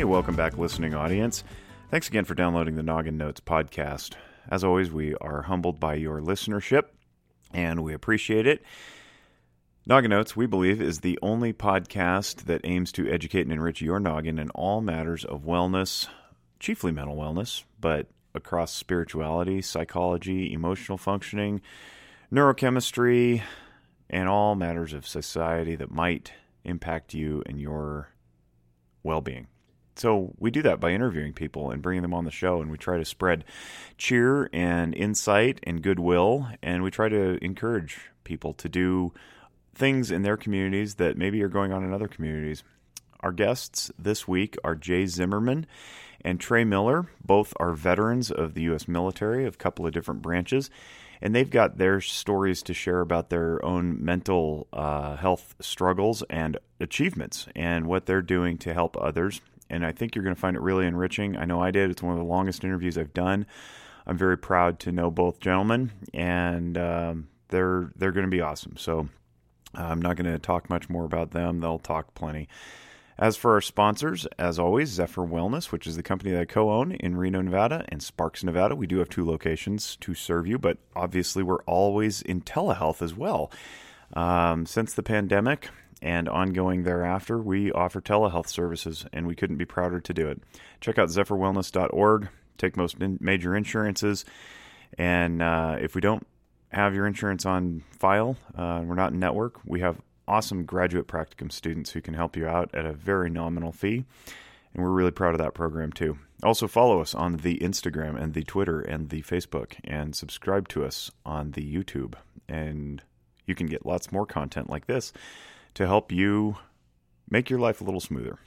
[0.00, 1.44] Hey, welcome back, listening audience.
[1.90, 4.14] Thanks again for downloading the Noggin Notes podcast.
[4.50, 6.84] As always, we are humbled by your listenership
[7.52, 8.62] and we appreciate it.
[9.86, 14.00] Noggin Notes, we believe, is the only podcast that aims to educate and enrich your
[14.00, 16.08] noggin in all matters of wellness,
[16.58, 21.60] chiefly mental wellness, but across spirituality, psychology, emotional functioning,
[22.32, 23.42] neurochemistry,
[24.08, 26.32] and all matters of society that might
[26.64, 28.08] impact you and your
[29.02, 29.46] well being.
[30.00, 32.78] So we do that by interviewing people and bringing them on the show, and we
[32.78, 33.44] try to spread
[33.98, 39.12] cheer and insight and goodwill, and we try to encourage people to do
[39.74, 42.64] things in their communities that maybe are going on in other communities.
[43.20, 45.66] Our guests this week are Jay Zimmerman
[46.22, 47.10] and Trey Miller.
[47.22, 48.88] Both are veterans of the U.S.
[48.88, 50.70] military of a couple of different branches,
[51.20, 56.56] and they've got their stories to share about their own mental uh, health struggles and
[56.80, 59.42] achievements and what they're doing to help others.
[59.70, 61.36] And I think you're going to find it really enriching.
[61.36, 61.90] I know I did.
[61.90, 63.46] It's one of the longest interviews I've done.
[64.06, 68.76] I'm very proud to know both gentlemen, and um, they're they're going to be awesome.
[68.76, 69.08] So
[69.74, 71.60] I'm not going to talk much more about them.
[71.60, 72.48] They'll talk plenty.
[73.18, 76.70] As for our sponsors, as always, Zephyr Wellness, which is the company that I co
[76.70, 78.74] own in Reno, Nevada, and Sparks, Nevada.
[78.74, 83.14] We do have two locations to serve you, but obviously we're always in telehealth as
[83.14, 83.52] well.
[84.14, 85.68] Um, since the pandemic
[86.02, 90.42] and ongoing thereafter, we offer telehealth services, and we couldn't be prouder to do it.
[90.80, 94.24] Check out zephyrwellness.org, take most major insurances,
[94.98, 96.26] and uh, if we don't
[96.72, 101.50] have your insurance on file, uh, we're not in network, we have awesome graduate practicum
[101.50, 104.04] students who can help you out at a very nominal fee.
[104.72, 106.18] And we're really proud of that program too.
[106.44, 110.84] Also, follow us on the Instagram and the Twitter and the Facebook, and subscribe to
[110.84, 112.14] us on the YouTube.
[112.48, 113.02] And
[113.46, 115.12] you can get lots more content like this
[115.74, 116.56] to help you
[117.28, 118.38] make your life a little smoother.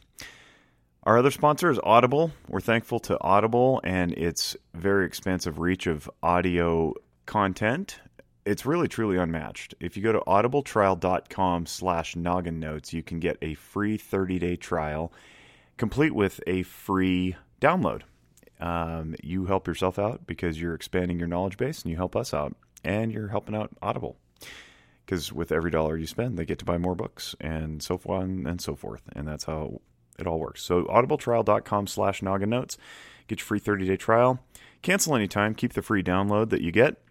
[1.04, 2.32] Our other sponsor is Audible.
[2.48, 6.94] We're thankful to Audible and its very expansive reach of audio
[7.26, 8.00] content
[8.46, 9.74] it's really truly unmatched.
[9.80, 14.56] If you go to audibletrial.com slash noggin notes, you can get a free 30 day
[14.56, 15.12] trial
[15.78, 18.02] complete with a free download.
[18.60, 22.34] Um, you help yourself out because you're expanding your knowledge base and you help us
[22.34, 24.18] out and you're helping out Audible.
[25.06, 28.48] Because with every dollar you spend, they get to buy more books and so on
[28.48, 29.02] and so forth.
[29.14, 29.82] And that's how
[30.18, 30.64] it all works.
[30.64, 32.78] So audibletrial.com slash noggin notes.
[33.28, 34.40] Get your free 30 day trial.
[34.82, 35.56] Cancel anytime.
[35.56, 37.04] Keep the free download that you get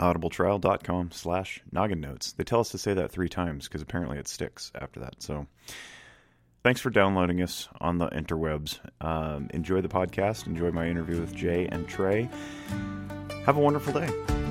[0.00, 2.32] audibletrial.com slash noggin notes.
[2.32, 5.22] They tell us to say that three times because apparently it sticks after that.
[5.22, 5.46] So
[6.64, 8.80] thanks for downloading us on the interwebs.
[9.00, 10.46] Um, enjoy the podcast.
[10.46, 12.28] Enjoy my interview with Jay and Trey.
[13.44, 14.49] Have a wonderful day.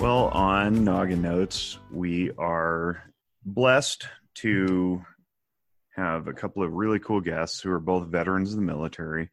[0.00, 3.02] Well, on Noggin Notes, we are
[3.44, 4.06] blessed
[4.36, 5.04] to
[5.94, 9.28] have a couple of really cool guests who are both veterans of the military.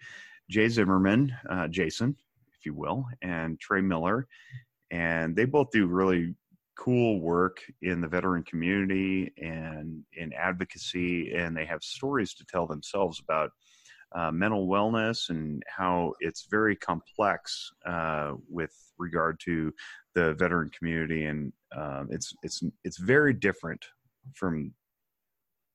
[0.49, 2.17] Jay Zimmerman, uh, Jason,
[2.51, 4.27] if you will, and Trey Miller.
[4.91, 6.35] And they both do really
[6.77, 12.67] cool work in the veteran community and in advocacy, and they have stories to tell
[12.67, 13.51] themselves about
[14.15, 19.73] uh, mental wellness and how it's very complex uh, with regard to
[20.17, 23.85] the veteran community, and um, it's it's it's very different
[24.33, 24.73] from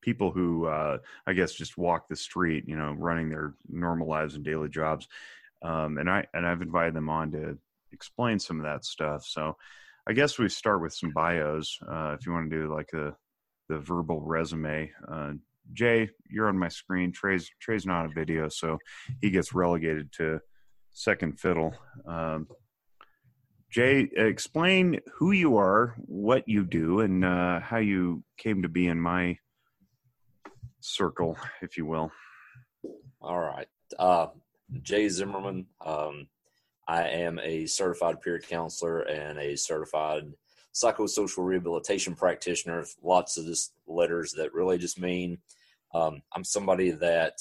[0.02, 4.34] people who uh, I guess just walk the street, you know, running their normal lives
[4.34, 5.08] and daily jobs
[5.62, 7.58] um, and I and I've invited them on to
[7.92, 9.24] explain some of that stuff.
[9.24, 9.56] So
[10.06, 11.78] I guess we start with some bios.
[11.88, 13.14] Uh, if you want to do like the
[13.68, 14.90] the verbal resume.
[15.10, 15.32] Uh,
[15.72, 17.12] Jay, you're on my screen.
[17.12, 18.78] Trey's Trey's not a video, so
[19.20, 20.40] he gets relegated to
[20.92, 21.72] second fiddle.
[22.06, 22.48] Um,
[23.72, 28.86] Jay, explain who you are, what you do, and uh, how you came to be
[28.86, 29.38] in my
[30.80, 32.12] circle, if you will.
[33.22, 33.66] All right.
[33.98, 34.26] Uh,
[34.82, 35.64] Jay Zimmerman.
[35.84, 36.28] Um,
[36.86, 40.24] I am a certified peer counselor and a certified
[40.74, 42.84] psychosocial rehabilitation practitioner.
[43.02, 45.38] Lots of just letters that really just mean
[45.94, 47.38] um, I'm somebody that,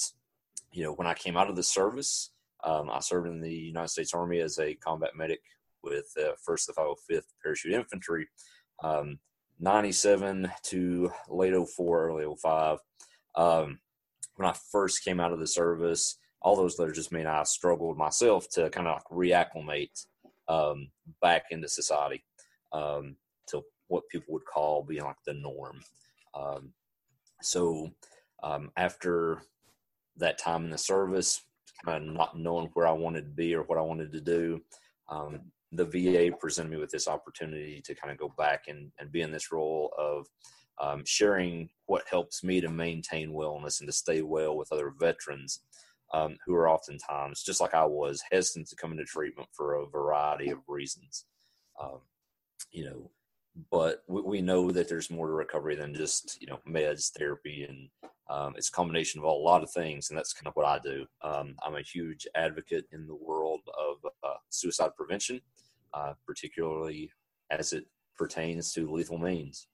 [0.72, 2.30] you know, when I came out of the service,
[2.64, 5.42] um, I served in the United States Army as a combat medic
[5.82, 8.28] with uh, 1st the 505th Parachute Infantry,
[8.82, 9.18] um,
[9.60, 12.78] 97 to late 04, early 05.
[13.36, 13.78] Um,
[14.36, 17.96] when I first came out of the service, all those letters just mean I struggled
[17.96, 20.06] myself to kind of like reacclimate
[20.48, 20.88] um,
[21.20, 22.24] back into society
[22.72, 23.16] um,
[23.48, 25.80] to what people would call being like the norm.
[26.34, 26.72] Um,
[27.42, 27.90] so
[28.42, 29.42] um, after
[30.16, 31.42] that time in the service,
[31.84, 34.60] kind of not knowing where I wanted to be or what I wanted to do,
[35.08, 35.40] um,
[35.72, 39.22] the VA presented me with this opportunity to kind of go back and, and be
[39.22, 40.26] in this role of
[40.80, 45.60] um, sharing what helps me to maintain wellness and to stay well with other veterans
[46.12, 49.86] um, who are oftentimes, just like I was, hesitant to come into treatment for a
[49.86, 51.24] variety of reasons.
[51.82, 52.00] Um,
[52.70, 53.10] you know,
[53.70, 57.66] but we, we, know that there's more to recovery than just you know meds, therapy,
[57.68, 57.88] and
[58.32, 60.78] um, it's a combination of a lot of things, and that's kind of what I
[60.78, 61.04] do.
[61.20, 65.42] Um, I'm a huge advocate in the world of uh, suicide prevention,
[65.92, 67.10] uh, particularly
[67.50, 67.84] as it
[68.16, 69.66] pertains to lethal means.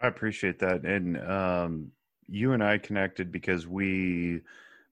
[0.00, 1.90] I appreciate that, and um,
[2.28, 4.42] you and I connected because we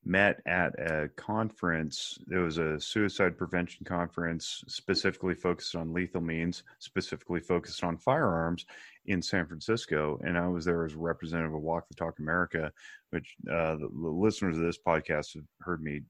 [0.05, 2.19] met at a conference.
[2.27, 8.67] There was a suicide prevention conference specifically focused on lethal means, specifically focused on firearms
[9.07, 10.19] in San Francisco.
[10.25, 12.73] And I was there as a representative of Walk the Talk America,
[13.11, 16.03] which uh, the, the, listeners of this podcast have heard me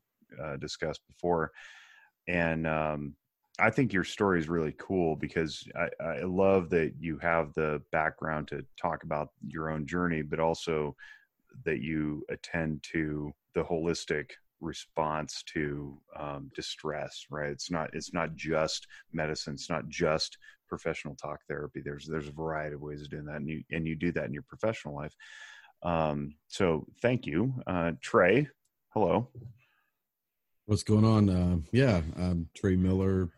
[0.42, 1.50] uh, discuss before.
[2.28, 3.14] And um,
[3.58, 7.82] I think your story is really cool because I, I love that you have the
[7.92, 10.96] background to talk about your own journey, but also
[11.64, 14.30] that you attend to the holistic
[14.60, 20.38] response to um, distress right it's not it's not just medicine it's not just
[20.76, 23.86] professional talk therapy there's there's a variety of ways of doing that and you and
[23.86, 25.14] you do that in your professional life.
[25.82, 27.54] Um, so thank you.
[27.66, 28.48] Uh, trey
[28.90, 29.28] hello.
[30.66, 31.30] What's going on?
[31.30, 33.30] Uh, yeah i'm trey miller.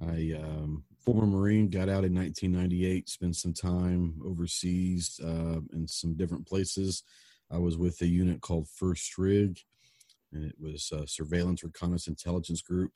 [0.00, 6.14] I um, former marine got out in 1998 spent some time overseas uh, in some
[6.14, 7.02] different places.
[7.50, 9.58] I was with a unit called First Rig,
[10.32, 12.92] and it was a surveillance reconnaissance intelligence group.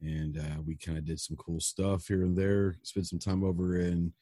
[0.00, 2.76] And uh, we kind of did some cool stuff here and there.
[2.82, 4.12] Spent some time over in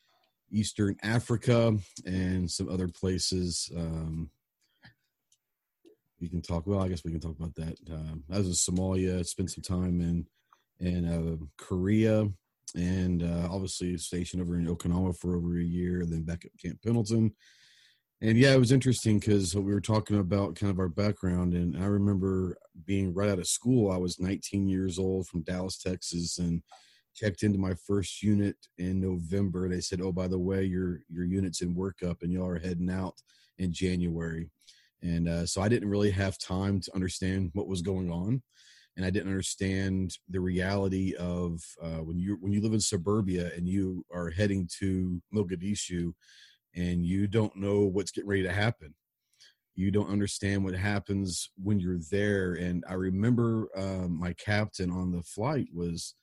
[0.51, 1.77] Eastern Africa
[2.07, 3.71] and some other places.
[3.77, 4.31] Um,
[6.21, 6.67] we can talk.
[6.67, 7.77] Well, I guess we can talk about that.
[7.91, 9.27] Um, I was in Somalia.
[9.27, 10.27] Spent some time in
[10.81, 12.29] in uh, Korea,
[12.75, 16.01] and uh, obviously stationed over in Okinawa for over a year.
[16.01, 17.33] and Then back at Camp Pendleton,
[18.25, 21.77] and yeah, it was interesting because we were talking about kind of our background, and
[21.77, 22.57] I remember
[22.87, 23.91] being right out of school.
[23.91, 26.63] I was 19 years old from Dallas, Texas, and
[27.15, 29.69] checked into my first unit in November.
[29.69, 32.89] They said, "Oh, by the way, your your unit's in workup, and y'all are heading
[32.89, 33.15] out
[33.59, 34.49] in January."
[35.03, 38.43] And uh, so I didn't really have time to understand what was going on,
[38.97, 43.51] and I didn't understand the reality of uh, when you when you live in suburbia
[43.55, 46.15] and you are heading to Mogadishu
[46.75, 48.95] and you don't know what's getting ready to happen.
[49.77, 52.55] You don't understand what happens when you're there.
[52.55, 56.15] And I remember um, my captain on the flight was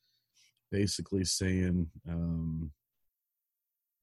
[0.71, 2.71] basically saying, um,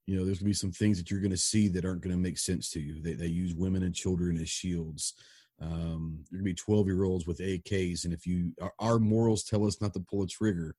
[0.07, 2.39] you know, there's gonna be some things that you're gonna see that aren't gonna make
[2.39, 3.01] sense to you.
[3.03, 5.15] They they use women and children as shields.
[5.61, 9.45] Um, there gonna be 12 year olds with AKs, and if you our, our morals
[9.45, 10.77] tell us not to pull a trigger,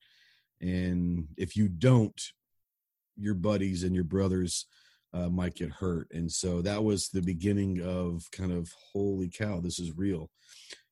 [0.61, 2.19] and if you don't,
[3.17, 4.65] your buddies and your brothers
[5.13, 6.07] uh, might get hurt.
[6.11, 10.29] And so that was the beginning of kind of holy cow, this is real.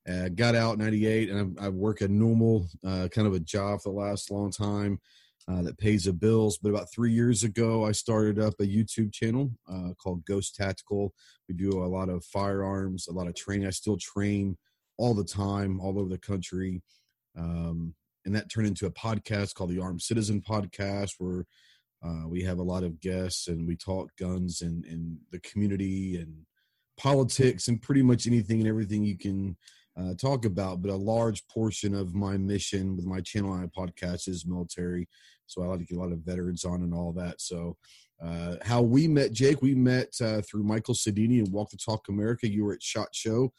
[0.09, 3.81] Uh, got out 98 and I, I work a normal uh, kind of a job
[3.81, 4.99] for the last long time
[5.49, 6.57] uh, that pays the bills.
[6.57, 11.13] But about three years ago, I started up a YouTube channel uh, called Ghost Tactical.
[11.47, 13.67] We do a lot of firearms, a lot of training.
[13.67, 14.57] I still train
[14.97, 16.81] all the time, all over the country.
[17.37, 17.93] Um,
[18.25, 21.45] and that turned into a podcast called the Armed Citizen Podcast, where
[22.03, 26.17] uh, we have a lot of guests and we talk guns and, and the community
[26.17, 26.33] and
[26.97, 29.55] politics and pretty much anything and everything you can
[29.99, 30.81] uh, talk about.
[30.81, 35.07] But a large portion of my mission with my channel and my podcast is military.
[35.47, 37.41] So I like to get a lot of veterans on and all that.
[37.41, 37.77] So
[38.23, 42.09] uh, how we met, Jake, we met uh, through Michael Sodini and Walk the Talk
[42.09, 42.47] America.
[42.47, 43.53] You were at SHOT Show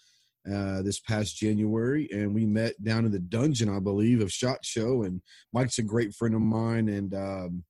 [0.53, 4.65] uh, this past January, and we met down in the dungeon, I believe, of SHOT
[4.65, 5.03] Show.
[5.03, 7.65] And Mike's a great friend of mine, and um,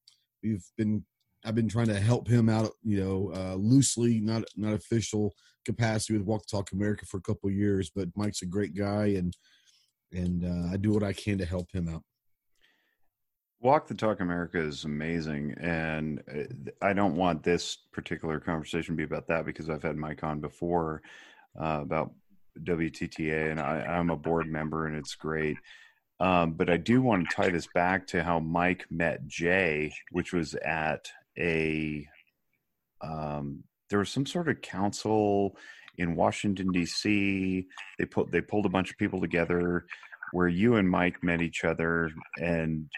[0.49, 1.05] we've been
[1.45, 6.15] I've been trying to help him out, you know, uh, loosely, not not official capacity
[6.15, 7.91] with Walk the Talk America for a couple years.
[7.95, 9.37] But Mike's a great guy, and
[10.13, 12.03] and uh, I do what I can to help him out.
[13.61, 18.97] Walk the Talk America is amazing, and uh, I don't want this particular conversation to
[18.97, 21.03] be about that because I've had Mike on before
[21.61, 22.13] uh, about
[22.65, 25.57] WTTA, and I, I'm a board member, and it's great.
[26.21, 30.33] Um, but I do want to tie this back to how Mike met Jay, which
[30.33, 31.09] was at
[31.39, 32.07] a
[33.01, 35.57] um, there was some sort of council
[35.97, 37.67] in Washington D.C.
[37.99, 39.87] They put they pulled a bunch of people together
[40.33, 42.11] where you and Mike met each other,
[42.41, 42.89] and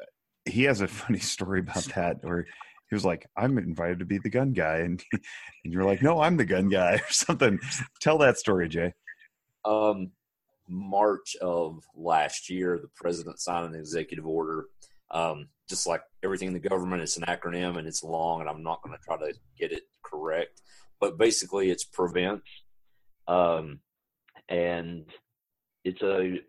[0.00, 2.46] uh, he has a funny story about that where
[2.88, 6.20] he was like, "I'm invited to be the gun guy," and and you're like, "No,
[6.20, 7.58] I'm the gun guy" or something.
[8.00, 8.94] Tell that story, Jay.
[9.64, 10.12] Um,
[10.68, 14.66] March of last year, the president signed an executive order
[15.10, 18.62] Um, just like everything in the government, it's an acronym and it's long, and I'm
[18.62, 20.60] not going to try to get it correct.
[21.00, 22.42] But basically, it's prevent,
[23.26, 23.80] um,
[24.48, 25.06] and
[25.84, 26.40] it's a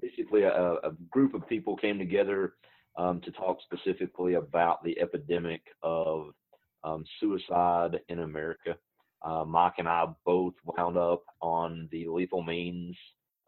[0.00, 2.54] basically a, a, group of people came together
[2.96, 6.28] um, to talk specifically about the epidemic of
[6.82, 8.76] um, suicide in America.
[9.24, 12.94] Uh, Mike and I both wound up on the lethal means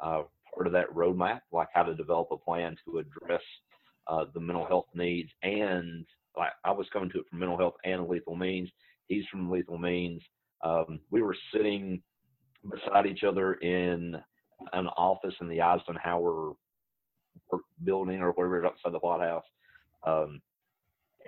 [0.03, 0.23] uh,
[0.55, 3.43] part of that roadmap, like how to develop a plan to address
[4.09, 5.31] uh, the mental health needs.
[5.43, 6.07] And
[6.37, 8.71] like I was coming to it from mental health and lethal means.
[9.09, 10.23] He's from lethal means.
[10.65, 12.03] Um, we were sitting
[12.71, 14.17] beside each other in
[14.73, 16.53] an office in the Eisenhower
[17.85, 19.45] building or whatever outside the White House.
[20.07, 20.41] Um,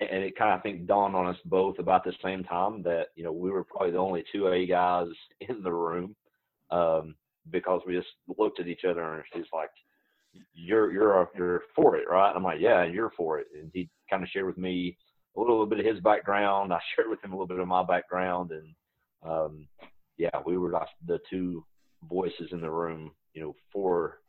[0.01, 3.09] and it kind of I think dawned on us both about the same time that
[3.15, 5.09] you know we were probably the only two A guys
[5.41, 6.15] in the room
[6.71, 7.15] um,
[7.51, 9.71] because we just looked at each other and she's like,
[10.55, 14.23] "You're you're you're for it, right?" I'm like, "Yeah, you're for it." And he kind
[14.23, 14.97] of shared with me
[15.37, 16.73] a little bit of his background.
[16.73, 18.75] I shared with him a little bit of my background, and
[19.25, 19.69] um,
[20.17, 21.65] yeah, we were like the two
[22.09, 24.21] voices in the room, you know, for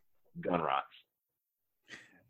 [0.42, 0.86] gun rights.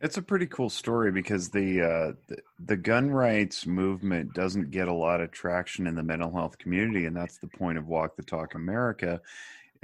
[0.02, 4.88] It's a pretty cool story because the, uh, the, the gun rights movement doesn't get
[4.88, 8.16] a lot of traction in the mental health community, and that's the point of Walk
[8.16, 9.20] the Talk America.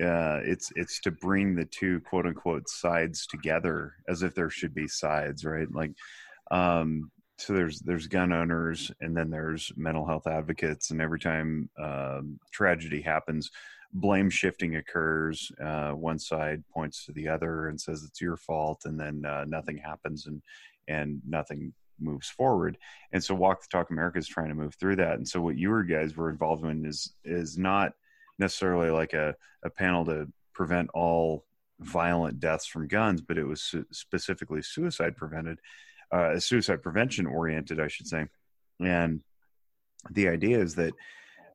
[0.01, 4.74] Uh, it's it's to bring the two quote unquote sides together as if there should
[4.74, 5.72] be sides, right?
[5.74, 5.91] Like,
[6.51, 11.69] um, so there's there's gun owners, and then there's mental health advocates, and every time
[11.77, 13.51] um, tragedy happens,
[13.95, 15.51] blame shifting occurs.
[15.63, 19.45] Uh, one side points to the other and says it's your fault, and then uh,
[19.47, 20.41] nothing happens and
[20.87, 22.77] and nothing moves forward.
[23.13, 25.15] And so, Walk the Talk America is trying to move through that.
[25.15, 27.93] And so, what you guys were involved in is is not
[28.37, 29.33] necessarily like a,
[29.63, 31.45] a panel to prevent all
[31.79, 35.59] violent deaths from guns, but it was su- specifically suicide prevented,
[36.11, 38.25] uh, suicide prevention oriented, I should say.
[38.81, 39.21] And
[40.11, 40.93] the idea is that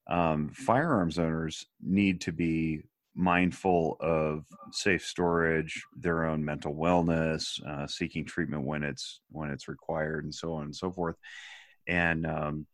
[0.09, 2.83] um, firearms owners need to be
[3.14, 9.69] mindful of safe storage, their own mental wellness, uh, seeking treatment when it's when it's
[9.69, 11.16] required, and so on and so forth.
[11.87, 12.66] And um,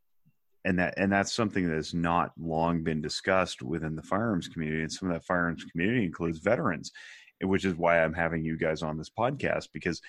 [0.65, 4.83] and that and that's something that has not long been discussed within the firearms community.
[4.83, 6.93] And some of that firearms community includes veterans,
[7.43, 10.01] which is why I'm having you guys on this podcast because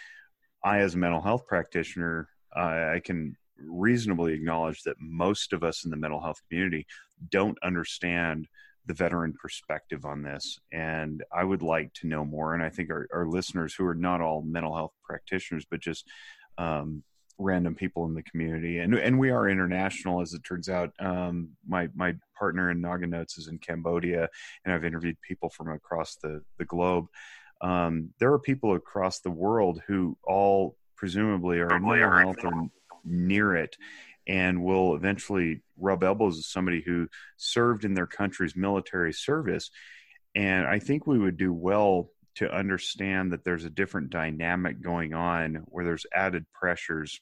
[0.63, 5.85] I, as a mental health practitioner, uh, I can reasonably acknowledge that most of us
[5.85, 6.85] in the mental health community
[7.29, 8.47] don't understand
[8.85, 10.59] the veteran perspective on this.
[10.71, 12.53] And I would like to know more.
[12.53, 16.05] And I think our, our listeners, who are not all mental health practitioners, but just
[16.57, 17.03] um,
[17.39, 20.91] random people in the community, and and we are international, as it turns out.
[20.99, 24.29] Um, my my partner in Noggin Notes is in Cambodia,
[24.65, 27.07] and I've interviewed people from across the the globe.
[27.61, 32.69] Um, there are people across the world who all presumably are in mental health or
[33.07, 33.75] near it
[34.27, 39.71] and will eventually rub elbows with somebody who served in their country's military service.
[40.35, 45.13] And I think we would do well to understand that there's a different dynamic going
[45.13, 47.19] on where there's added pressures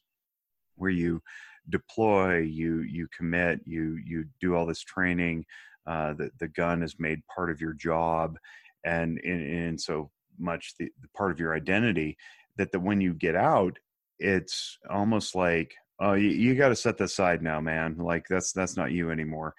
[0.76, 1.22] where you
[1.70, 5.46] deploy, you you commit, you you do all this training.
[5.88, 8.38] Uh, the the gun is made part of your job,
[8.84, 12.18] and in, so much the, the part of your identity
[12.58, 13.78] that the when you get out,
[14.20, 18.52] it's almost like oh you, you got to set this aside now man like that's
[18.52, 19.54] that's not you anymore.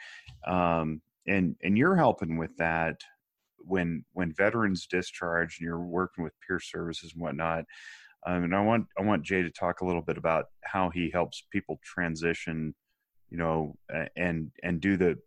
[0.47, 3.01] Um, and and you're helping with that
[3.59, 7.65] when when veterans discharge and you're working with peer services and whatnot
[8.25, 11.11] um, and i want i want jay to talk a little bit about how he
[11.11, 12.73] helps people transition
[13.29, 13.75] you know
[14.17, 15.19] and and do the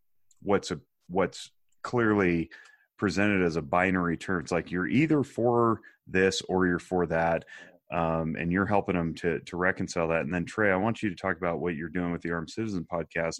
[0.41, 1.51] what's a what's
[1.83, 2.49] clearly
[2.97, 4.41] presented as a binary term.
[4.41, 7.45] It's like you're either for this or you're for that
[7.91, 10.21] um, and you're helping them to to reconcile that.
[10.21, 12.49] And then Trey, I want you to talk about what you're doing with the Armed
[12.49, 13.39] Citizen podcast,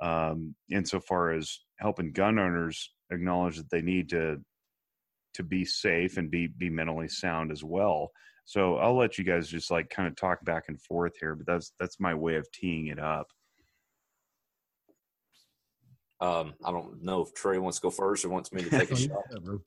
[0.00, 4.40] um, insofar as helping gun owners acknowledge that they need to
[5.34, 8.10] to be safe and be be mentally sound as well.
[8.44, 11.46] So I'll let you guys just like kind of talk back and forth here, but
[11.46, 13.28] that's that's my way of teeing it up.
[16.22, 18.92] Um, I don't know if Trey wants to go first or wants me to take
[18.92, 19.24] a shot.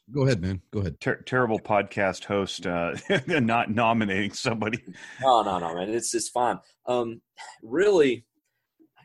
[0.10, 0.62] Go ahead, man.
[0.72, 1.02] Go ahead.
[1.02, 2.96] Ter- terrible podcast host, uh,
[3.28, 4.82] not nominating somebody.
[5.22, 5.90] No, no, no, man.
[5.90, 6.60] It's it's fine.
[6.86, 7.22] Um,
[7.62, 8.26] really,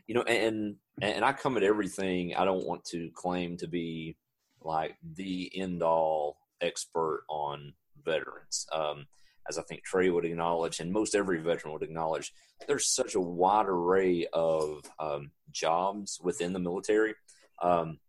[0.07, 2.33] you know, and and I come at everything.
[2.35, 4.15] I don't want to claim to be
[4.61, 8.65] like the end all expert on veterans.
[8.71, 9.07] Um,
[9.49, 12.31] as I think Trey would acknowledge, and most every veteran would acknowledge,
[12.65, 17.13] there's such a wide array of um, jobs within the military
[17.61, 17.99] um,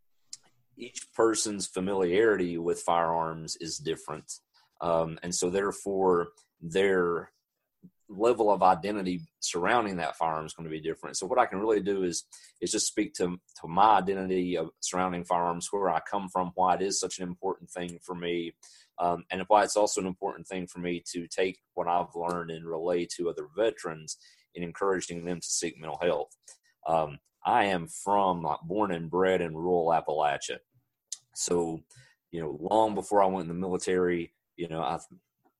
[0.77, 4.33] each person's familiarity with firearms is different.
[4.81, 6.29] Um, and so, therefore,
[6.61, 7.31] their
[8.09, 11.17] level of identity surrounding that firearm is going to be different.
[11.17, 12.25] So what I can really do is
[12.61, 16.75] is just speak to to my identity of surrounding firearms, where I come from, why
[16.75, 18.53] it is such an important thing for me,
[18.99, 22.51] um, and why it's also an important thing for me to take what I've learned
[22.51, 24.19] and relay to other veterans
[24.55, 26.37] in encouraging them to seek mental health.
[26.87, 30.59] Um, I am from like born and bred in rural Appalachia,
[31.35, 31.81] so
[32.31, 35.05] you know long before I went in the military, you know I've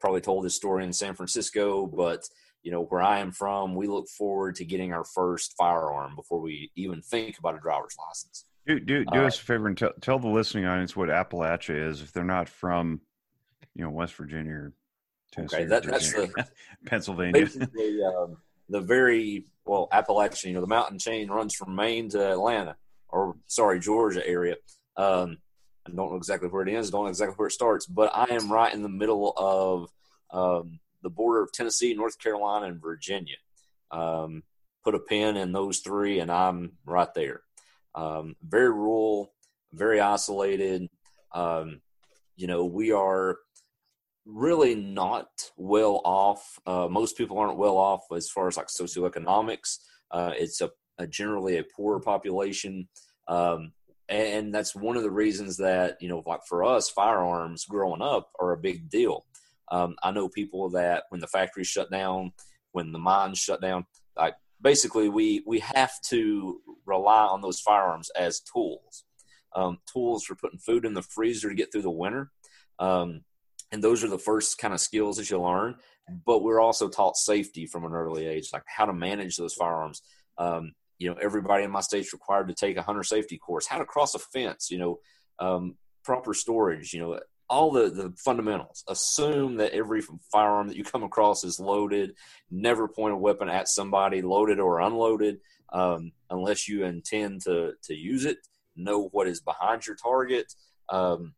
[0.01, 2.29] probably told this story in San Francisco, but
[2.63, 6.41] you know where I am from, we look forward to getting our first firearm before
[6.41, 8.47] we even think about a driver's license.
[8.67, 11.89] Do do, do uh, us a favor and tell, tell the listening audience what Appalachia
[11.89, 13.01] is if they're not from,
[13.75, 14.73] you know, West Virginia or
[15.33, 15.57] Tennessee.
[15.57, 16.47] Okay, that, that's the
[16.87, 17.33] Pennsylvania.
[17.33, 18.37] Basically, um,
[18.69, 20.51] the very well Appalachian.
[20.51, 22.77] You know, the mountain chain runs from Maine to Atlanta,
[23.09, 24.57] or sorry, Georgia area.
[24.97, 25.39] Um,
[25.87, 26.91] I don't know exactly where it ends.
[26.91, 29.89] Don't know exactly where it starts, but I am right in the middle of
[30.31, 33.37] um, the border of Tennessee, North Carolina, and Virginia.
[33.91, 34.43] Um,
[34.85, 37.43] put a pin in those three, and I'm right there.
[37.95, 39.33] Um, very rural,
[39.73, 40.89] very isolated.
[41.33, 41.81] Um,
[42.37, 43.39] you know, we are
[44.25, 46.59] really not well off.
[46.67, 49.79] Uh, most people aren't well off as far as like socioeconomics.
[50.11, 52.89] Uh, it's a, a, generally a poor population.
[53.29, 53.73] Um,
[54.09, 58.31] and that's one of the reasons that, you know, like for us, firearms growing up
[58.39, 59.25] are a big deal.
[59.71, 62.33] Um, I know people that when the factories shut down,
[62.73, 63.87] when the mines shut down,
[64.17, 69.05] like basically we, we have to rely on those firearms as tools.
[69.55, 72.31] Um, tools for putting food in the freezer to get through the winter.
[72.79, 73.23] Um,
[73.73, 75.75] and those are the first kind of skills that you learn
[76.27, 80.03] but we're also taught safety from an early age like how to manage those firearms.
[80.39, 83.79] Um, you know everybody in my state's required to take a hunter safety course how
[83.79, 84.99] to cross a fence you know
[85.39, 87.19] um, proper storage you know
[87.53, 88.83] all the, the fundamentals.
[88.89, 90.01] Assume that every
[90.33, 92.15] firearm that you come across is loaded.
[92.51, 95.39] Never point a weapon at somebody loaded or unloaded
[95.71, 98.39] um, unless you intend to to use it
[98.75, 100.51] know what is behind your target
[100.89, 101.35] um,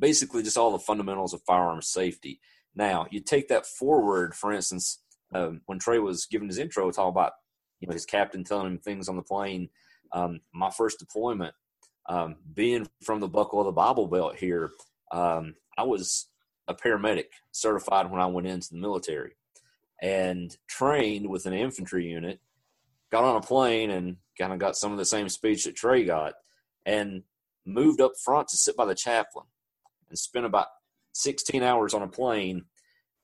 [0.00, 2.40] basically just all the fundamentals of firearm safety.
[2.74, 5.02] Now, you take that forward, for instance,
[5.34, 7.32] um, when Trey was giving his intro, talk about
[7.80, 9.68] you know his captain telling him things on the plane.
[10.12, 11.54] Um, my first deployment,
[12.08, 14.72] um, being from the buckle of the Bible Belt here,
[15.12, 16.26] um, I was
[16.66, 19.32] a paramedic certified when I went into the military,
[20.02, 22.40] and trained with an infantry unit.
[23.12, 26.04] Got on a plane and kind of got some of the same speech that Trey
[26.04, 26.34] got,
[26.86, 27.22] and
[27.66, 29.46] moved up front to sit by the chaplain
[30.10, 30.66] and spent about
[31.14, 32.64] 16 hours on a plane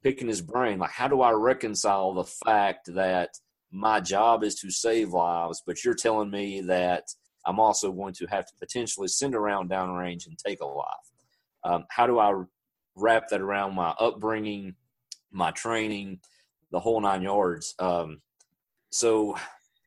[0.03, 0.79] picking his brain.
[0.79, 3.31] Like, how do I reconcile the fact that
[3.73, 7.05] my job is to save lives, but you're telling me that
[7.45, 10.87] I'm also going to have to potentially send around downrange and take a life?
[11.65, 12.33] Um, how do I
[12.95, 14.75] wrap that around my upbringing,
[15.33, 16.21] my training,
[16.71, 17.75] the whole nine yards?
[17.79, 18.23] Um,
[18.91, 19.37] so,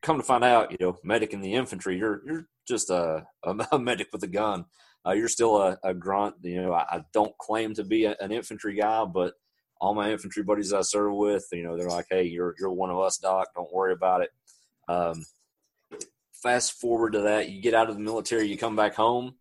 [0.02, 3.26] come to find out, you know, medic in the infantry, you're you're just a,
[3.72, 4.66] a medic with a gun.
[5.06, 6.34] Uh, you're still a, a, grunt.
[6.42, 9.34] You know, I, I don't claim to be a, an infantry guy, but
[9.80, 12.90] all my infantry buddies I serve with, you know, they're like, "Hey, you're you're one
[12.90, 13.48] of us, Doc.
[13.54, 14.30] Don't worry about it."
[14.88, 15.24] Um,
[16.42, 19.34] fast forward to that, you get out of the military, you come back home,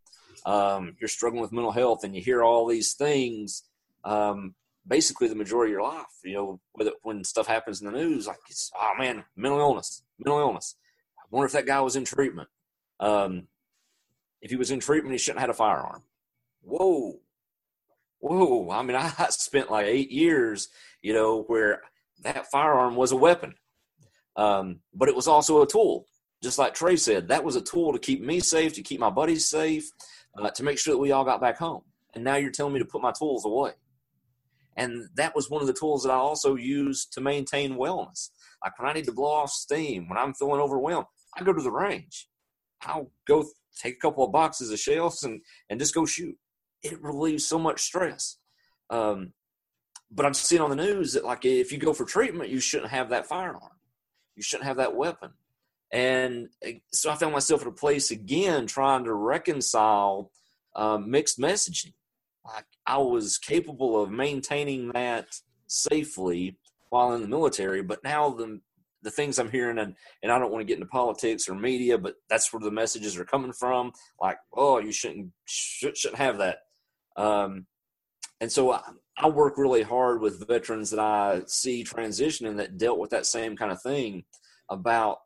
[0.45, 3.63] um, you're struggling with mental health, and you hear all these things.
[4.03, 4.55] Um,
[4.87, 8.27] basically, the majority of your life, you know, whether when stuff happens in the news,
[8.27, 10.75] like it's oh man, mental illness, mental illness.
[11.19, 12.49] I wonder if that guy was in treatment.
[12.99, 13.47] Um,
[14.41, 16.03] if he was in treatment, he shouldn't have had a firearm.
[16.61, 17.19] Whoa.
[18.19, 18.69] Whoa.
[18.71, 20.69] I mean, I spent like eight years,
[21.01, 21.81] you know, where
[22.23, 23.55] that firearm was a weapon.
[24.35, 26.05] Um, but it was also a tool.
[26.41, 29.09] Just like Trey said, that was a tool to keep me safe, to keep my
[29.09, 29.89] buddies safe,
[30.37, 31.81] uh, to make sure that we all got back home.
[32.15, 33.71] And now you're telling me to put my tools away.
[34.77, 38.29] And that was one of the tools that I also used to maintain wellness.
[38.63, 41.61] Like when I need to blow off steam, when I'm feeling overwhelmed, I go to
[41.61, 42.29] the range.
[42.83, 43.45] I'll go
[43.79, 46.35] take a couple of boxes of shells and and just go shoot.
[46.83, 48.37] It relieves so much stress.
[48.89, 49.33] Um,
[50.11, 52.91] but I'm seeing on the news that like if you go for treatment, you shouldn't
[52.91, 53.77] have that firearm.
[54.35, 55.31] You shouldn't have that weapon.
[55.91, 60.31] And eh, so I found myself at a place again trying to reconcile
[60.75, 61.93] um, mixed messaging.
[62.45, 65.27] Like I was capable of maintaining that
[65.67, 66.57] safely
[66.89, 68.59] while in the military, but now the
[69.01, 71.97] the things I'm hearing, and and I don't want to get into politics or media,
[71.97, 73.93] but that's where the messages are coming from.
[74.19, 76.59] Like, oh, you shouldn't should, shouldn't have that.
[77.15, 77.65] Um,
[78.41, 78.81] and so I,
[79.17, 83.57] I work really hard with veterans that I see transitioning that dealt with that same
[83.57, 84.23] kind of thing
[84.69, 85.17] about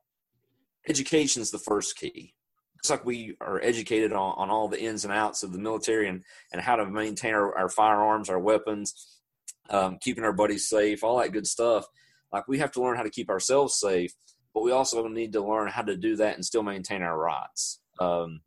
[0.88, 2.34] education is the first key.
[2.80, 6.10] It's like we are educated on, on all the ins and outs of the military
[6.10, 9.22] and, and how to maintain our, our firearms, our weapons,
[9.70, 11.86] um, keeping our buddies safe, all that good stuff
[12.34, 14.14] like we have to learn how to keep ourselves safe,
[14.54, 17.80] but we also need to learn how to do that and still maintain our rights.
[18.00, 18.42] Um,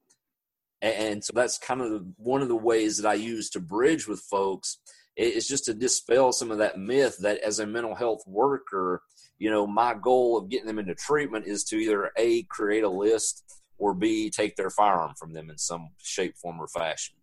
[0.82, 3.60] and, and, so that's kind of the, one of the ways that I use to
[3.60, 4.78] bridge with folks
[5.16, 9.02] is just to dispel some of that myth that as a mental health worker,
[9.38, 12.90] you know, my goal of getting them into treatment is to either A, create a
[12.90, 13.44] list
[13.78, 17.14] or B, take their firearm from them in some shape, form, or fashion.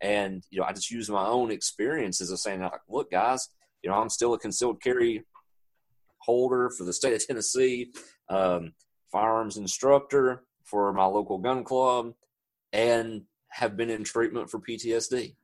[0.00, 3.48] And, you know, I just use my own experiences of saying, like, look, guys,
[3.82, 5.24] you know, I'm still a concealed carry
[6.24, 7.92] holder for the state of Tennessee,
[8.28, 8.72] um,
[9.10, 12.14] firearms instructor for my local gun club,
[12.72, 15.34] and have been in treatment for PTSD.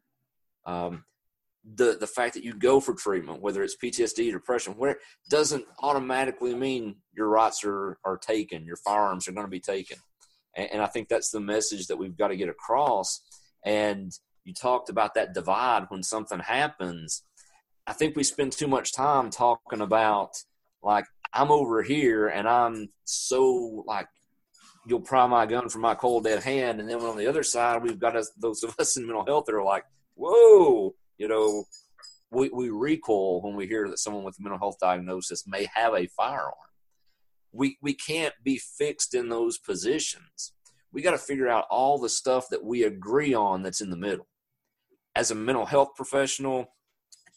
[0.65, 1.05] Um,
[1.75, 6.55] the the fact that you go for treatment, whether it's PTSD, depression, whatever, doesn't automatically
[6.55, 9.99] mean your rights are are taken, your firearms are going to be taken,
[10.57, 13.21] and, and I think that's the message that we've got to get across.
[13.65, 14.13] And
[14.45, 17.23] you talked about that divide when something happens.
[17.87, 20.43] I think we spend too much time talking about
[20.83, 24.07] like I'm over here and I'm so like
[24.87, 27.83] you'll pry my gun from my cold dead hand, and then on the other side
[27.83, 31.65] we've got us, those of us in mental health that are like, whoa, you know,
[32.31, 35.95] we, we recoil when we hear that someone with a mental health diagnosis may have
[35.95, 36.55] a firearm.
[37.53, 40.53] We, we can't be fixed in those positions.
[40.93, 43.97] We got to figure out all the stuff that we agree on that's in the
[43.97, 44.27] middle.
[45.15, 46.75] As a mental health professional,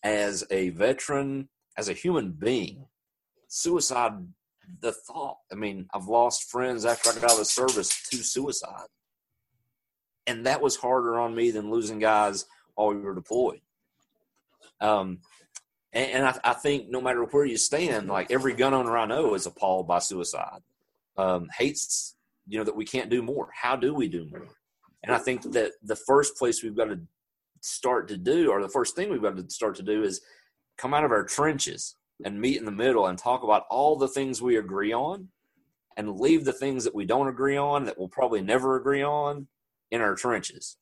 [0.04, 2.86] as a veteran, as a human being,
[3.52, 4.14] suicide,
[4.80, 5.38] the thought.
[5.52, 8.88] I mean, I've lost friends after I got out of the service to suicide.
[10.26, 13.60] And that was harder on me than losing guys while we were deployed.
[14.80, 15.20] Um,
[15.92, 19.06] and, and I, I, think no matter where you stand, like every gun owner I
[19.06, 20.62] know is appalled by suicide,
[21.18, 22.16] um, hates
[22.48, 23.50] you know that we can't do more.
[23.54, 24.48] How do we do more?
[25.04, 27.00] And I think that the first place we've got to
[27.60, 30.22] start to do, or the first thing we've got to start to do, is
[30.78, 34.08] come out of our trenches and meet in the middle and talk about all the
[34.08, 35.30] things we agree on,
[35.98, 39.48] and leave the things that we don't agree on that we'll probably never agree on
[39.92, 40.78] in our trenches.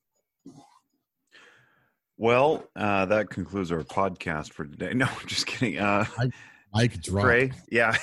[2.18, 4.94] Well, uh, that concludes our podcast for today.
[4.94, 5.80] No, I'm just kidding.
[5.80, 6.30] Uh, I,
[6.74, 7.24] Mike drop.
[7.24, 7.96] Trey, yeah.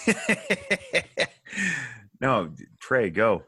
[2.21, 3.45] no, Trey, go.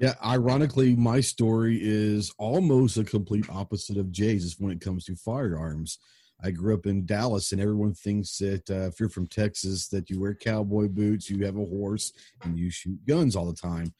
[0.00, 5.16] Yeah, ironically, my story is almost a complete opposite of Jay's when it comes to
[5.16, 5.98] firearms.
[6.42, 10.10] I grew up in Dallas, and everyone thinks that uh, if you're from Texas, that
[10.10, 13.92] you wear cowboy boots, you have a horse, and you shoot guns all the time.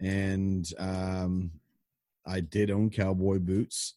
[0.00, 1.50] And um,
[2.26, 3.94] I did own cowboy boots.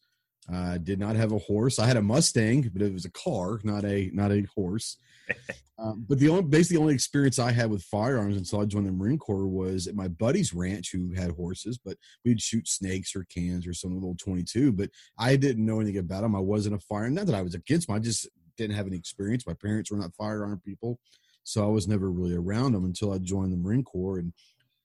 [0.50, 1.78] I uh, did not have a horse.
[1.78, 4.96] I had a Mustang, but it was a car, not a not a horse.
[5.78, 8.86] um, but the only basically the only experience I had with firearms until I joined
[8.86, 13.14] the Marine Corps was at my buddy's ranch who had horses, but we'd shoot snakes
[13.14, 14.72] or cans or some little 22.
[14.72, 16.34] But I didn't know anything about them.
[16.34, 17.14] I wasn't a firearm.
[17.14, 17.96] Not that I was against them.
[17.96, 19.46] I just didn't have any experience.
[19.46, 20.98] My parents were not firearm people,
[21.44, 24.18] so I was never really around them until I joined the Marine Corps.
[24.18, 24.32] And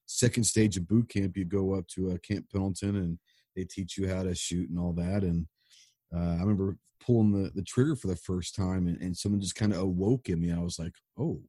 [0.08, 3.17] second stage of boot camp, you go up to uh, Camp Pendleton and
[3.56, 5.23] they teach you how to shoot and all that.
[5.23, 5.47] And
[6.15, 9.56] uh, I remember pulling the, the trigger for the first time and, and someone just
[9.56, 10.52] kind of awoke in me.
[10.52, 11.41] I was like, oh,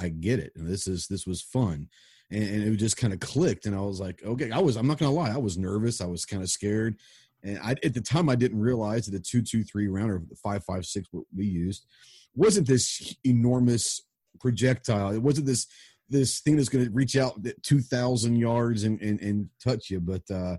[0.00, 0.52] I get it.
[0.56, 1.88] And this is, this was fun.
[2.30, 3.66] And, and it just kind of clicked.
[3.66, 5.30] And I was like, okay, I was, I'm not going to lie.
[5.30, 6.00] I was nervous.
[6.00, 6.96] I was kind of scared.
[7.42, 10.22] And I, at the time, I didn't realize that the two two three round or
[10.28, 11.86] the five five six what we used
[12.34, 14.00] wasn't this enormous
[14.40, 15.12] projectile.
[15.12, 15.66] It wasn't this
[16.08, 20.00] this thing that's going to reach out two thousand yards and, and and touch you.
[20.00, 20.56] But uh,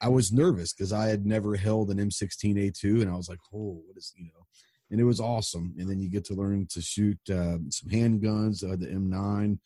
[0.00, 3.82] I was nervous because I had never held an M16A2, and I was like, "Oh,
[3.86, 4.46] what is you know?"
[4.90, 5.74] And it was awesome.
[5.78, 9.58] And then you get to learn to shoot uh, some handguns, uh, the M9.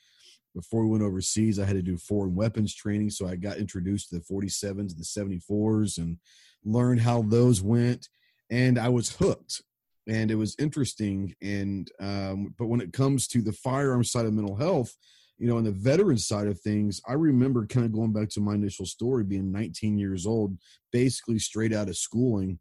[0.55, 4.11] Before we went overseas, I had to do foreign weapons training, so I got introduced
[4.11, 6.19] to the 47s, the 74s, and
[6.65, 8.09] learned how those went.
[8.51, 9.63] And I was hooked,
[10.07, 11.35] and it was interesting.
[11.41, 14.95] And um, but when it comes to the firearm side of mental health,
[15.43, 18.41] you know, on the veteran side of things, I remember kind of going back to
[18.41, 20.57] my initial story, being 19 years old,
[20.93, 22.61] basically straight out of schooling,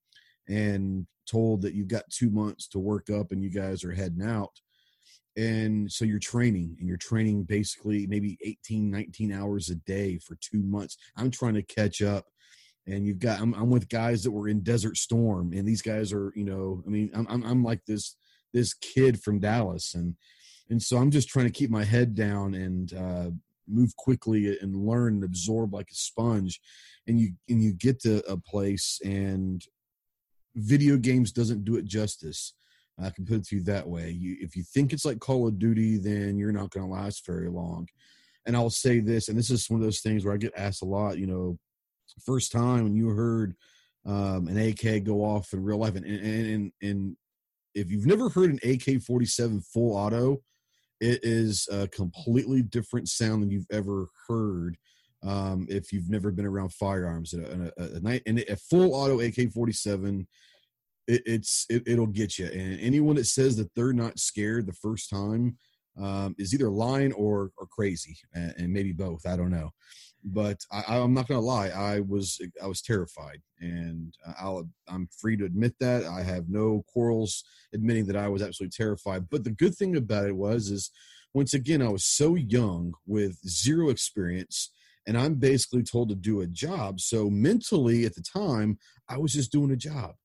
[0.50, 4.24] and told that you've got two months to work up and you guys are heading
[4.24, 4.50] out.
[5.38, 10.36] And so you're training, and you're training basically maybe 18, 19 hours a day for
[10.42, 10.98] two months.
[11.16, 12.26] I'm trying to catch up.
[12.88, 16.12] And you've got, I'm, I'm with guys that were in Desert Storm, and these guys
[16.12, 18.16] are, you know, I mean, I'm, I'm, I'm like this,
[18.56, 20.16] this kid from Dallas, and
[20.72, 23.30] and so i'm just trying to keep my head down and uh,
[23.72, 26.60] move quickly and learn and absorb like a sponge.
[27.08, 29.64] And you and you get to a place and
[30.56, 32.54] video games doesn't do it justice.
[33.02, 34.12] I can put it to you that way.
[34.12, 37.26] You, if you think it's like call of duty then you're not going to last
[37.26, 37.88] very long.
[38.46, 40.82] And i'll say this and this is one of those things where i get asked
[40.82, 41.60] a lot you know
[42.26, 43.56] first time when you heard
[44.08, 47.18] um, an ak go off in real life and and, and, and
[47.76, 50.42] if you've never heard an ak-47 full auto
[51.02, 54.78] it is a completely different sound than you've ever heard
[55.24, 57.34] um, if you've never been around firearms.
[57.34, 60.28] A, a, a, night and a full auto AK forty seven,
[61.08, 62.46] it, it's it, it'll get you.
[62.46, 65.58] And anyone that says that they're not scared the first time
[66.00, 69.26] um, is either lying or or crazy, and maybe both.
[69.26, 69.72] I don't know.
[70.24, 71.70] But I, I'm not gonna lie.
[71.70, 76.06] I was I was terrified, and uh, I'll I'm free to admit that.
[76.06, 79.30] I have no quarrels admitting that I was absolutely terrified.
[79.30, 80.92] But the good thing about it was is
[81.34, 84.70] once again I was so young with zero experience
[85.08, 87.00] and I'm basically told to do a job.
[87.00, 88.78] So mentally at the time,
[89.10, 90.16] I was just doing a job.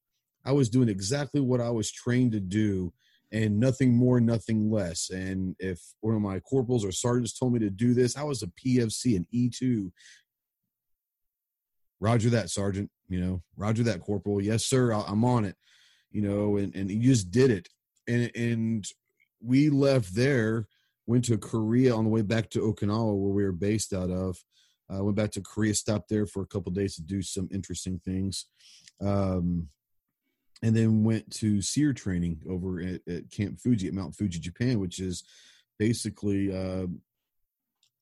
[0.45, 2.93] I was doing exactly what I was trained to do
[3.33, 5.11] and nothing more, nothing less.
[5.11, 8.43] And if one of my corporals or sergeants told me to do this, I was
[8.43, 9.91] a PFC, an E2.
[12.01, 12.91] Roger that, sergeant.
[13.09, 14.41] You know, Roger that, corporal.
[14.43, 14.93] Yes, sir.
[14.93, 15.57] I'm on it.
[16.11, 17.69] You know, and and he just did it.
[18.07, 18.87] And and
[19.43, 20.67] we left there,
[21.07, 24.37] went to Korea on the way back to Okinawa, where we were based out of.
[24.89, 28.01] Uh, went back to Korea, stopped there for a couple days to do some interesting
[28.05, 28.47] things.
[29.01, 29.69] Um,
[30.63, 34.81] and then went to SERE training over at, at, Camp Fuji at Mount Fuji, Japan,
[34.81, 35.25] which is
[35.79, 36.87] basically uh,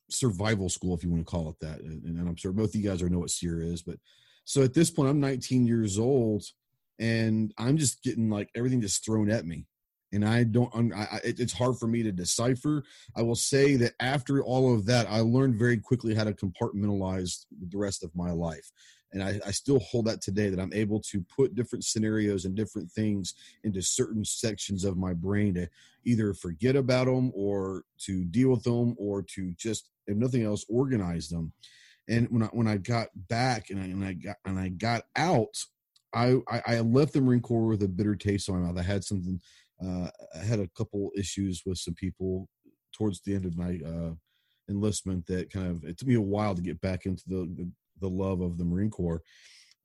[0.09, 1.81] survival school, if you want to call it that.
[1.81, 3.83] And, and, I'm sure both of you guys are know what SERE is.
[3.83, 3.99] But
[4.45, 6.45] so at this point, I'm 19 years old,
[6.99, 9.67] and I'm just getting like everything just thrown at me
[10.15, 10.93] and I don't.
[10.95, 12.85] I, it's hard for me to decipher.
[13.17, 17.45] I will say that after all of that, I learned very quickly how to compartmentalize
[17.69, 18.71] the rest of my life,
[19.15, 20.51] and I, I still hold that today.
[20.51, 25.15] That I'm able to put different scenarios and different things into certain sections of my
[25.15, 25.69] brain to
[26.05, 30.67] either forget about them or to deal with them or to just, if nothing else,
[30.69, 31.53] organize them.
[32.09, 35.05] And when I when I got back and I, and I got and I got
[35.17, 35.57] out,
[36.13, 38.79] I, I left the Marine Corps with a bitter taste in my mouth.
[38.79, 39.41] I had something
[39.83, 42.49] uh, I had a couple issues with some people
[42.93, 44.13] towards the end of my uh,
[44.69, 47.71] enlistment that kind of it took me a while to get back into the the,
[48.05, 49.23] the love of the Marine Corps.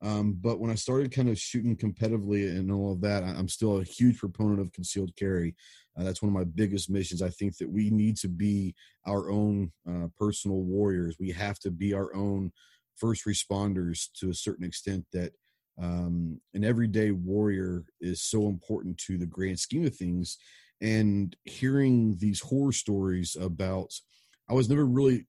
[0.01, 3.77] Um, but when I started kind of shooting competitively and all of that, I'm still
[3.77, 5.55] a huge proponent of concealed carry.
[5.97, 7.21] Uh, that's one of my biggest missions.
[7.21, 11.17] I think that we need to be our own uh, personal warriors.
[11.19, 12.51] We have to be our own
[12.95, 15.33] first responders to a certain extent that
[15.81, 20.37] um, an everyday warrior is so important to the grand scheme of things
[20.81, 23.93] and hearing these horror stories about
[24.49, 25.25] i was never really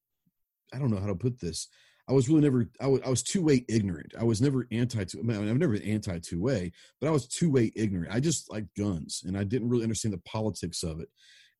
[0.72, 1.68] i don't know how to put this
[2.10, 4.14] i was really never i was, I was 2A ignorant.
[4.18, 7.26] I was never anti two I mean, i've never been anti 2A but i was
[7.28, 8.12] 2A ignorant.
[8.12, 11.08] I just like guns and i didn't really understand the politics of it.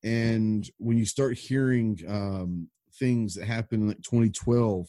[0.03, 4.87] And when you start hearing um, things that happened in like 2012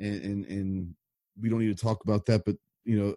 [0.00, 0.94] and, and and
[1.40, 3.14] we don't need to talk about that but you know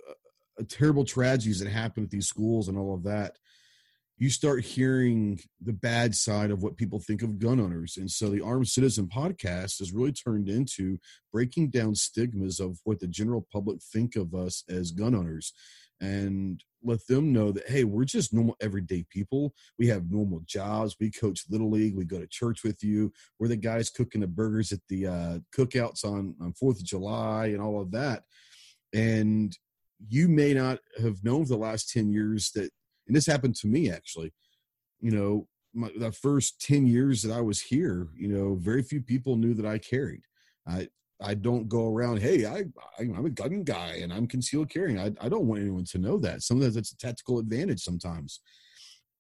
[0.64, 3.38] terrible tragedies that happened at these schools and all of that,
[4.18, 7.98] you start hearing the bad side of what people think of gun owners.
[7.98, 10.98] And so the Armed Citizen podcast has really turned into
[11.34, 15.54] breaking down stigmas of what the general public think of us as gun owners
[16.02, 19.54] and let them know that hey we're just normal everyday people.
[19.80, 20.96] We have normal jobs.
[21.00, 21.96] We coach little league.
[21.96, 23.12] We go to church with you.
[23.40, 27.48] We're the guys cooking the burgers at the uh, cookouts on on fourth of july
[27.48, 28.24] and all of that.
[28.94, 29.58] And
[30.08, 32.70] you may not have known for the last 10 years that
[33.08, 34.34] and this happened to me actually.
[35.00, 39.02] You know my, the first 10 years that i was here you know very few
[39.02, 40.24] people knew that i carried.
[40.68, 40.88] I
[41.22, 42.64] i don't go around hey i,
[42.98, 45.00] I am a gun guy and i'm concealed carrying.
[45.00, 46.42] I, I don't want anyone to know that.
[46.42, 48.40] Sometimes that's a tactical advantage sometimes.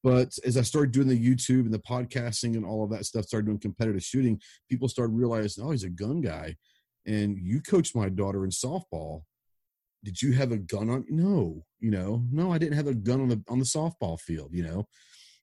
[0.03, 3.25] But as i started doing the youtube and the podcasting and all of that stuff
[3.25, 6.55] started doing competitive shooting people started realizing oh he's a gun guy
[7.05, 9.23] and you coached my daughter in softball
[10.05, 13.21] did you have a gun on no you know no i didn't have a gun
[13.21, 14.87] on the on the softball field you know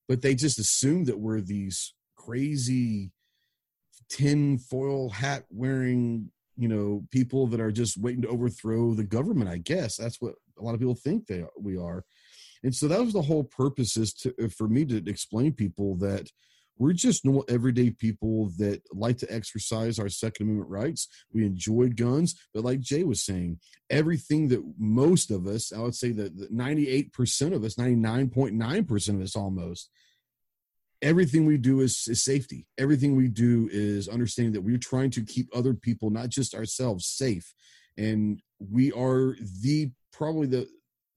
[0.08, 3.10] but they just assumed that we're these crazy
[4.08, 9.50] tin foil hat wearing you know people that are just waiting to overthrow the government
[9.50, 9.96] i guess.
[9.96, 12.04] That's what a lot of people think they we are.
[12.62, 15.96] And so that was the whole purpose is to uh, for me to explain people
[15.96, 16.28] that
[16.78, 21.08] we're just normal everyday people that like to exercise our Second Amendment rights.
[21.32, 23.58] We enjoy guns, but like Jay was saying,
[23.90, 29.36] everything that most of us, I would say that 98% of us, 99.9% of us
[29.36, 29.90] almost,
[31.02, 32.66] everything we do is, is safety.
[32.78, 37.06] Everything we do is understanding that we're trying to keep other people, not just ourselves,
[37.06, 37.52] safe.
[37.98, 40.68] And we are the probably the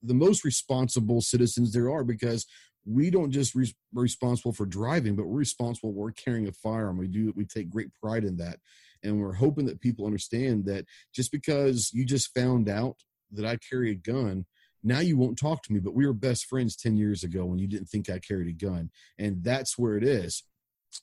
[0.02, 2.46] the most responsible citizens there are because
[2.86, 5.92] we don't just re- responsible for driving, but we're responsible.
[5.92, 6.96] We're carrying a firearm.
[6.98, 7.32] We do.
[7.34, 8.60] We take great pride in that,
[9.02, 12.96] and we're hoping that people understand that just because you just found out
[13.32, 14.46] that I carry a gun,
[14.84, 15.80] now you won't talk to me.
[15.80, 18.52] But we were best friends ten years ago when you didn't think I carried a
[18.52, 20.44] gun, and that's where it is.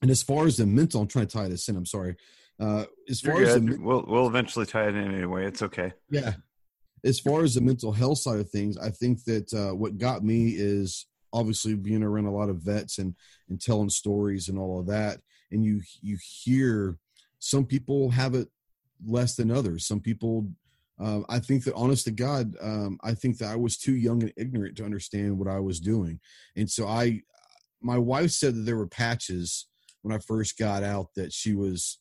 [0.01, 1.75] and as far as the mental, I'm trying to tie this in.
[1.75, 2.15] I'm sorry.
[2.59, 5.45] Uh, as far as the, we'll we'll eventually tie it in anyway.
[5.45, 5.91] It's okay.
[6.09, 6.35] yeah,
[7.03, 10.23] as far as the mental health side of things, I think that uh, what got
[10.23, 13.15] me is obviously being around a lot of vets and
[13.49, 15.19] and telling stories and all of that,
[15.51, 16.97] and you you hear
[17.39, 18.47] some people have it
[19.05, 19.85] less than others.
[19.85, 20.47] Some people,
[20.99, 24.23] uh, I think that honest to God, um, I think that I was too young
[24.23, 26.19] and ignorant to understand what I was doing,
[26.55, 27.21] and so I,
[27.81, 29.67] my wife said that there were patches
[30.03, 31.97] when I first got out that she was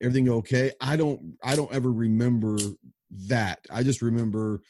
[0.00, 0.72] everything okay.
[0.80, 2.56] I don't I don't ever remember
[3.28, 3.60] that.
[3.70, 4.62] I just remember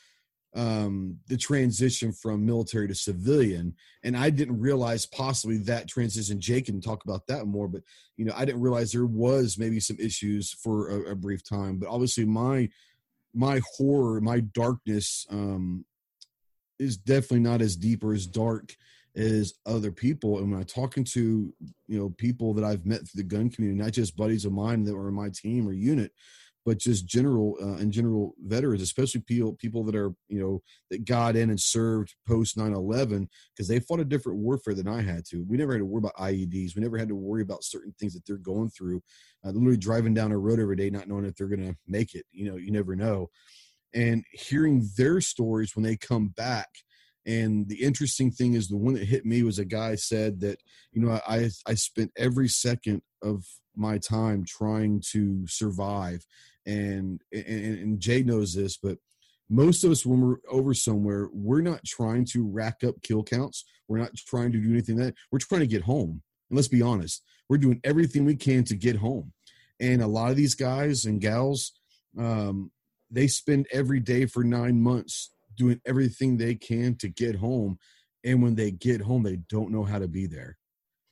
[0.55, 6.67] um the transition from military to civilian and i didn't realize possibly that transition jake
[6.67, 7.83] can talk about that more but
[8.17, 11.79] you know i didn't realize there was maybe some issues for a, a brief time
[11.79, 12.67] but obviously my
[13.35, 15.85] my horror my darkness um
[16.79, 18.75] is definitely not as deep or as dark
[19.17, 21.53] as other people and when i'm talking to
[21.89, 24.83] you know people that i've met through the gun community not just buddies of mine
[24.83, 26.11] that were in my team or unit
[26.69, 31.07] but just general uh, and general veterans, especially people people that are you know that
[31.07, 33.27] got in and served post 9/11
[33.57, 35.47] because they fought a different warfare than I had to.
[35.49, 36.77] We never had to worry about IEDs.
[36.77, 39.03] We never had to worry about certain things that they're going through.
[39.43, 42.15] Uh, literally driving down a road every day, not knowing if they're going to make
[42.15, 42.27] it.
[42.33, 43.31] You know, you never know.
[43.95, 46.69] And hearing their stories when they come back.
[47.25, 50.61] And the interesting thing is, the one that hit me was a guy said that,
[50.93, 53.47] you know, I I spent every second of
[53.79, 56.27] my time trying to survive
[56.69, 58.99] and, and and Jay knows this, but
[59.51, 63.65] most of us when we're over somewhere, we're not trying to rack up kill counts.
[63.89, 66.23] We're not trying to do anything that we're trying to get home.
[66.51, 69.33] And let's be honest, we're doing everything we can to get home.
[69.81, 71.73] And a lot of these guys and gals,
[72.19, 72.71] um,
[73.11, 77.79] they spend every day for nine months doing everything they can to get home.
[78.25, 80.59] And when they get home, they don't know how to be there.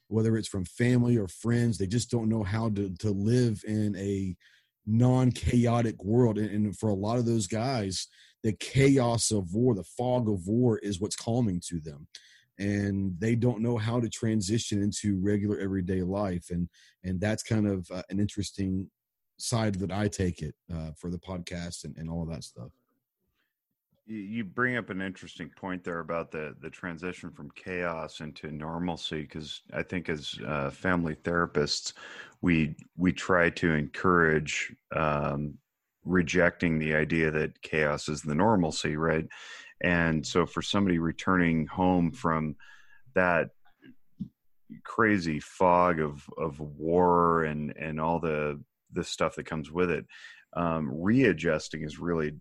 [0.09, 3.97] Whether it's from family or friends, they just don't know how to, to live in
[3.97, 4.37] a
[4.87, 8.09] non-chaotic world and, and, for a lot of those guys
[8.43, 12.07] the chaos of war the fog of war is what's calming to them.
[12.59, 16.47] And they don't know how to transition into regular everyday life.
[16.51, 16.69] And
[17.05, 18.89] and that's kind of uh, an interesting
[19.39, 22.71] side that i take it uh, for the podcast and, and all of that stuff
[24.09, 29.23] you bring up an interesting point there about the the transition from chaos into normalcy
[29.23, 31.93] because i think as uh, family therapists
[32.41, 35.59] we we try to encourage um,
[36.07, 39.27] rejecting the idea that chaos is the normalcy right?
[39.83, 42.57] And so for somebody returning home from
[43.15, 43.51] that
[44.85, 48.61] crazy fog of of war and and all the
[48.93, 50.07] the stuff that comes with it
[50.55, 52.33] um, readjusting is really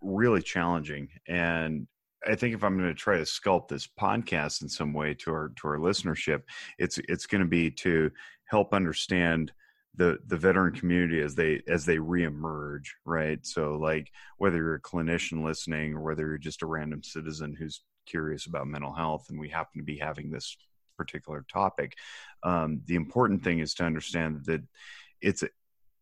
[0.00, 1.08] really challenging.
[1.26, 1.86] And
[2.26, 5.30] I think if I'm going to try to sculpt this podcast in some way to
[5.30, 6.42] our to our listenership,
[6.78, 8.10] it's it's going to be to
[8.44, 9.52] help understand
[9.94, 13.44] the the veteran community as they as they reemerge, right?
[13.46, 17.82] So like whether you're a clinician listening or whether you're just a random citizen who's
[18.06, 20.56] curious about mental health, and we happen to be having this
[20.96, 21.94] particular topic,
[22.42, 24.62] um, the important thing is to understand that
[25.20, 25.48] it's a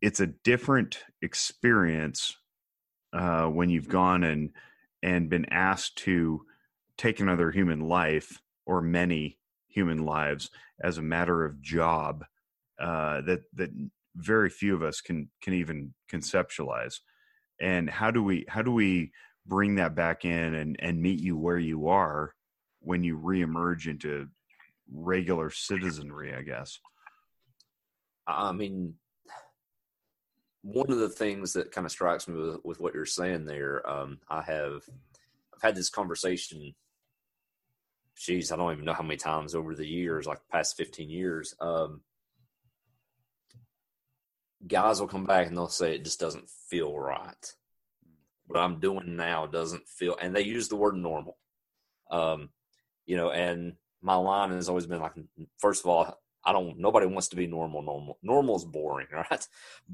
[0.01, 2.37] it's a different experience
[3.17, 4.51] uh, when you've gone and
[5.03, 6.45] and been asked to
[6.99, 10.51] take another human life or many human lives
[10.81, 12.25] as a matter of job
[12.79, 13.71] uh, that that
[14.15, 17.01] very few of us can can even conceptualize.
[17.61, 19.13] And how do we how do we
[19.47, 22.35] bring that back in and and meet you where you are
[22.81, 24.29] when you reemerge into
[24.93, 26.79] regular citizenry i guess?
[28.27, 28.95] I mean
[30.67, 33.89] one of the things that kind of strikes me with, with what you're saying there,
[33.89, 34.83] um, I have
[35.55, 36.75] I've had this conversation.
[38.17, 41.55] Geez, I don't even know how many times over the years, like past 15 years.
[41.61, 42.01] Um,
[44.67, 47.55] guys will come back and they'll say it just doesn't feel right.
[48.49, 51.37] What I'm doing now doesn't feel, and they use the word normal.
[52.11, 52.49] Um,
[53.05, 55.15] you know, and my line has always been like,
[55.59, 56.79] first of all, I don't.
[56.79, 57.83] Nobody wants to be normal.
[57.83, 58.19] Normal.
[58.23, 59.49] Normal is boring, right?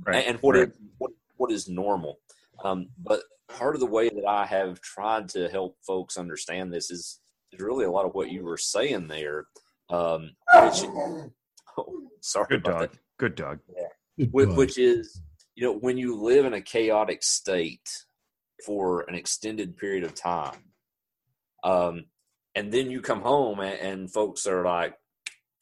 [0.04, 0.24] right.
[0.26, 0.68] And what, right.
[0.68, 2.20] Is, what what is normal?
[2.62, 6.90] Um, but part of the way that I have tried to help folks understand this
[6.90, 7.20] is
[7.52, 9.46] is really a lot of what you were saying there.
[9.90, 10.84] Um, which,
[11.78, 12.90] oh, sorry Good about dog.
[12.90, 12.98] that.
[13.18, 13.58] Good dog.
[13.76, 14.26] Yeah.
[14.30, 15.20] Which, which is,
[15.54, 17.88] you know, when you live in a chaotic state
[18.64, 20.72] for an extended period of time,
[21.64, 22.04] um,
[22.54, 24.94] and then you come home and, and folks are like,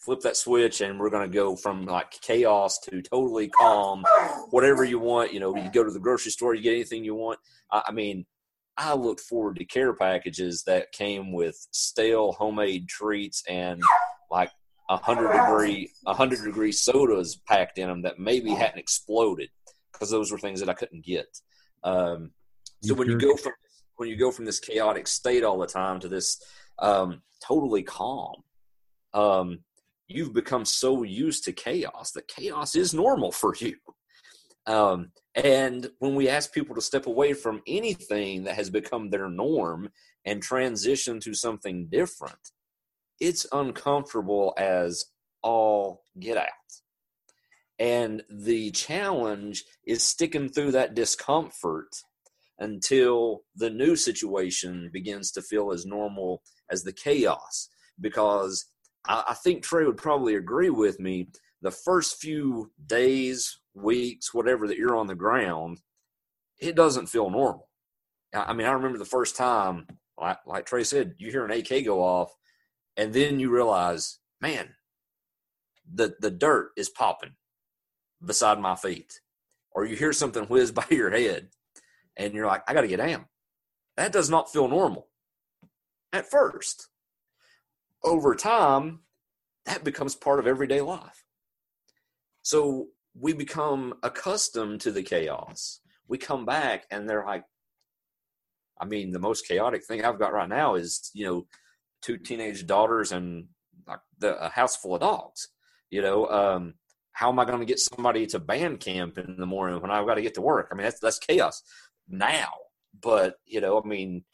[0.01, 4.05] flip that switch and we're going to go from like chaos to totally calm
[4.51, 7.15] whatever you want you know you go to the grocery store you get anything you
[7.15, 7.39] want
[7.71, 8.25] i, I mean
[8.79, 13.83] i looked forward to care packages that came with stale homemade treats and
[14.31, 14.51] like
[14.89, 19.51] a hundred degree a hundred degree sodas packed in them that maybe hadn't exploded
[19.93, 21.27] because those were things that I couldn't get.
[21.85, 22.31] Um,
[22.83, 23.53] so when you go from
[23.97, 26.43] when you go from this chaotic state all the time to this
[26.79, 28.43] um, totally calm,
[29.13, 29.59] um,
[30.11, 33.77] you've become so used to chaos that chaos is normal for you.
[34.67, 39.29] Um, and when we ask people to step away from anything that has become their
[39.29, 39.89] norm
[40.25, 42.51] and transition to something different,
[43.21, 45.07] it's uncomfortable as
[45.43, 46.47] all get out.
[47.79, 51.89] And the challenge is sticking through that discomfort
[52.59, 57.69] until the new situation begins to feel as normal as the chaos.
[57.99, 58.67] Because
[59.07, 61.29] I, I think Trey would probably agree with me.
[61.63, 65.81] The first few days, weeks, whatever that you're on the ground,
[66.59, 67.69] it doesn't feel normal.
[68.33, 69.87] I mean, I remember the first time,
[70.19, 72.33] like, like Trey said, you hear an AK go off,
[72.97, 74.75] and then you realize, man,
[75.93, 77.35] the the dirt is popping
[78.25, 79.21] beside my feet,
[79.73, 81.49] or you hear something whiz by your head,
[82.17, 83.27] and you're like, I got to get down.
[83.97, 85.09] That does not feel normal
[86.13, 86.89] at first.
[88.03, 89.01] Over time,
[89.67, 91.25] that becomes part of everyday life.
[92.43, 92.89] So
[93.19, 95.81] we become accustomed to the chaos.
[96.09, 97.45] We come back and they're like,
[98.81, 101.47] I mean, the most chaotic thing I've got right now is, you know,
[102.03, 103.47] two teenage daughters and
[103.87, 105.49] like the, a house full of dogs.
[105.91, 106.75] You know, um,
[107.13, 110.07] how am I going to get somebody to band camp in the morning when I've
[110.07, 110.69] got to get to work?
[110.71, 111.63] I mean, that's that's chaos
[112.09, 112.49] now.
[112.99, 114.25] But you know, I mean,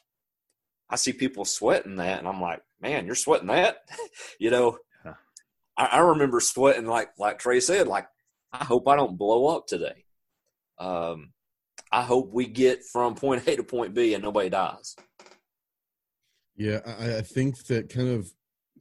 [0.89, 3.79] I see people sweating that, and I'm like, man, you're sweating that.
[4.39, 5.15] you know, yeah.
[5.77, 8.07] I, I, remember sweating like like Trey said, like
[8.53, 10.05] I hope I don't blow up today.
[10.79, 11.33] Um,
[11.91, 14.97] I hope we get from point A to point B and nobody dies.
[16.57, 18.31] Yeah, I, I think that kind of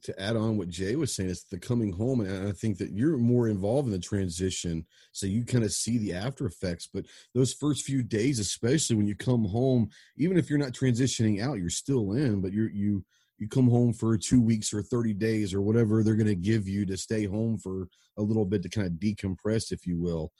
[0.02, 2.92] to add on what Jay was saying, it's the coming home, and I think that
[2.92, 6.88] you're more involved in the transition, so you kind of see the after effects.
[6.92, 11.40] But those first few days, especially when you come home, even if you're not transitioning
[11.42, 13.04] out, you're still in, but you're you
[13.38, 16.68] you come home for two weeks or 30 days or whatever they're going to give
[16.68, 20.32] you to stay home for a little bit to kind of decompress, if you will.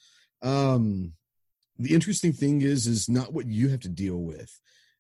[0.43, 1.13] Um,
[1.79, 4.59] the interesting thing is, is not what you have to deal with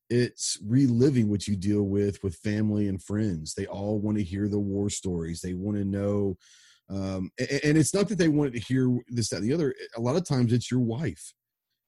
[0.08, 3.54] it's reliving what you deal with with family and friends.
[3.54, 5.40] They all want to hear the war stories.
[5.40, 6.36] They want to know,
[6.88, 9.74] um, and, and, it's not that they want to hear this, that, and the other.
[9.96, 11.32] A lot of times, it's your wife,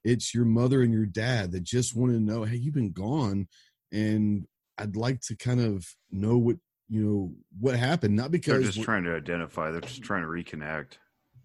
[0.04, 3.46] it's your mother and your dad that just want to know, hey, you've been gone,
[3.92, 4.46] and
[4.78, 6.56] I'd like to kind of know what
[6.88, 8.16] you know what happened.
[8.16, 10.98] Not because they're just trying to identify; they're just trying to reconnect.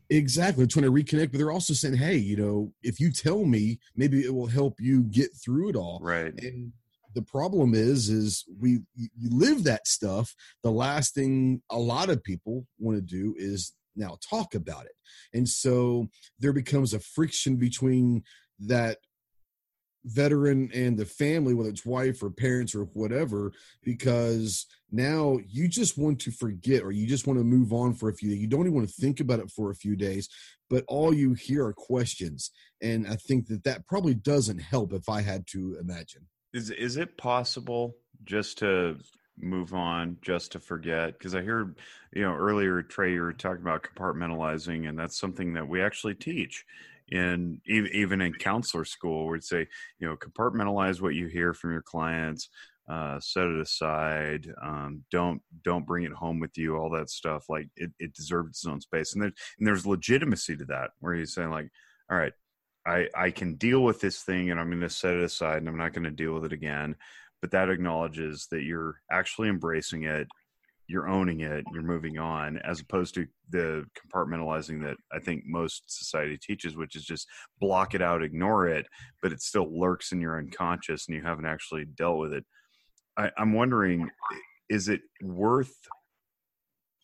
[0.10, 0.64] Exactly.
[0.64, 3.80] They're trying to reconnect, but they're also saying, hey, you know, if you tell me,
[3.96, 6.00] maybe it will help you get through it all.
[6.04, 6.34] Right.
[6.40, 6.72] And
[7.16, 10.36] the problem is, is we you live that stuff.
[10.62, 14.94] The last thing a lot of people want to do is now talk about it.
[15.34, 16.10] And so
[16.40, 18.24] there becomes a friction between
[18.60, 18.98] that
[20.06, 23.52] veteran and the family, whether it's wife or parents or whatever,
[23.84, 28.10] because now you just want to forget or you just want to move on for
[28.10, 28.40] a few days.
[28.40, 30.30] You don't even want to think about it for a few days,
[30.70, 32.52] but all you hear are questions.
[32.82, 36.28] And I think that that probably doesn't help if I had to imagine.
[36.54, 37.96] Is, is it possible
[38.26, 38.98] just to
[39.40, 41.74] move on just to forget because i hear
[42.14, 46.14] you know earlier trey you were talking about compartmentalizing and that's something that we actually
[46.14, 46.66] teach
[47.14, 49.68] in even in counselor school where would say
[50.00, 52.50] you know compartmentalize what you hear from your clients
[52.90, 57.46] uh, set it aside um, don't don't bring it home with you all that stuff
[57.48, 59.14] like it, it deserves its own space.
[59.14, 61.70] And there's and there's legitimacy to that where he's saying like
[62.12, 62.34] all right
[62.86, 65.70] i i can deal with this thing and i'm going to set it aside and
[65.70, 66.96] i'm not going to deal with it again.
[67.42, 70.28] But that acknowledges that you're actually embracing it
[70.88, 75.84] you're owning it, you're moving on, as opposed to the compartmentalizing that I think most
[75.88, 77.28] society teaches, which is just
[77.60, 78.86] block it out, ignore it,
[79.22, 82.46] but it still lurks in your unconscious and you haven't actually dealt with it.
[83.18, 84.10] I, I'm wondering,
[84.70, 85.74] is it worth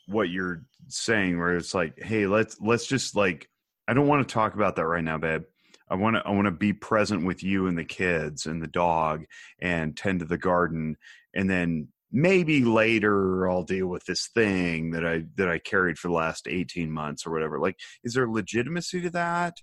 [0.08, 3.48] what you're saying where it's like, hey, let's let's just like
[3.88, 5.44] I don't want to talk about that right now, babe.
[5.90, 8.68] I want to I want to be present with you and the kids and the
[8.68, 9.26] dog
[9.62, 10.98] and tend to the garden
[11.34, 16.08] and then maybe later I'll deal with this thing that I that I carried for
[16.08, 17.60] the last 18 months or whatever.
[17.60, 19.58] Like is there legitimacy to that?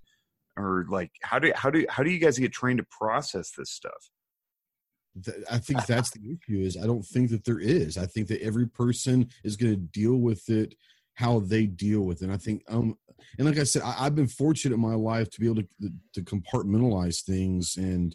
[0.56, 3.70] Or like how do how do how do you guys get trained to process this
[3.70, 4.10] stuff?
[5.50, 7.96] I think that's the issue is I don't think that there is.
[7.96, 10.74] I think that every person is going to deal with it
[11.14, 12.26] how they deal with it.
[12.26, 12.96] And I think um
[13.38, 15.90] and like I said, I, have been fortunate in my life to be able to
[16.14, 18.14] to compartmentalize things and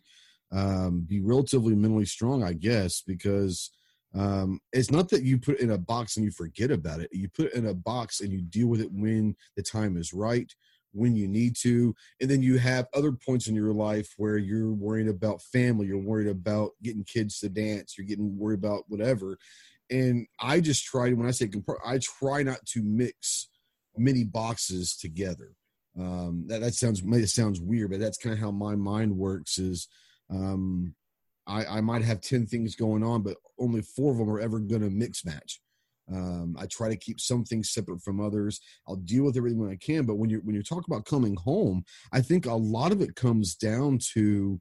[0.51, 3.71] um, be relatively mentally strong, I guess, because
[4.14, 7.09] um, it's not that you put in a box and you forget about it.
[7.14, 10.14] You put it in a box and you deal with it when the time is
[10.14, 10.53] right,
[10.91, 11.95] when you need to.
[12.20, 15.97] And then you have other points in your life where you're worried about family, you're
[15.97, 19.38] worried about getting kids to dance, you're getting worried about whatever.
[19.89, 21.49] And I just try when I say
[21.86, 23.49] I try not to mix
[23.97, 25.53] many boxes together.
[25.97, 29.57] Um, that, that sounds, it sounds weird, but that's kind of how my mind works
[29.57, 29.89] is,
[30.30, 30.95] um,
[31.47, 34.59] I, I might have 10 things going on, but only four of them are ever
[34.59, 35.59] going to mix match.
[36.11, 38.59] Um, I try to keep some things separate from others.
[38.87, 40.05] I'll deal with everything when I can.
[40.05, 43.15] But when you when you talk about coming home, I think a lot of it
[43.15, 44.59] comes down to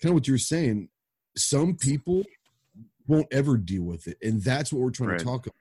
[0.00, 0.88] kind of what you're saying.
[1.36, 2.22] Some people
[3.06, 5.18] won't ever deal with it, and that's what we're trying right.
[5.18, 5.56] to talk about.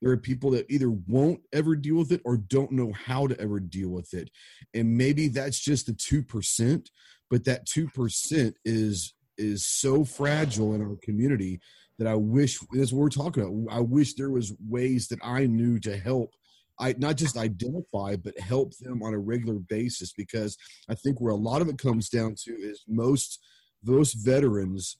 [0.00, 3.40] There are people that either won't ever deal with it or don't know how to
[3.40, 4.30] ever deal with it,
[4.74, 6.90] and maybe that's just the two percent.
[7.30, 11.60] But that two percent is is so fragile in our community
[11.98, 13.74] that I wish that's what we're talking about.
[13.76, 16.34] I wish there was ways that I knew to help
[16.80, 20.56] I not just identify but help them on a regular basis because
[20.88, 23.40] I think where a lot of it comes down to is most
[23.82, 24.98] those veterans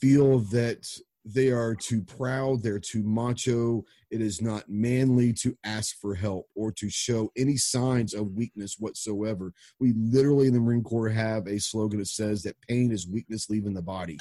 [0.00, 0.86] feel that
[1.24, 3.84] they are too proud, they're too macho.
[4.14, 8.76] It is not manly to ask for help or to show any signs of weakness
[8.78, 9.52] whatsoever.
[9.80, 13.50] We literally in the Marine Corps have a slogan that says that pain is weakness
[13.50, 14.16] leaving the body.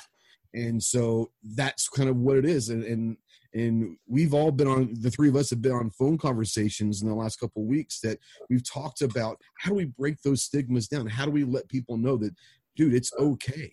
[0.56, 2.70] And so that's kind of what it is.
[2.70, 3.18] And, and
[3.54, 7.08] and we've all been on the three of us have been on phone conversations in
[7.08, 8.18] the last couple weeks that
[8.50, 11.96] we've talked about how do we break those stigmas down how do we let people
[11.96, 12.34] know that
[12.76, 13.72] dude it's okay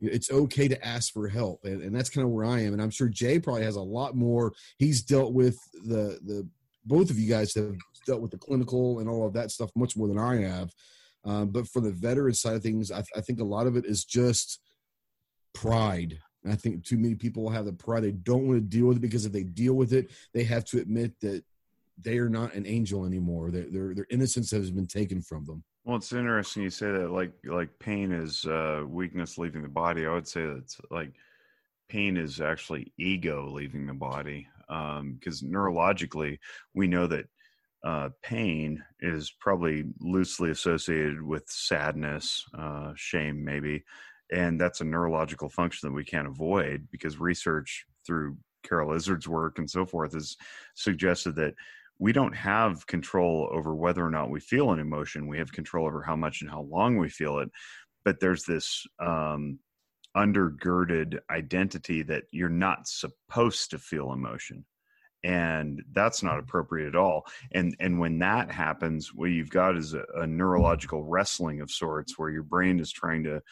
[0.00, 2.82] it's okay to ask for help and, and that's kind of where i am and
[2.82, 6.48] i'm sure jay probably has a lot more he's dealt with the the
[6.84, 7.74] both of you guys have
[8.06, 10.70] dealt with the clinical and all of that stuff much more than i have
[11.24, 13.84] um, but for the veteran side of things I, I think a lot of it
[13.84, 14.60] is just
[15.52, 16.18] pride
[16.48, 19.00] I think too many people have the pride they don't want to deal with it
[19.00, 21.42] because if they deal with it, they have to admit that
[22.00, 23.50] they are not an angel anymore.
[23.50, 25.64] Their their, their innocence has been taken from them.
[25.88, 27.10] Well, it's interesting you say that.
[27.10, 30.04] Like like pain is uh, weakness leaving the body.
[30.04, 31.14] I would say that's like
[31.88, 36.40] pain is actually ego leaving the body because um, neurologically
[36.74, 37.24] we know that
[37.86, 43.82] uh, pain is probably loosely associated with sadness, uh, shame, maybe,
[44.30, 49.58] and that's a neurological function that we can't avoid because research through Carroll Izard's work
[49.58, 50.36] and so forth has
[50.74, 51.54] suggested that
[51.98, 55.26] we don't have control over whether or not we feel an emotion.
[55.26, 57.50] We have control over how much and how long we feel it.
[58.04, 59.58] But there's this um,
[60.16, 64.64] undergirded identity that you're not supposed to feel emotion.
[65.24, 67.26] And that's not appropriate at all.
[67.52, 72.16] And and when that happens, what you've got is a, a neurological wrestling of sorts,
[72.16, 73.42] where your brain is trying to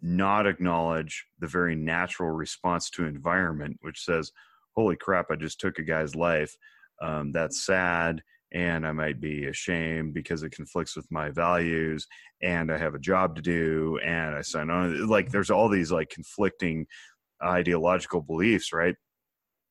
[0.00, 4.30] not acknowledge the very natural response to environment, which says,
[4.76, 5.26] "Holy crap!
[5.32, 6.56] I just took a guy's life."
[7.02, 8.22] Um, that's sad
[8.54, 12.06] and I might be ashamed because it conflicts with my values
[12.42, 15.90] and I have a job to do and I sign on like there's all these
[15.90, 16.86] like conflicting
[17.42, 18.94] ideological beliefs right?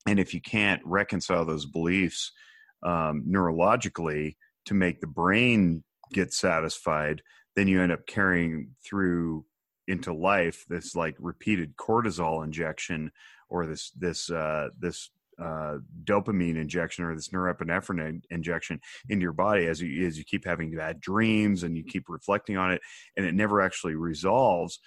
[0.07, 2.31] And if you can't reconcile those beliefs
[2.83, 7.21] um, neurologically to make the brain get satisfied
[7.55, 9.45] then you end up carrying through
[9.87, 13.11] into life this like repeated cortisol injection
[13.49, 15.09] or this this uh, this
[15.41, 18.79] uh, dopamine injection or this norepinephrine injection
[19.09, 22.57] into your body as you as you keep having bad dreams and you keep reflecting
[22.57, 22.81] on it
[23.17, 24.79] and it never actually resolves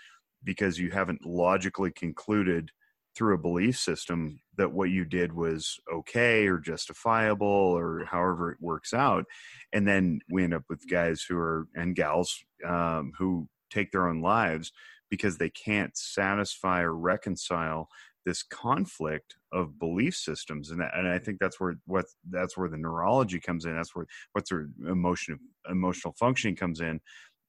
[0.45, 2.71] because you haven't logically concluded
[3.15, 8.59] through a belief system that what you did was okay or justifiable or however it
[8.61, 9.25] works out.
[9.73, 12.37] And then we end up with guys who are and gals
[12.67, 14.73] um, who take their own lives
[15.11, 17.89] because they can't satisfy or reconcile
[18.25, 22.77] this conflict of belief systems and, and i think that's where what that's where the
[22.77, 25.39] neurology comes in that's where what's their emotion
[25.71, 27.01] emotional functioning comes in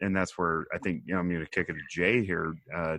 [0.02, 2.54] and that's where i think you know i'm going to kick it to jay here
[2.76, 2.98] uh,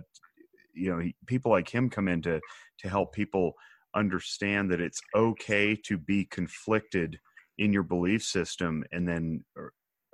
[0.73, 2.39] you know he, people like him come in to
[2.79, 3.53] to help people
[3.95, 7.19] understand that it's okay to be conflicted
[7.57, 9.43] in your belief system and then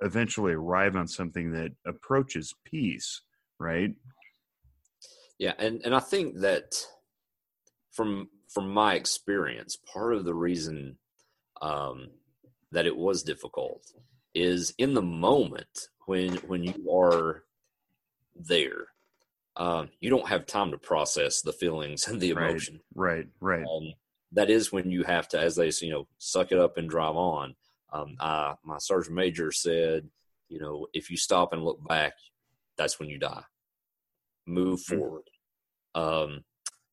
[0.00, 3.20] eventually arrive on something that approaches peace
[3.60, 3.90] right?
[5.38, 6.74] Yeah and and i think that
[7.94, 10.98] from from my experience, part of the reason
[11.62, 12.08] um,
[12.72, 13.82] that it was difficult
[14.34, 17.44] is in the moment when when you are
[18.36, 18.88] there,
[19.56, 22.80] um, you don't have time to process the feelings and the emotion.
[22.94, 23.58] Right, right.
[23.58, 23.66] right.
[23.66, 23.92] Um,
[24.32, 26.90] that is when you have to, as they say, you know, suck it up and
[26.90, 27.54] drive on.
[27.92, 30.08] Um, I, my sergeant major said,
[30.48, 32.14] you know, if you stop and look back,
[32.76, 33.44] that's when you die.
[34.46, 34.98] Move mm-hmm.
[34.98, 35.30] forward.
[35.94, 36.44] Um,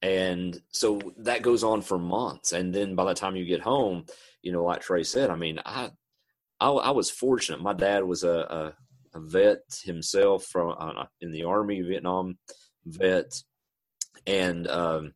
[0.01, 2.53] and so that goes on for months.
[2.53, 4.05] And then by the time you get home
[4.41, 5.89] you know like trey said i mean i
[6.59, 7.61] i, I was fortunate.
[7.61, 8.73] My dad was a, a,
[9.17, 12.37] a vet himself from uh, in the army vietnam
[12.85, 13.33] vet.
[14.27, 15.13] And um,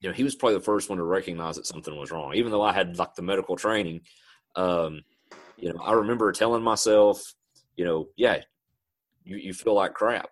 [0.00, 2.34] you know he was probably the first one to recognize that something was wrong.
[2.34, 4.02] Even though i had like the medical training
[4.56, 5.02] um,
[5.56, 7.34] you know i remember telling myself
[7.76, 8.38] you know yeah
[9.24, 10.30] you, you feel like crap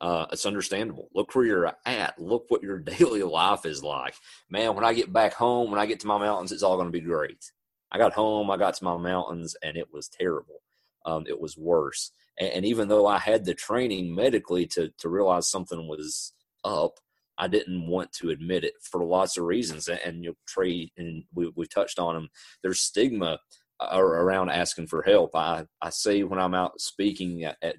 [0.00, 1.08] uh, it's understandable.
[1.14, 2.18] Look where you're at.
[2.18, 4.14] Look what your daily life is like.
[4.48, 6.88] Man, when I get back home, when I get to my mountains, it's all going
[6.88, 7.52] to be great.
[7.90, 10.62] I got home, I got to my mountains, and it was terrible.
[11.06, 12.12] Um, it was worse.
[12.38, 16.34] And, and, even though I had the training medically to to realize something was
[16.64, 16.98] up,
[17.38, 19.88] I didn't want to admit it for lots of reasons.
[19.88, 22.28] And, and you know, Trey and we we touched on them.
[22.62, 23.38] There's stigma
[23.80, 25.34] uh, around asking for help.
[25.34, 27.76] I I say when I'm out speaking at, at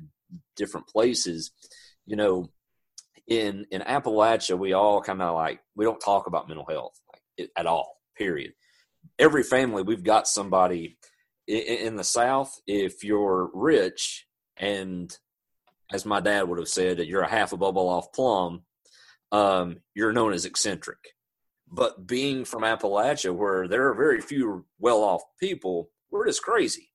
[0.56, 1.52] different places
[2.10, 2.50] you know,
[3.28, 7.50] in in Appalachia, we all kind of like we don't talk about mental health like,
[7.56, 7.98] at all.
[8.18, 8.54] Period.
[9.20, 10.98] Every family, we've got somebody
[11.48, 12.54] in, the South.
[12.68, 14.26] If you're rich
[14.58, 15.16] and
[15.92, 18.64] as my dad would have said, that you're a half a bubble off plumb,
[19.32, 21.16] um, you're known as eccentric.
[21.72, 26.92] But being from Appalachia, where there are very few well off people, we're just crazy.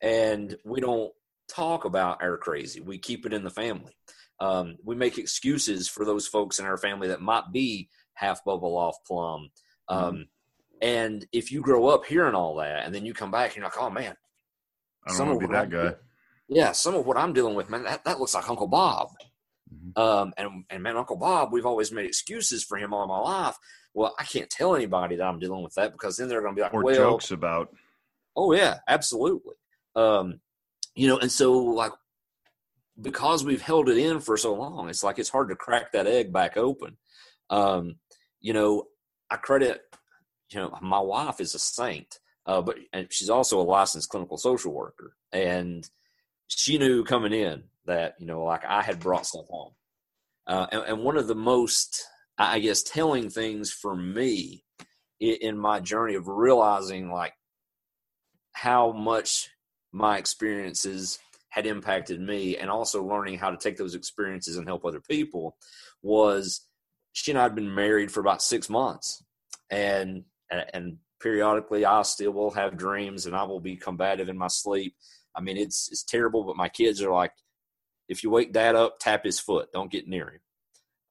[0.00, 1.12] And we don't
[1.48, 2.80] talk about our crazy.
[2.80, 3.92] We keep it in the family.
[4.40, 8.76] Um, we make excuses for those folks in our family that might be half bubble
[8.76, 9.50] off plumb.
[9.88, 10.22] Um, mm-hmm.
[10.82, 13.66] And if you grow up hearing all that, and then you come back and you're
[13.66, 14.16] like, "Oh man,
[15.06, 15.94] I don't want to be that I'm, guy."
[16.48, 19.08] Yeah, some of what I'm dealing with, man, that, that looks like Uncle Bob.
[19.72, 20.00] Mm-hmm.
[20.00, 23.56] Um, and and man, Uncle Bob, we've always made excuses for him all my life.
[23.92, 26.58] Well, I can't tell anybody that I'm dealing with that because then they're going to
[26.58, 27.74] be like, or well, jokes about.
[28.34, 29.54] Oh yeah, absolutely.
[29.94, 30.40] Um,
[30.94, 31.92] you know, and so like
[33.00, 36.06] because we've held it in for so long, it's like it's hard to crack that
[36.06, 36.96] egg back open.
[37.48, 37.96] Um,
[38.40, 38.84] you know,
[39.30, 39.82] I credit,
[40.50, 44.36] you know, my wife is a saint, uh, but and she's also a licensed clinical
[44.36, 45.88] social worker, and
[46.48, 49.72] she knew coming in that you know, like I had brought stuff home,
[50.46, 52.04] uh, and, and, one of the most,
[52.38, 54.64] I guess, telling things for me
[55.20, 57.34] in, in my journey of realizing like
[58.52, 59.48] how much
[59.92, 61.18] my experiences
[61.50, 65.56] had impacted me and also learning how to take those experiences and help other people
[66.02, 66.66] was
[67.12, 69.22] she and I had been married for about six months
[69.70, 74.48] and and periodically I still will have dreams and I will be combative in my
[74.48, 74.94] sleep.
[75.36, 77.32] I mean it's it's terrible, but my kids are like,
[78.08, 79.68] if you wake dad up, tap his foot.
[79.72, 80.40] Don't get near him.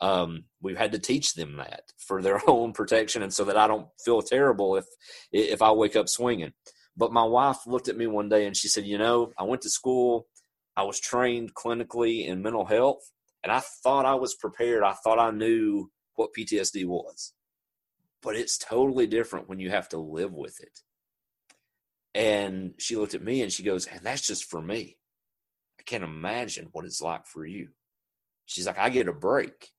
[0.02, 3.68] Um, we've had to teach them that for their own protection and so that I
[3.68, 4.86] don't feel terrible if
[5.32, 6.54] if I wake up swinging.
[7.00, 9.62] But my wife looked at me one day and she said, You know, I went
[9.62, 10.28] to school,
[10.76, 13.10] I was trained clinically in mental health,
[13.41, 14.84] and I thought I was prepared.
[14.84, 17.34] I thought I knew what PTSD was.
[18.22, 20.82] But it's totally different when you have to live with it.
[22.14, 24.97] And she looked at me and she goes, And that's just for me.
[25.80, 27.70] I can't imagine what it's like for you.
[28.45, 29.70] She's like, I get a break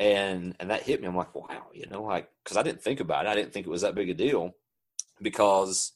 [0.00, 1.08] and and that hit me.
[1.08, 3.28] I'm like, wow, you know, like because I didn't think about it.
[3.28, 4.54] I didn't think it was that big a deal
[5.20, 5.92] because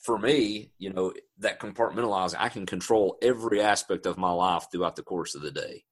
[0.00, 4.96] for me, you know, that compartmentalizing, I can control every aspect of my life throughout
[4.96, 5.84] the course of the day.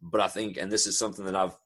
[0.00, 1.56] But I think, and this is something that I've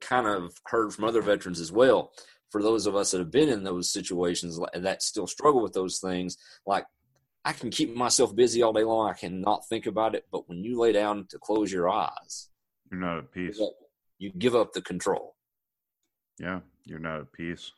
[0.00, 2.12] kind of heard from other veterans as well.
[2.50, 6.00] For those of us that have been in those situations that still struggle with those
[6.00, 6.36] things,
[6.66, 6.86] like
[7.44, 9.08] I can keep myself busy all day long.
[9.08, 10.26] I cannot think about it.
[10.32, 12.48] But when you lay down to close your eyes,
[12.90, 13.60] you're not at peace.
[14.18, 15.34] You give up the control.
[16.38, 17.72] Yeah, you're not at peace.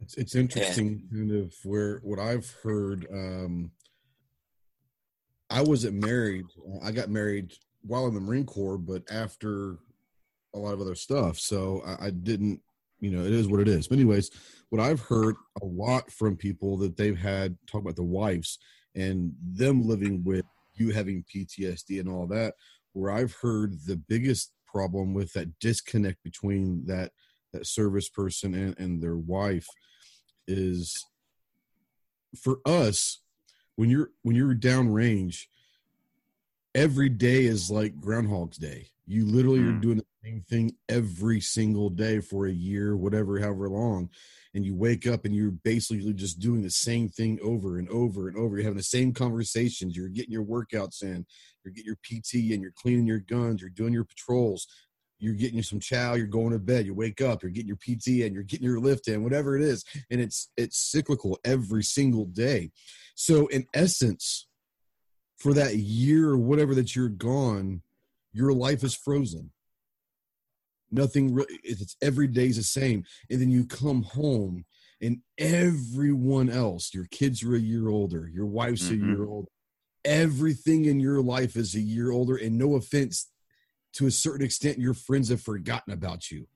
[0.00, 3.06] It's, it's interesting, and, kind of where what I've heard.
[3.12, 3.72] Um,
[5.50, 6.46] I wasn't married.
[6.84, 9.78] I got married while in the Marine Corps, but after
[10.54, 11.38] a lot of other stuff.
[11.38, 12.60] So I, I didn't,
[13.00, 13.88] you know, it is what it is.
[13.88, 14.30] But anyways,
[14.70, 18.58] what I've heard a lot from people that they've had talk about the wives
[18.94, 22.54] and them living with you having PTSD and all that
[22.98, 27.12] where I've heard the biggest problem with that disconnect between that
[27.52, 29.66] that service person and, and their wife
[30.46, 31.06] is
[32.36, 33.20] for us
[33.76, 35.44] when you're when you're downrange
[36.74, 39.76] every day is like groundhog's day you literally mm.
[39.76, 44.10] are doing the same thing every single day for a year whatever however long
[44.54, 48.28] and you wake up and you're basically just doing the same thing over and over
[48.28, 48.56] and over.
[48.56, 49.96] You're having the same conversations.
[49.96, 51.26] You're getting your workouts in.
[51.68, 53.60] You're getting your PT and you're cleaning your guns.
[53.60, 54.66] You're doing your patrols.
[55.18, 56.14] You're getting you some chow.
[56.14, 56.86] You're going to bed.
[56.86, 57.42] You wake up.
[57.42, 59.22] You're getting your PT and you're getting your lift in.
[59.22, 62.70] Whatever it is, and it's it's cyclical every single day.
[63.14, 64.46] So in essence,
[65.36, 67.82] for that year or whatever that you're gone,
[68.32, 69.50] your life is frozen.
[70.90, 73.04] Nothing, it's every day's the same.
[73.30, 74.64] And then you come home
[75.00, 79.04] and everyone else, your kids are a year older, your wife's mm-hmm.
[79.04, 79.48] a year older,
[80.04, 82.36] everything in your life is a year older.
[82.36, 83.30] And no offense,
[83.94, 86.46] to a certain extent, your friends have forgotten about you.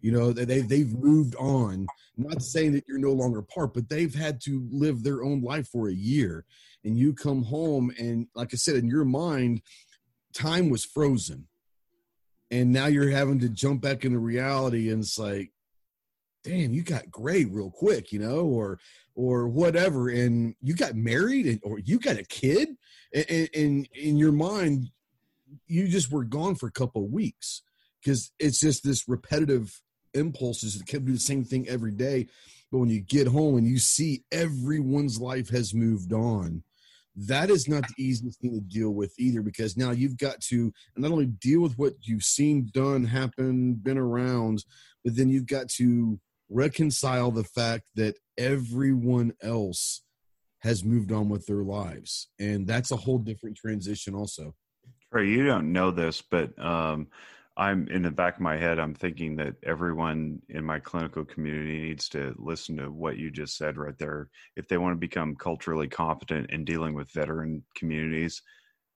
[0.00, 1.86] You know, they they've moved on.
[2.16, 5.68] Not saying that you're no longer part, but they've had to live their own life
[5.68, 6.44] for a year.
[6.84, 9.60] And you come home and like I said, in your mind,
[10.32, 11.46] time was frozen.
[12.50, 15.52] And now you're having to jump back into reality and it's like,
[16.42, 18.78] damn, you got gray real quick, you know, or
[19.20, 22.70] or whatever, and you got married and or you got a kid,
[23.12, 24.88] and, and in your mind,
[25.66, 27.60] you just were gone for a couple of weeks
[28.02, 29.78] because it's just this repetitive
[30.14, 32.28] impulses that kept do the same thing every day.
[32.72, 36.62] But when you get home and you see everyone's life has moved on,
[37.14, 40.72] that is not the easiest thing to deal with either because now you've got to
[40.96, 44.64] not only deal with what you've seen done happen been around
[45.04, 46.18] but then you've got to
[46.50, 50.02] reconcile the fact that everyone else
[50.60, 54.54] has moved on with their lives and that's a whole different transition also
[55.12, 57.08] Trey, you don't know this but um
[57.56, 61.82] I'm in the back of my head, I'm thinking that everyone in my clinical community
[61.82, 64.30] needs to listen to what you just said right there.
[64.56, 68.40] If they want to become culturally competent in dealing with veteran communities,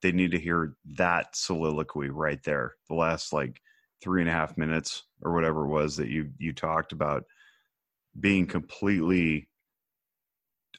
[0.01, 2.73] they need to hear that soliloquy right there.
[2.89, 3.61] The last like
[4.01, 7.23] three and a half minutes or whatever it was that you you talked about
[8.19, 9.47] being completely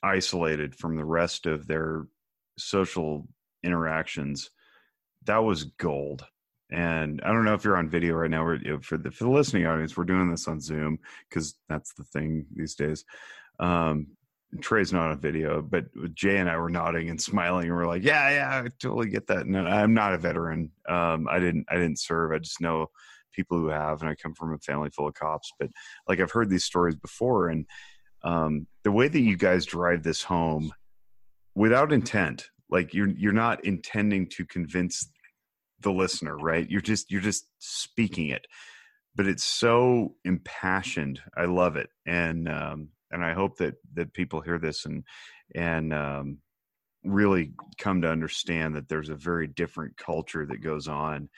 [0.02, 2.06] isolated from the rest of their
[2.58, 3.26] social
[3.62, 4.50] interactions.
[5.24, 6.26] That was gold
[6.70, 8.44] and I don't know if you're on video right now.
[8.80, 12.46] For the for the listening audience, we're doing this on Zoom because that's the thing
[12.54, 13.04] these days.
[13.60, 14.08] Um,
[14.60, 15.84] Trey's not on video, but
[16.14, 19.28] Jay and I were nodding and smiling, and we're like, "Yeah, yeah, I totally get
[19.28, 20.72] that." No, I'm not a veteran.
[20.88, 22.32] Um, I didn't, I didn't serve.
[22.32, 22.90] I just know
[23.36, 25.52] people who have, and I come from a family full of cops.
[25.60, 25.68] But
[26.08, 27.66] like, I've heard these stories before, and
[28.24, 30.72] um, the way that you guys drive this home
[31.54, 35.08] without intent, like you're you're not intending to convince
[35.80, 36.68] the listener, right?
[36.68, 38.46] You're just you're just speaking it,
[39.14, 41.20] but it's so impassioned.
[41.36, 45.04] I love it, and um, and I hope that that people hear this and
[45.54, 46.38] and um,
[47.04, 51.28] really come to understand that there's a very different culture that goes on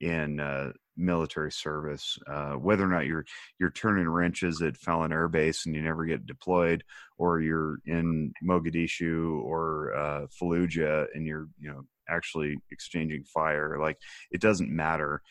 [0.00, 2.18] in uh, military service.
[2.26, 3.24] Uh, whether or not you're
[3.58, 6.84] you're turning wrenches at Fallon Air Base and you never get deployed,
[7.16, 13.78] or you're in Mogadishu or uh, Fallujah and you're you know actually exchanging fire.
[13.80, 13.98] Like
[14.30, 15.22] it doesn't matter.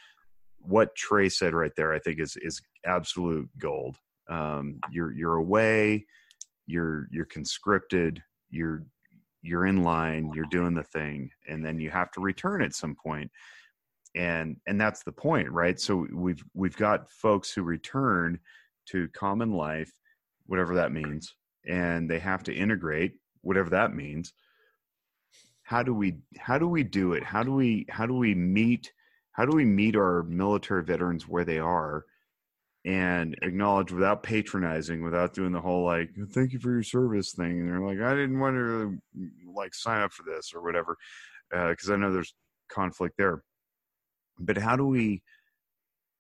[0.60, 3.98] What Trey said right there, I think is is absolute gold.
[4.30, 6.06] Um, you're you're away,
[6.66, 8.84] you're you're conscripted, you're
[9.42, 12.96] you're in line, you're doing the thing, and then you have to return at some
[12.96, 13.32] point.
[14.16, 15.80] And and that's the point, right?
[15.80, 18.40] So we've we've got folks who return
[18.88, 19.92] to common life,
[20.46, 21.36] whatever that means,
[21.68, 24.34] and they have to integrate, whatever that means.
[25.64, 27.24] How do we how do we do it?
[27.24, 28.92] How do we how do we meet
[29.38, 32.06] how do we meet our military veterans where they are
[32.86, 37.60] and acknowledge without patronizing without doing the whole like thank you for your service thing
[37.60, 38.98] and they're like i didn't want to
[39.54, 40.98] like sign up for this or whatever
[41.52, 42.34] because uh, i know there's
[42.70, 43.44] conflict there
[44.40, 45.22] but how do we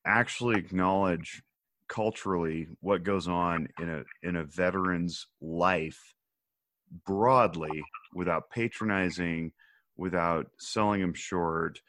[0.06, 1.42] actually acknowledge
[1.88, 6.14] culturally what goes on in a in a veteran's life
[7.06, 9.52] broadly without patronizing,
[9.96, 11.82] without selling them short,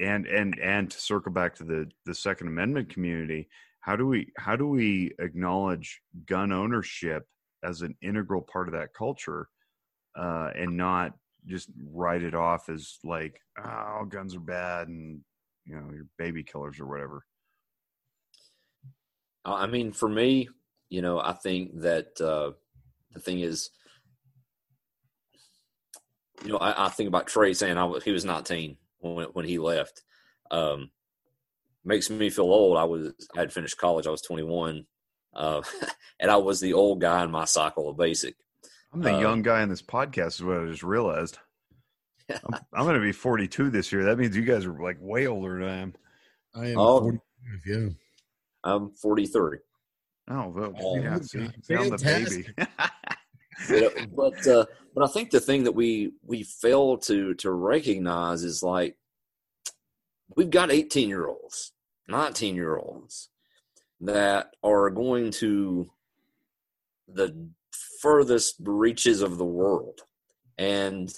[0.00, 3.48] and and and to circle back to the the Second Amendment community,
[3.80, 7.26] how do we how do we acknowledge gun ownership
[7.62, 9.48] as an integral part of that culture,
[10.16, 11.14] uh, and not
[11.46, 15.20] just write it off as like oh guns are bad and
[15.64, 17.24] you know your baby killers or whatever.
[19.44, 20.48] I mean, for me,
[20.88, 22.52] you know, I think that uh,
[23.12, 23.70] the thing is
[26.42, 29.44] you know, I, I think about Trey saying I was, he was 19 when when
[29.44, 30.02] he left.
[30.50, 30.90] Um,
[31.84, 32.76] makes me feel old.
[32.76, 34.06] I was I had finished college.
[34.06, 34.86] I was 21,
[35.34, 35.62] uh,
[36.20, 38.36] and I was the old guy in my cycle of basic.
[38.92, 40.34] I'm the uh, young guy in this podcast.
[40.34, 41.38] Is what I just realized.
[42.30, 44.04] I'm, I'm going to be 42 this year.
[44.04, 45.94] That means you guys are like way older than I am.
[46.54, 47.20] I am oh, 45.
[47.66, 47.88] Yeah,
[48.64, 49.58] I'm 43.
[50.30, 52.46] Oh, well, yeah, see, I'm the baby.
[54.16, 54.64] but uh,
[54.94, 58.96] but I think the thing that we we fail to to recognize is like
[60.34, 61.72] we've got 18 year olds,
[62.08, 63.28] 19 year olds
[64.00, 65.90] that are going to
[67.06, 67.48] the
[68.00, 70.00] furthest reaches of the world
[70.58, 71.12] and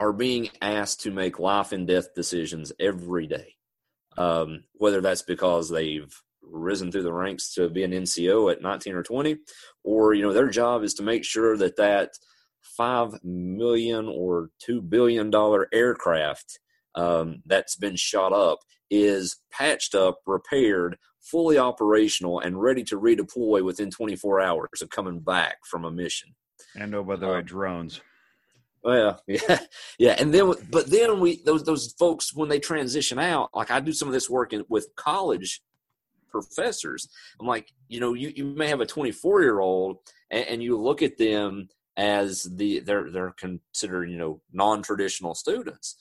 [0.00, 3.54] are being asked to make life and death decisions every day.
[4.16, 8.94] Um, whether that's because they've risen through the ranks to be an NCO at 19
[8.94, 9.36] or 20,
[9.84, 12.10] or you know their job is to make sure that that
[12.62, 16.58] five million or two billion dollar aircraft
[16.94, 18.58] um, that's been shot up
[18.90, 25.20] is patched up, repaired, fully operational, and ready to redeploy within 24 hours of coming
[25.20, 26.34] back from a mission.
[26.74, 28.00] And oh, by the way, um, drones.
[28.84, 29.58] Oh, well, yeah,
[29.98, 33.80] yeah, and then but then we those those folks when they transition out, like I
[33.80, 35.62] do some of this work in, with college
[36.30, 37.08] professors.
[37.40, 39.98] I'm like, you know, you, you may have a 24 year old
[40.30, 45.34] and, and, you look at them as the they're they're considered you know non traditional
[45.34, 45.96] students,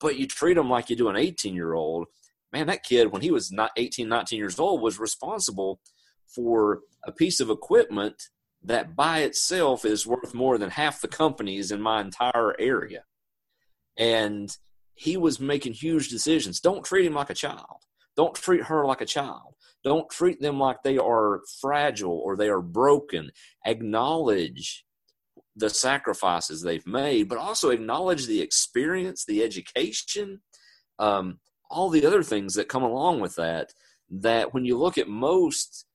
[0.00, 2.06] but you treat them like you do an 18 year old.
[2.52, 5.80] Man, that kid when he was not 18, 19 years old was responsible
[6.26, 8.14] for a piece of equipment
[8.62, 13.04] that by itself is worth more than half the companies in my entire area.
[13.96, 14.54] And
[14.94, 16.60] he was making huge decisions.
[16.60, 17.84] Don't treat him like a child.
[18.16, 19.54] Don't treat her like a child.
[19.82, 23.30] Don't treat them like they are fragile or they are broken.
[23.64, 24.84] Acknowledge
[25.56, 30.40] the sacrifices they've made, but also acknowledge the experience, the education,
[30.98, 31.38] um,
[31.70, 33.72] all the other things that come along with that.
[34.10, 35.86] That when you look at most,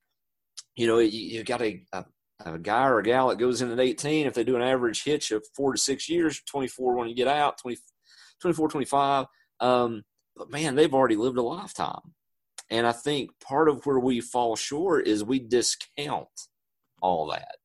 [0.75, 2.05] you know, you, you got a, a,
[2.43, 5.03] a, guy or a gal that goes in at 18, if they do an average
[5.03, 7.77] hitch of four to six years, 24 when you get out, 20,
[8.41, 9.25] 24, 25,
[9.59, 10.03] um,
[10.35, 12.13] but man, they've already lived a lifetime.
[12.69, 16.27] And I think part of where we fall short is we discount
[17.01, 17.55] all that.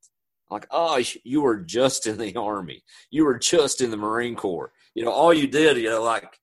[0.50, 2.82] Like, oh, you were just in the Army.
[3.10, 4.72] You were just in the Marine Corps.
[4.94, 6.38] You know, all you did, you know, like,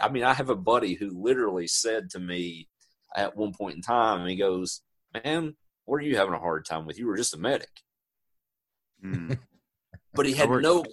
[0.00, 2.68] I mean, I have a buddy who literally said to me
[3.14, 4.82] at one point in time, he goes,
[5.24, 5.56] Man,
[5.86, 6.98] what are you having a hard time with?
[6.98, 7.70] You were just a medic.
[9.04, 9.38] Mm.
[10.14, 10.84] but he had no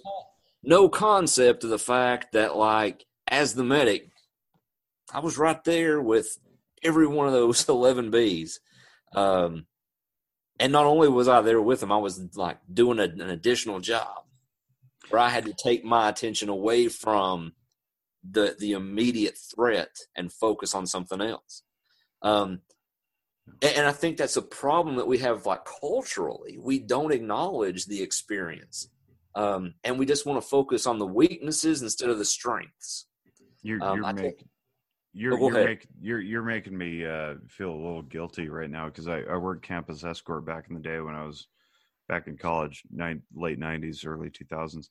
[0.61, 4.09] no concept of the fact that like as the medic,
[5.11, 6.37] I was right there with
[6.83, 8.59] every one of those 11 Bs.
[9.15, 9.65] Um,
[10.59, 13.79] and not only was I there with them, I was like doing a, an additional
[13.79, 14.23] job
[15.09, 17.53] where I had to take my attention away from
[18.29, 21.63] the the immediate threat and focus on something else.
[22.21, 22.61] Um,
[23.61, 27.85] and, and I think that's a problem that we have, like culturally, we don't acknowledge
[27.85, 28.89] the experience,
[29.35, 33.07] um, and we just want to focus on the weaknesses instead of the strengths.
[33.61, 34.49] You're, um, you're making
[35.13, 39.07] you're you're, make, you're you're making me uh, feel a little guilty right now because
[39.07, 41.47] I, I worked campus escort back in the day when I was
[42.09, 44.89] back in college, nine, late '90s, early 2000s.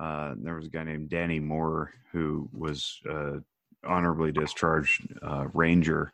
[0.00, 3.36] Uh, there was a guy named Danny Moore who was uh,
[3.84, 6.12] honorably discharged uh, ranger,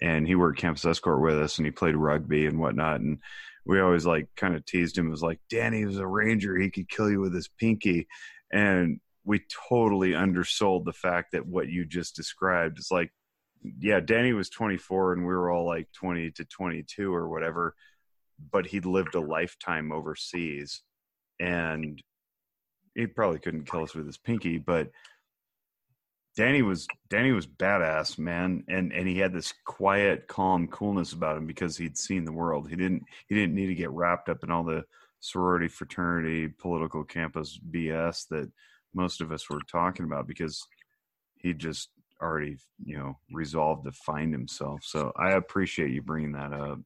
[0.00, 3.00] and he worked campus escort with us, and he played rugby and whatnot.
[3.00, 3.18] And
[3.64, 5.08] we always like kind of teased him.
[5.08, 8.08] It was like Danny was a ranger; he could kill you with his pinky.
[8.52, 13.12] And we totally undersold the fact that what you just described is like
[13.78, 17.74] yeah danny was 24 and we were all like 20 to 22 or whatever
[18.50, 20.82] but he'd lived a lifetime overseas
[21.40, 22.02] and
[22.94, 24.90] he probably couldn't kill us with his pinky but
[26.38, 28.62] danny was danny was badass man.
[28.68, 32.70] And and he had this quiet calm coolness about him because he'd seen the world.
[32.70, 34.84] He didn't he didn't need to get wrapped up in all the
[35.18, 38.48] sorority fraternity political campus bs that
[38.94, 40.64] most of us were talking about because
[41.38, 41.88] he just
[42.22, 44.80] already you know resolved to find himself.
[44.84, 46.78] So i appreciate you bringing that up.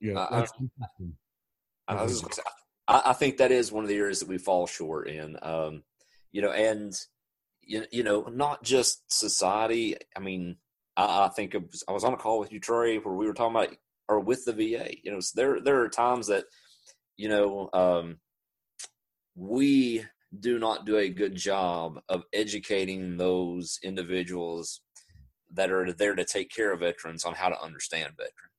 [0.00, 0.46] Yeah uh,
[1.88, 2.40] I, I, was,
[2.86, 5.38] I, I, think that is one of the areas that we fall short in.
[5.40, 5.82] Um,
[6.30, 6.94] you know and
[7.62, 10.56] you, you know not just society i mean
[10.96, 13.56] i, I think i was on a call with you Trey where we were talking
[13.56, 13.76] about
[14.08, 16.44] or with the va you know so there there are times that
[17.16, 18.18] you know um,
[19.34, 20.04] we
[20.38, 24.80] do not do a good job of educating those individuals
[25.52, 28.51] that are there to take care of veterans on how to understand veterans.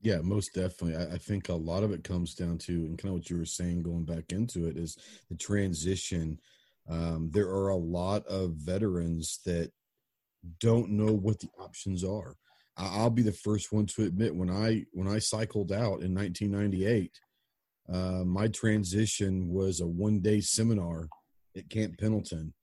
[0.00, 0.96] Yeah, most definitely.
[0.96, 3.36] I, I, think a lot of it comes down to, and kind of what you
[3.36, 4.96] were saying going back into it, is
[5.28, 6.38] the transition.
[6.88, 9.72] Um, there are a lot of veterans that
[10.60, 12.36] don't know what the options are.
[12.76, 17.10] I'll be the first one to admit when I when I cycled out in 1998,
[17.92, 21.08] uh, my transition was a one day seminar
[21.56, 22.54] at Camp Pendleton,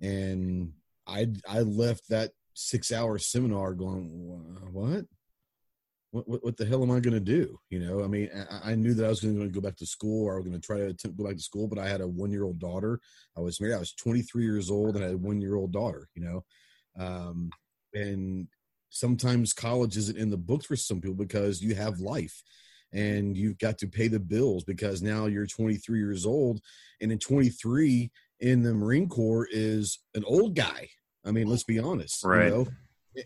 [0.00, 0.72] and
[1.08, 4.06] I I left that six hour seminar going
[4.70, 5.06] what.
[6.14, 7.58] What, what, what the hell am I going to do?
[7.70, 9.86] You know, I mean, I, I knew that I was going to go back to
[9.86, 11.88] school or I was going to try to attempt go back to school, but I
[11.88, 13.00] had a one year old daughter.
[13.36, 13.74] I was married.
[13.74, 16.44] I was 23 years old and I had a one year old daughter, you know.
[16.96, 17.50] Um,
[17.94, 18.46] and
[18.90, 22.44] sometimes college isn't in the books for some people because you have life
[22.92, 26.60] and you've got to pay the bills because now you're 23 years old
[27.00, 30.88] and in 23 in the marine corps is an old guy
[31.24, 32.24] I mean, let's be honest.
[32.24, 32.46] Right.
[32.46, 32.66] You know?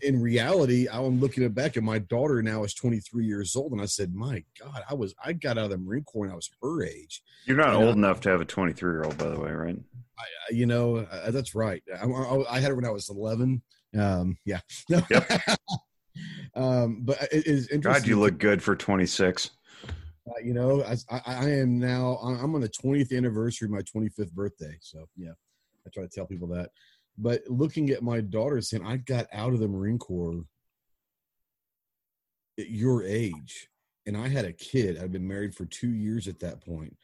[0.03, 3.85] In reality, I'm looking back and my daughter now is 23 years old, and I
[3.85, 6.49] said, "My God, I was I got out of the Marine Corps when I was
[6.61, 9.29] her age." You're not You know- old enough to have a 23 year old, by
[9.29, 9.77] the way, right?
[10.17, 11.81] I, I- you know, uh, that's right.
[11.99, 13.61] I, I, I had her when I was 11.
[13.97, 14.59] Um, yeah.
[14.89, 15.01] No.
[16.55, 18.03] um, but it is interesting.
[18.03, 19.51] God, you look good for 26.
[20.27, 22.19] Uh, you know, I, I am now.
[22.21, 24.77] I'm I'm on the 20th anniversary of my 25th birthday.
[24.81, 25.31] So yeah,
[25.85, 26.69] I try to tell people that.
[27.19, 30.45] But looking at my daughter saying, I got out of the Marine Corps
[32.57, 33.67] at your age,
[34.05, 34.97] and I had a kid.
[34.97, 36.95] I'd been married for two years at that point,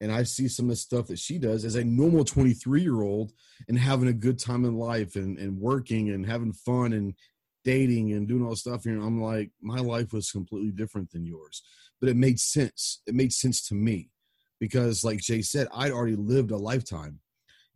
[0.00, 3.02] and I see some of the stuff that she does as a normal 23 year
[3.02, 3.32] old
[3.68, 7.14] and having a good time in life and and working and having fun and
[7.64, 8.86] dating and doing all this stuff.
[8.86, 11.62] And I'm like, my life was completely different than yours
[12.00, 13.00] but it made sense.
[13.06, 14.10] It made sense to me
[14.60, 17.20] because, like Jay said, I'd already lived a lifetime.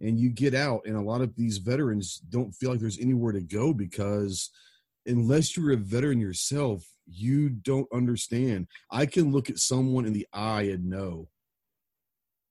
[0.00, 3.32] And you get out, and a lot of these veterans don't feel like there's anywhere
[3.32, 4.50] to go because
[5.06, 8.66] unless you're a veteran yourself, you don't understand.
[8.90, 11.28] I can look at someone in the eye and know,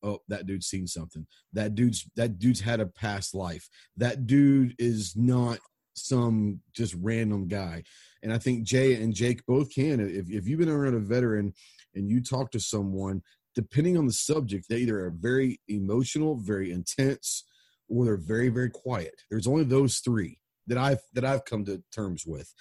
[0.04, 1.26] oh, that dude's seen something.
[1.54, 3.68] That dude's that dude's had a past life.
[3.98, 5.60] That dude is not
[5.96, 7.84] some just random guy.
[8.24, 10.00] And I think Jay and Jake both can.
[10.00, 11.54] If, if you've been around a veteran
[11.96, 13.22] and you talk to someone,
[13.62, 17.44] depending on the subject, they either are very emotional, very intense,
[17.88, 19.16] or they're very, very quiet.
[19.30, 22.54] There's only those three that I've that I've come to terms with.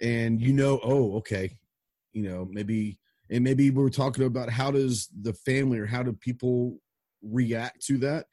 [0.00, 1.56] And you know, oh, okay,
[2.12, 2.98] you know, maybe
[3.30, 6.78] and maybe we we're talking about how does the family or how do people
[7.22, 8.26] react to that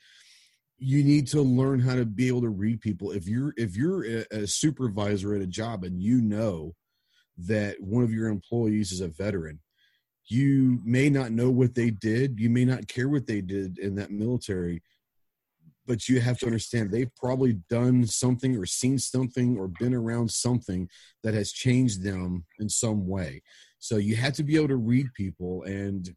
[0.79, 4.03] you need to learn how to be able to read people if you're if you're
[4.31, 6.73] a supervisor at a job and you know
[7.37, 9.59] that one of your employees is a veteran
[10.29, 13.95] you may not know what they did you may not care what they did in
[13.95, 14.81] that military
[15.89, 20.29] but you have to understand they've probably done something or seen something or been around
[20.29, 20.87] something
[21.23, 23.41] that has changed them in some way.
[23.79, 26.07] So you have to be able to read people and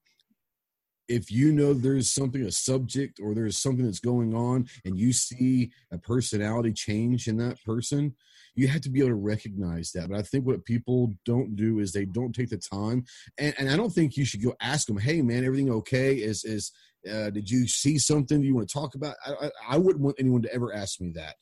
[1.08, 5.12] if you know there's something a subject or there's something that's going on and you
[5.12, 8.14] see a personality change in that person
[8.55, 10.09] you have to be able to recognize that.
[10.09, 13.05] But i think what people don't do is they don't take the time.
[13.38, 16.16] And, and i don't think you should go ask them hey man everything okay?
[16.16, 16.72] Is is
[17.11, 19.16] uh, did you see something you want to talk about?
[19.26, 21.34] I, I, I wouldn't want anyone to ever ask me that.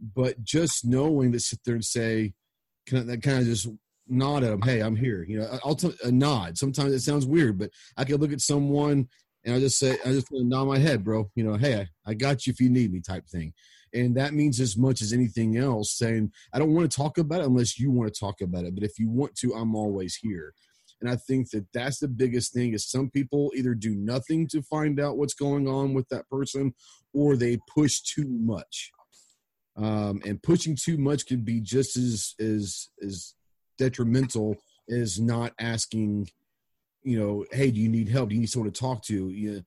[0.00, 2.34] But just knowing to sit there and say
[2.88, 3.68] kind of that kind of just
[4.08, 6.56] nod at them hey i'm here you know i'll t- a nod.
[6.56, 9.06] Sometimes it sounds weird but i could look at someone
[9.44, 12.14] and i just say i just nod my head bro you know hey I, I
[12.14, 13.52] got you if you need me type thing
[13.94, 17.40] and that means as much as anything else saying i don't want to talk about
[17.40, 20.16] it unless you want to talk about it but if you want to i'm always
[20.16, 20.54] here.
[21.00, 24.62] And i think that that's the biggest thing is some people either do nothing to
[24.62, 26.74] find out what's going on with that person
[27.12, 28.90] or they push too much.
[29.76, 33.34] Um, and pushing too much can be just as as as
[33.78, 34.56] detrimental
[34.90, 36.28] as not asking
[37.04, 38.30] you know hey do you need help?
[38.30, 39.28] Do you need someone to talk to?
[39.28, 39.60] Yeah.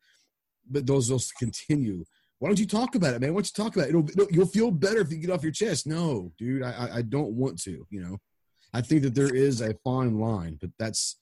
[0.70, 2.04] But those those continue
[2.42, 3.34] why don't you talk about it man?
[3.34, 3.90] Why don't you talk about it?
[3.90, 5.86] It'll, it'll, you'll feel better if you get off your chest.
[5.86, 8.18] No dude I, I i don't want to you know?
[8.74, 11.20] I think that there is a fine line but that's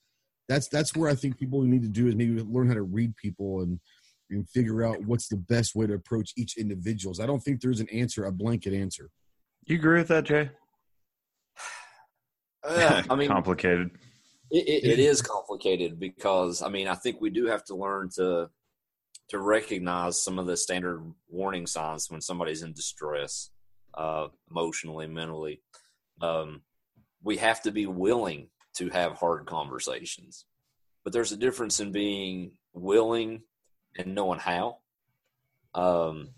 [0.48, 3.14] that's that's where i think people need to do is maybe learn how to read
[3.16, 3.78] people and
[4.30, 7.20] and figure out what's the best way to approach each individuals.
[7.20, 9.10] I don't think there's an answer a blanket answer.
[9.66, 10.50] You agree with that, Jay?
[12.64, 13.90] Uh, I mean, complicated.
[14.50, 18.08] It, it, it is complicated because I mean I think we do have to learn
[18.16, 18.50] to
[19.30, 23.50] to recognize some of the standard warning signs when somebody's in distress,
[23.94, 25.62] uh, emotionally, mentally.
[26.20, 26.62] Um,
[27.22, 30.46] we have to be willing to have hard conversations,
[31.04, 33.42] but there's a difference in being willing
[33.96, 34.78] and knowing how.
[35.74, 36.30] Um,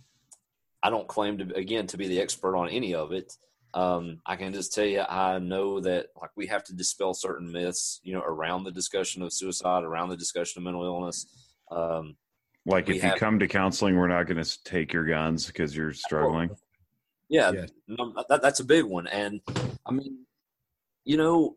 [0.82, 3.32] I don't claim to again to be the expert on any of it.
[3.74, 7.50] Um, I can just tell you, I know that like we have to dispel certain
[7.50, 11.26] myths, you know, around the discussion of suicide, around the discussion of mental illness.
[11.70, 12.16] Um,
[12.64, 15.76] Like we if you come to counseling, we're not going to take your guns because
[15.76, 16.50] you're struggling.
[17.28, 17.66] yeah, Yeah.
[17.88, 19.06] no, that, that's a big one.
[19.08, 19.40] And
[19.84, 20.26] I mean,
[21.04, 21.56] you know,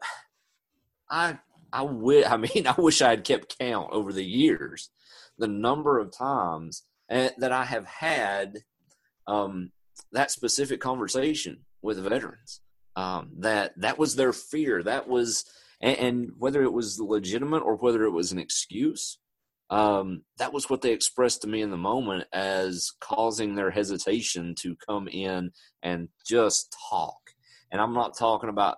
[1.10, 1.38] I
[1.72, 4.90] I wish I mean I wish I had kept count over the years,
[5.38, 8.60] the number of times eh, that I have had
[9.28, 9.72] um,
[10.12, 12.62] that specific conversation with veterans.
[12.96, 14.82] Um, that that was their fear.
[14.82, 15.46] That was
[15.82, 19.20] and, and whether it was legitimate or whether it was an excuse.
[19.70, 24.54] Um, that was what they expressed to me in the moment as causing their hesitation
[24.60, 25.52] to come in
[25.82, 27.18] and just talk.
[27.72, 28.78] And I'm not talking about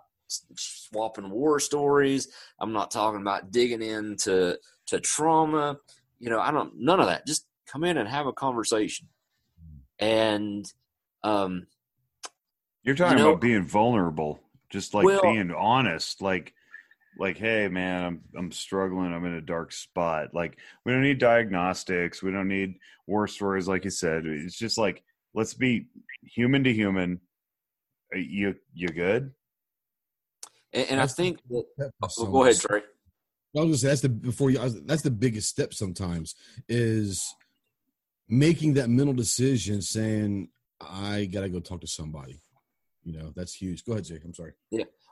[0.55, 2.29] swapping war stories.
[2.59, 4.57] I'm not talking about digging into
[4.87, 5.77] to trauma.
[6.19, 7.27] You know, I don't none of that.
[7.27, 9.07] Just come in and have a conversation.
[9.99, 10.71] And
[11.23, 11.67] um
[12.83, 16.53] You're talking You know- about being vulnerable, just like Well- being honest, like
[17.19, 20.33] like hey man, I'm I'm struggling, I'm in a dark spot.
[20.33, 24.25] Like we don't need diagnostics, we don't need war stories like you said.
[24.25, 25.03] It's just like
[25.33, 25.87] let's be
[26.23, 27.19] human to human.
[28.13, 29.31] Uh, You you good?
[30.73, 31.63] And, and I think that.
[31.77, 32.79] That- Oh, go ahead, Trey.
[32.79, 34.59] I was gonna say that's the before you.
[34.59, 36.35] Was- That's the biggest step sometimes
[36.69, 37.23] is
[38.29, 40.49] making that mental decision, saying
[40.79, 42.39] I gotta go talk to somebody.
[43.03, 43.83] You know, that's huge.
[43.85, 44.23] Go ahead, Jake.
[44.25, 44.53] I'm sorry.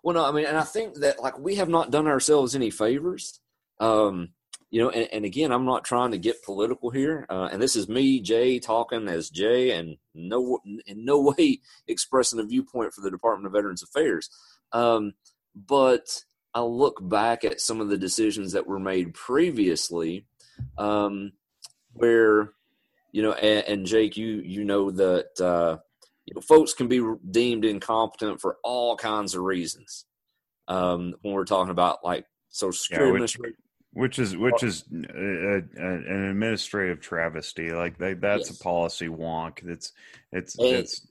[0.06, 2.70] Well, no, I mean, and I think that like we have not done ourselves any
[2.70, 3.40] favors.
[3.80, 4.30] Um,
[4.70, 7.76] you know, and, and again, I'm not trying to get political here, uh, and this
[7.76, 13.02] is me, Jay, talking as Jay, and no, in no way expressing a viewpoint for
[13.02, 14.30] the Department of Veterans Affairs.
[14.74, 15.14] Um,
[15.56, 20.28] but I look back at some of the decisions that were made previously,
[20.78, 21.32] um,
[21.94, 22.52] where
[23.12, 25.78] you know, and, and Jake, you you know that uh,
[26.26, 30.06] you know, folks can be deemed incompetent for all kinds of reasons.
[30.68, 33.58] Um, when we're talking about like social security which- administration,
[33.94, 37.72] Which is which is uh, uh, an administrative travesty.
[37.72, 38.60] Like they, that's Yes.
[38.60, 39.62] a policy wonk.
[39.62, 39.94] That's
[40.32, 41.08] it's And- it's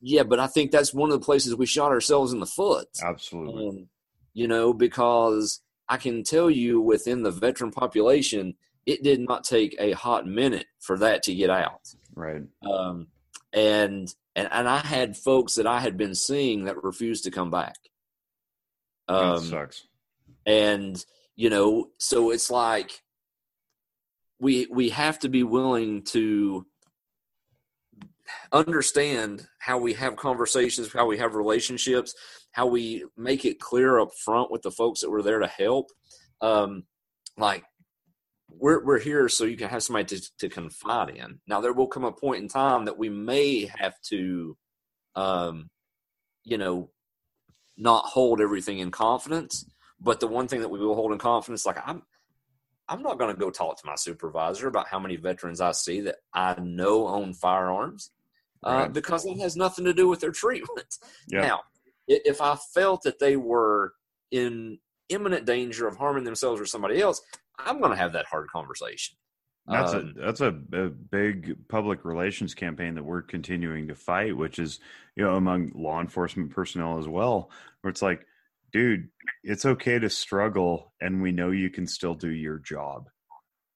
[0.00, 2.88] yeah, but I think that's one of the places we shot ourselves in the foot.
[3.02, 3.88] absolutely Um,
[4.34, 8.54] you know, because I can tell you within the veteran population,
[8.86, 11.92] it did not take a hot minute for that to get out.
[12.14, 12.42] right.
[12.68, 13.08] Um,
[13.52, 17.50] and and and I had folks that I had been seeing that refused to come
[17.50, 17.76] back.
[19.08, 19.86] That Um, sucks.
[20.46, 21.04] and
[21.36, 23.02] you know so it's like
[24.40, 26.66] we we have to be willing to
[28.52, 32.14] understand how we have conversations how we have relationships
[32.52, 35.88] how we make it clear up front with the folks that were there to help
[36.40, 36.84] um
[37.36, 37.64] like
[38.58, 41.86] we're we're here so you can have somebody to, to confide in now there will
[41.86, 44.56] come a point in time that we may have to
[45.16, 45.68] um
[46.44, 46.90] you know
[47.76, 49.64] not hold everything in confidence
[50.02, 52.02] but the one thing that we will hold in confidence, like I'm,
[52.88, 56.00] I'm not going to go talk to my supervisor about how many veterans I see
[56.02, 58.10] that I know own firearms,
[58.64, 58.92] uh, Right.
[58.92, 60.96] because it has nothing to do with their treatment.
[61.42, 61.60] Now,
[62.08, 63.92] if I felt that they were
[64.32, 64.78] in
[65.08, 67.20] imminent danger of harming themselves or somebody else,
[67.58, 69.16] I'm going to have that hard conversation.
[69.66, 74.36] That's Um, a that's a, a big public relations campaign that we're continuing to fight,
[74.36, 74.80] which is
[75.14, 77.50] you know among law enforcement personnel as well,
[77.80, 78.26] where it's like,
[78.72, 79.08] dude,
[79.44, 83.08] it's okay to struggle, and we know you can still do your job,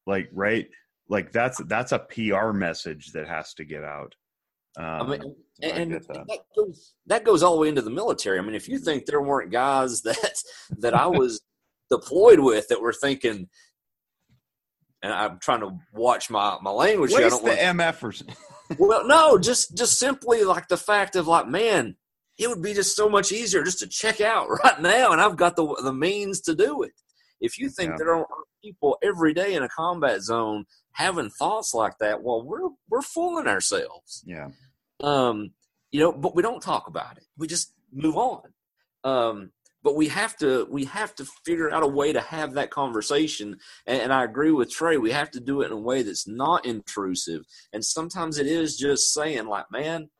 [0.09, 0.66] like right,
[1.09, 4.16] like that's that's a PR message that has to get out.
[4.77, 6.09] Um, I mean, I and that.
[6.09, 6.39] that.
[6.57, 8.39] goes that goes all the way into the military.
[8.39, 10.35] I mean, if you think there weren't guys that
[10.79, 11.41] that I was
[11.91, 13.49] deployed with that were thinking,
[15.03, 17.20] and I'm trying to watch my my language here.
[17.20, 18.34] I Waste don't the want, MFers.
[18.78, 21.97] well, no, just just simply like the fact of like, man,
[22.38, 25.36] it would be just so much easier just to check out right now, and I've
[25.36, 26.92] got the the means to do it.
[27.40, 27.97] If you think Yeah.
[27.99, 28.26] there are
[28.64, 33.47] people every day in a combat zone having thoughts like that, well, we're we're fooling
[33.47, 34.49] ourselves yeah,
[35.03, 35.51] um,
[35.92, 37.24] you know, but we don't talk about it.
[37.36, 38.42] We just move on.
[39.05, 39.53] Um,
[39.87, 43.57] but we have to we have to figure out a way to have that conversation.
[43.87, 44.97] And, and I agree with Trey.
[44.97, 47.45] We have to do it in a way that's not intrusive.
[47.72, 50.11] And sometimes it is just saying, like, man,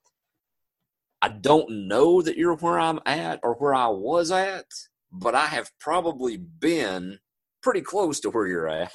[1.21, 4.67] I don't know that you're where I'm at or where I was at,
[5.11, 7.19] but I have probably been
[7.61, 8.93] pretty close to where you're at.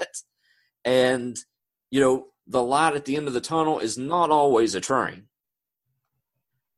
[0.86, 1.38] And
[1.90, 5.28] you know, the light at the end of the tunnel is not always a train.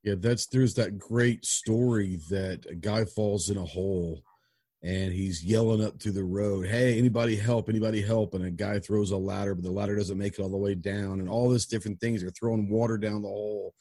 [0.04, 4.24] Yeah, that's there's that great story that a guy falls in a hole
[4.84, 7.70] and he's yelling up to the road, "Hey, anybody help?
[7.70, 10.50] Anybody help?" And a guy throws a ladder, but the ladder doesn't make it all
[10.50, 12.20] the way down, and all this different things.
[12.22, 13.74] They're throwing water down the hole,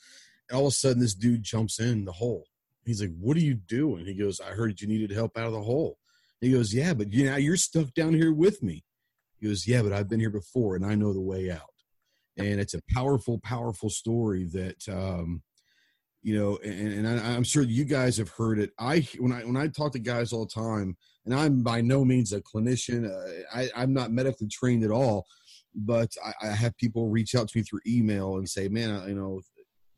[0.49, 2.47] and all of a sudden, this dude jumps in the hole.
[2.85, 5.53] He's like, "What are you doing?" He goes, "I heard you needed help out of
[5.53, 5.99] the hole."
[6.41, 8.85] He goes, "Yeah, but you know you're stuck down here with me."
[9.41, 11.75] He goes, "Yeah, but I've been here before, and I know the way out."
[12.37, 14.89] And it's a powerful, powerful story that.
[14.89, 15.43] um
[16.23, 18.71] you know and, and I, i'm sure you guys have heard it.
[18.79, 22.05] I when i when i talk to guys all the time and i'm by no
[22.05, 25.27] means a clinician uh, I, i'm not medically trained at all
[25.75, 29.09] but I, I have people reach out to me through email and say man I,
[29.09, 29.41] you know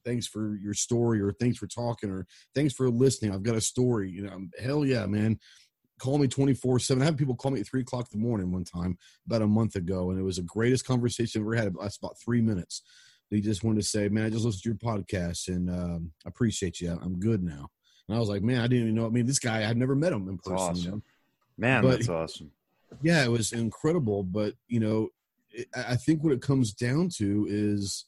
[0.05, 3.33] thanks for your story or thanks for talking or thanks for listening.
[3.33, 4.11] I've got a story.
[4.11, 5.39] You know hell yeah man.
[6.01, 8.51] Call me 24 7 i had people call me at 3 o'clock in the morning
[8.51, 11.75] one time about a month ago and it was the greatest conversation we ever had
[11.81, 12.83] that's about three minutes
[13.31, 16.29] he just wanted to say, "Man, I just listened to your podcast and um, I
[16.29, 16.99] appreciate you.
[17.03, 17.69] I'm good now."
[18.09, 19.07] And I was like, "Man, I didn't even know.
[19.07, 20.77] I mean, this guy, I've never met him in person.
[20.77, 21.03] You know?
[21.59, 22.51] man, But- that's awesome.
[23.03, 24.23] Yeah, it was incredible.
[24.23, 25.09] But you know,
[25.51, 28.05] it, I I think what it comes down to is,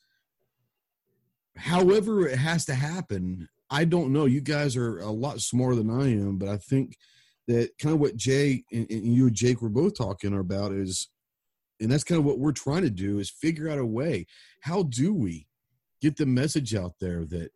[1.56, 4.26] however it has to happen, I don't know.
[4.26, 6.96] You guys are a lot smarter than I am, but I think
[7.48, 11.08] that kind of what Jay and, and you and Jake were both talking about is,
[11.80, 14.26] and that's kind of what we're trying to do is figure out a way.
[14.60, 15.46] How do we
[16.00, 17.50] get the message out there that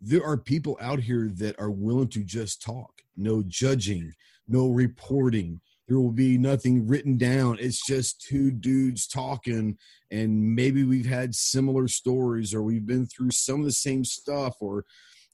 [0.00, 4.12] there are people out here that are willing to just talk, no judging,
[4.46, 5.60] no reporting.
[5.88, 7.58] There will be nothing written down.
[7.60, 9.78] It's just two dudes talking,
[10.10, 14.56] and maybe we've had similar stories, or we've been through some of the same stuff,
[14.60, 14.84] or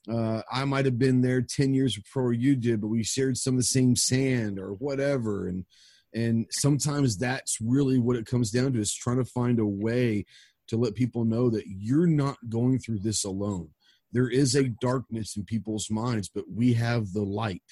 [0.09, 3.55] uh, I might have been there 10 years before you did, but we shared some
[3.55, 5.47] of the same sand or whatever.
[5.47, 5.65] And,
[6.13, 10.25] and sometimes that's really what it comes down to is trying to find a way
[10.67, 13.69] to let people know that you're not going through this alone.
[14.11, 17.63] There is a darkness in people's minds, but we have the light.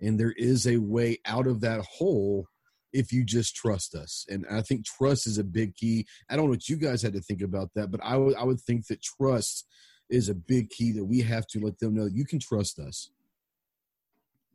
[0.00, 2.46] And there is a way out of that hole
[2.92, 4.26] if you just trust us.
[4.28, 6.06] And I think trust is a big key.
[6.28, 8.44] I don't know what you guys had to think about that, but I would I
[8.44, 9.66] would think that trust
[10.10, 13.10] is a big key that we have to let them know you can trust us.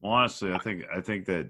[0.03, 1.49] Honestly, I think I think that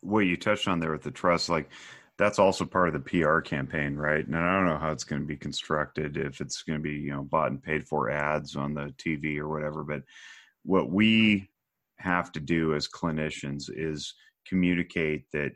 [0.00, 1.70] what you touched on there with the trust, like
[2.18, 4.26] that's also part of the PR campaign, right?
[4.26, 6.96] And I don't know how it's going to be constructed, if it's going to be
[6.96, 9.84] you know bought and paid for ads on the TV or whatever.
[9.84, 10.02] But
[10.64, 11.48] what we
[11.98, 14.14] have to do as clinicians is
[14.46, 15.52] communicate that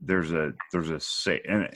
[0.00, 1.68] there's a there's a safe and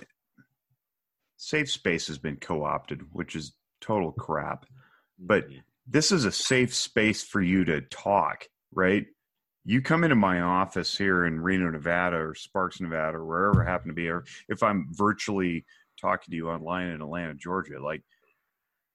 [1.36, 4.66] safe space has been co-opted, which is total crap.
[5.18, 5.46] But
[5.86, 9.06] this is a safe space for you to talk, right?
[9.68, 13.70] You come into my office here in Reno, Nevada, or Sparks, Nevada, or wherever I
[13.70, 15.66] happen to be, or if I'm virtually
[16.00, 18.02] talking to you online in Atlanta, Georgia, like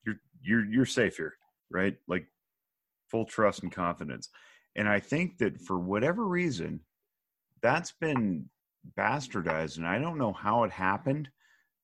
[0.04, 1.36] you're you're you're safe here,
[1.70, 1.96] right?
[2.08, 2.26] Like
[3.12, 4.30] full trust and confidence.
[4.76, 6.80] And I think that for whatever reason,
[7.62, 8.50] that's been
[8.98, 11.30] bastardized, and I don't know how it happened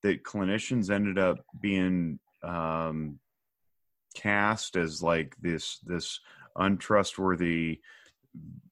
[0.01, 3.19] that clinicians ended up being um,
[4.15, 6.19] cast as like this this
[6.55, 7.81] untrustworthy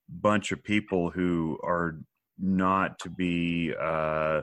[0.09, 1.99] bunch of people who are
[2.39, 4.41] not to be uh,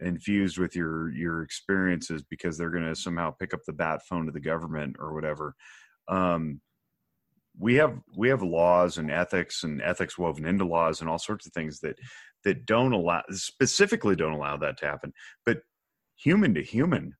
[0.00, 4.26] infused with your your experiences because they're going to somehow pick up the bat phone
[4.26, 5.54] to the government or whatever.
[6.08, 6.60] Um,
[7.58, 11.46] we have we have laws and ethics and ethics woven into laws and all sorts
[11.46, 11.98] of things that
[12.44, 15.12] that don't allow specifically don't allow that to happen.
[15.46, 15.62] But
[16.16, 17.14] human to human,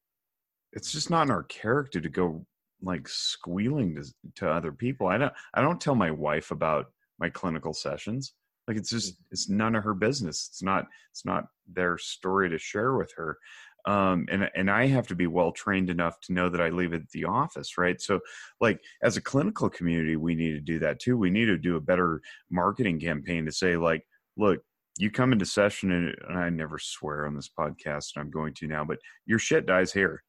[0.73, 2.45] it's just not in our character to go
[2.83, 5.07] like squealing to, to other people.
[5.07, 6.87] I don't I don't tell my wife about
[7.25, 8.35] my clinical sessions.
[8.69, 9.17] Like it's just mm.
[9.31, 10.49] it's none of her business.
[10.51, 13.39] It's not it's not their story to share with her.
[13.87, 16.93] Um, and and I have to be well trained enough to know that I leave
[16.93, 18.01] it at the office, right?
[18.01, 18.21] So,
[18.61, 21.17] like as a clinical community, we need to do that too.
[21.19, 22.21] We need to do a better
[22.51, 24.07] marketing campaign to say, like,
[24.39, 24.61] look,
[24.99, 28.55] you come into session, and, and I never swear on this podcast, and I'm going
[28.55, 30.23] to now, but your shit dies here.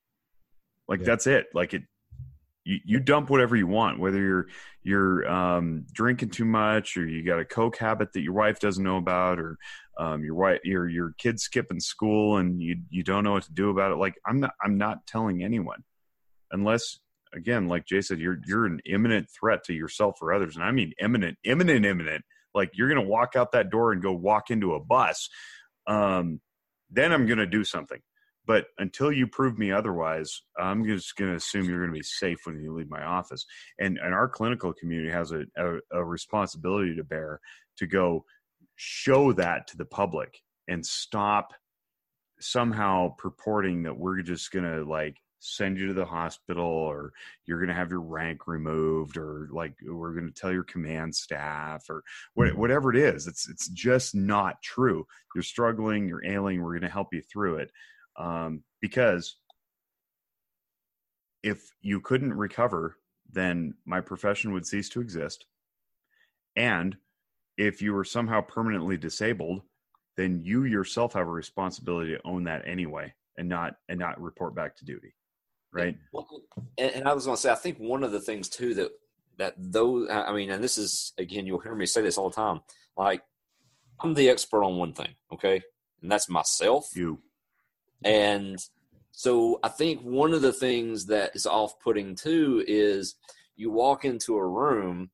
[0.89, 1.05] Like yeah.
[1.05, 1.45] that's it.
[1.53, 1.83] Like it
[2.65, 4.47] you, you dump whatever you want, whether you're
[4.83, 8.83] you're um, drinking too much or you got a coke habit that your wife doesn't
[8.83, 9.57] know about, or
[9.97, 13.53] um, your wife your your kids skipping school and you you don't know what to
[13.53, 13.95] do about it.
[13.95, 15.83] Like I'm not I'm not telling anyone
[16.51, 16.99] unless
[17.33, 20.71] again, like Jay said, you're you're an imminent threat to yourself or others, and I
[20.71, 22.25] mean imminent, imminent, imminent.
[22.53, 25.29] Like you're gonna walk out that door and go walk into a bus.
[25.87, 26.41] Um,
[26.89, 27.99] then I'm gonna do something.
[28.45, 32.03] But until you prove me otherwise, I'm just going to assume you're going to be
[32.03, 33.45] safe when you leave my office.
[33.79, 37.39] And and our clinical community has a, a, a responsibility to bear
[37.77, 38.25] to go
[38.75, 41.53] show that to the public and stop
[42.39, 47.13] somehow purporting that we're just going to like send you to the hospital or
[47.45, 51.15] you're going to have your rank removed or like we're going to tell your command
[51.15, 52.03] staff or
[52.37, 52.59] mm-hmm.
[52.59, 56.89] whatever it is it's it's just not true you're struggling you're ailing we're going to
[56.89, 57.71] help you through it
[58.17, 59.37] um, because
[61.43, 62.97] if you couldn't recover,
[63.31, 65.45] then my profession would cease to exist.
[66.55, 66.97] And
[67.57, 69.61] if you were somehow permanently disabled,
[70.17, 74.55] then you yourself have a responsibility to own that anyway and not and not report
[74.55, 75.13] back to duty
[75.73, 75.97] right?
[76.77, 78.91] and, and i was going to say i think one of the things too that
[79.37, 82.35] that those i mean and this is again you'll hear me say this all the
[82.35, 82.61] time
[82.95, 83.21] like
[83.99, 85.61] i'm the expert on one thing okay?
[86.01, 86.89] And that's myself.
[86.95, 87.19] You
[88.05, 88.59] and
[89.11, 93.15] so I think one of the things that is off putting too is
[93.55, 95.09] you walk into a room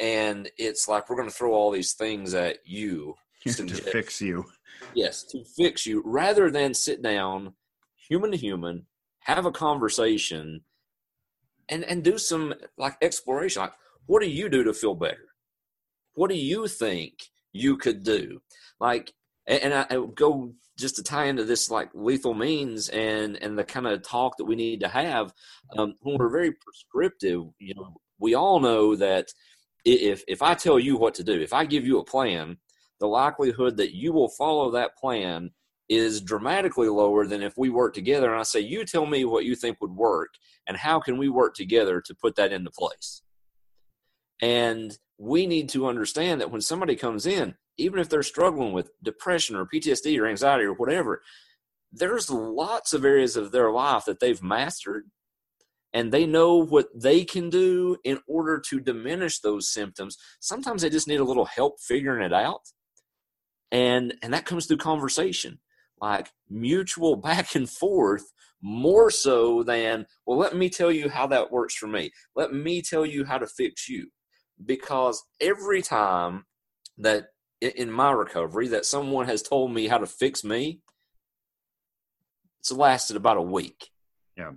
[0.00, 4.44] and it's like we're going to throw all these things at you to, fix you.
[4.94, 7.54] Yes, to fix you rather than sit down
[7.96, 8.86] human to human,
[9.20, 10.62] have a conversation
[11.68, 13.72] and and do some like exploration like
[14.06, 15.28] what do you do to feel better?
[16.14, 18.40] What do you think you could do?
[18.80, 19.12] Like
[19.46, 23.58] and, and I, I go just to tie into this like lethal means and and
[23.58, 25.32] the kind of talk that we need to have
[25.76, 29.28] um, when we're very prescriptive you know we all know that
[29.84, 32.56] if if I tell you what to do, if I give you a plan,
[33.00, 35.50] the likelihood that you will follow that plan
[35.90, 39.44] is dramatically lower than if we work together and I say, You tell me what
[39.44, 40.30] you think would work
[40.66, 43.22] and how can we work together to put that into place.
[44.40, 48.90] And we need to understand that when somebody comes in, even if they're struggling with
[49.02, 51.22] depression or PTSD or anxiety or whatever,
[51.92, 55.04] there's lots of areas of their life that they've mastered
[55.94, 60.18] and they know what they can do in order to diminish those symptoms.
[60.40, 62.62] Sometimes they just need a little help figuring it out.
[63.70, 65.60] And and that comes through conversation.
[66.00, 68.24] Like mutual back and forth
[68.60, 72.10] more so than, well, let me tell you how that works for me.
[72.34, 74.08] Let me tell you how to fix you.
[74.64, 76.46] Because every time
[76.98, 77.26] that
[77.64, 80.80] in my recovery that someone has told me how to fix me,
[82.60, 83.90] it's lasted about a week.
[84.36, 84.52] Yeah.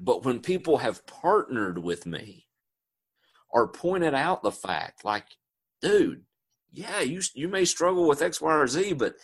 [0.00, 2.46] But when people have partnered with me
[3.50, 5.24] or pointed out the fact, like,
[5.80, 6.22] dude,
[6.70, 9.14] yeah, you you may struggle with X, Y, or Z, but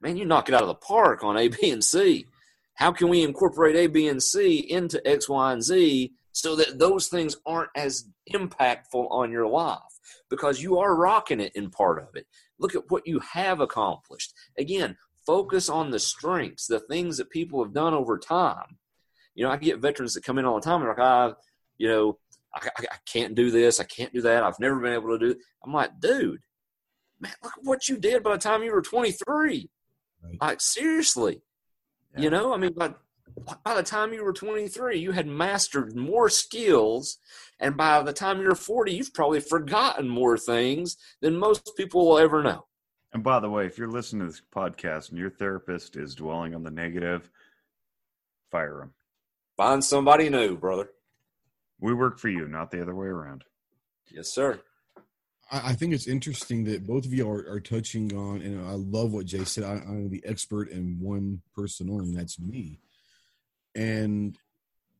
[0.00, 2.26] man, you knock it out of the park on A, B, and C.
[2.74, 6.78] How can we incorporate A, B, and C into X, Y, and Z so that
[6.78, 9.78] those things aren't as impactful on your life?
[10.28, 12.26] Because you are rocking it in part of it.
[12.60, 14.32] Look at what you have accomplished.
[14.58, 14.96] Again,
[15.26, 18.78] focus on the strengths, the things that people have done over time.
[19.34, 21.34] You know, I get veterans that come in all the time and like, ah,
[21.78, 22.18] you know,
[22.54, 25.18] I, I, I can't do this, I can't do that, I've never been able to
[25.18, 25.38] do it.
[25.64, 26.40] I'm like, dude,
[27.20, 29.70] man, look at what you did by the time you were 23.
[30.22, 30.36] Right.
[30.40, 31.42] Like, seriously.
[32.14, 32.22] Yeah.
[32.22, 32.94] You know, I mean, by,
[33.64, 37.18] by the time you were 23, you had mastered more skills.
[37.58, 42.18] And by the time you're 40, you've probably forgotten more things than most people will
[42.18, 42.66] ever know.
[43.12, 46.54] And by the way, if you're listening to this podcast and your therapist is dwelling
[46.54, 47.28] on the negative,
[48.50, 48.92] fire them.
[49.56, 50.90] Find somebody new, brother.
[51.80, 53.44] We work for you, not the other way around.
[54.10, 54.60] Yes, sir.
[55.52, 59.12] I think it's interesting that both of you are, are touching on, and I love
[59.12, 59.64] what Jay said.
[59.64, 62.78] I, am the expert in one person only, and that's me.
[63.74, 64.36] And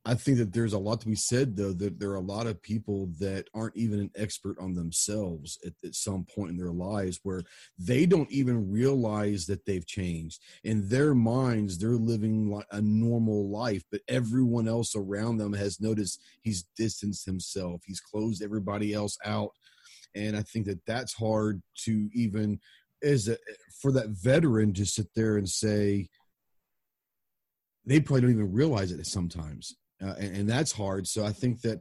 [0.03, 2.47] I think that there's a lot to be said, though, that there are a lot
[2.47, 6.71] of people that aren't even an expert on themselves at, at, some point in their
[6.71, 7.43] lives where
[7.77, 10.41] they don't even realize that they've changed.
[10.63, 16.23] In their minds, they're living a normal life, but everyone else around them has noticed
[16.41, 19.51] he's distanced himself, he's closed everybody else out.
[20.15, 22.59] And I think that that's hard to even,
[23.03, 23.37] as a,
[23.79, 26.09] for that veteran to sit there and say,
[27.85, 31.07] they probably don't even realize it sometimes uh, and, and, that's hard.
[31.07, 31.79] So I think that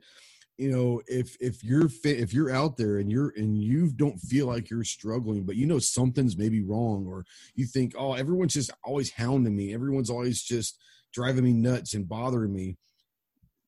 [0.59, 4.18] you know if if you're fit, if you're out there and you're and you don't
[4.18, 7.24] feel like you're struggling, but you know something's maybe wrong, or
[7.55, 10.78] you think oh everyone's just always hounding me, everyone's always just
[11.12, 12.77] driving me nuts and bothering me.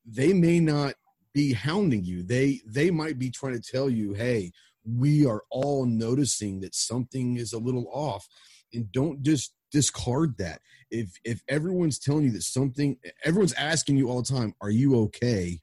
[0.04, 0.94] They may not
[1.32, 2.22] be hounding you.
[2.22, 4.52] They they might be trying to tell you, hey,
[4.84, 8.28] we are all noticing that something is a little off,
[8.74, 10.60] and don't just discard that
[10.92, 14.96] if if everyone's telling you that something everyone's asking you all the time are you
[14.96, 15.58] okay?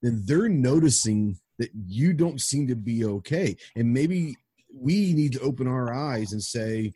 [0.00, 3.56] Then they're noticing that you don't seem to be okay.
[3.76, 4.34] And maybe
[4.74, 6.92] we need to open our eyes and say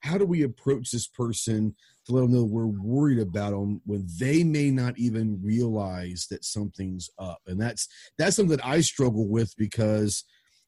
[0.00, 1.74] how do we approach this person
[2.06, 6.44] to let them know we're worried about them when they may not even realize that
[6.44, 7.40] something's up?
[7.46, 7.86] And that's
[8.18, 10.24] that's something that i struggle with because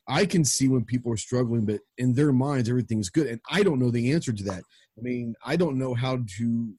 [0.08, 3.26] i can see when people are struggling but in their minds everything's good.
[3.26, 4.62] And i don't know the answer to that
[4.98, 6.74] I mean, I don't know how to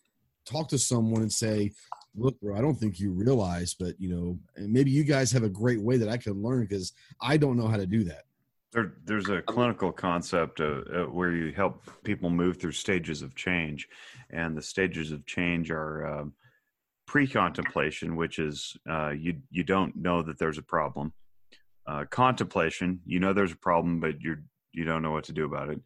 [0.45, 1.71] talk to someone and say,
[2.15, 5.43] look, bro, I don't think you realize, but you know, and maybe you guys have
[5.43, 8.23] a great way that I can learn because I don't know how to do that.
[8.71, 13.35] There, there's a clinical concept uh, uh, where you help people move through stages of
[13.35, 13.87] change,
[14.31, 16.33] and the stages of change are um,
[17.05, 21.13] pre-contemplation, which is uh, you you don't know that there's a problem.
[21.85, 24.41] Uh, contemplation, you know there's a problem, but you're
[24.71, 25.79] you don't know what to do about it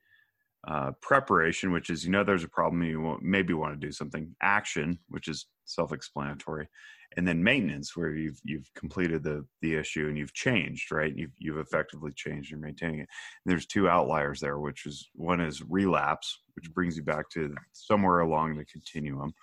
[0.67, 4.35] uh, preparation, which is you know there's a problem, you maybe want to do something.
[4.41, 6.67] Action, which is self-explanatory,
[7.15, 11.15] and then maintenance, where you've you've completed the the issue and you've changed, right?
[11.15, 12.49] You've you've effectively changed.
[12.49, 13.09] You're maintaining it.
[13.45, 17.53] And there's two outliers there, which is one is relapse, which brings you back to
[17.73, 19.33] somewhere along the continuum,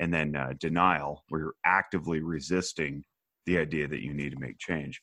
[0.00, 3.04] and then uh, denial, where you're actively resisting
[3.46, 5.00] the idea that you need to make change.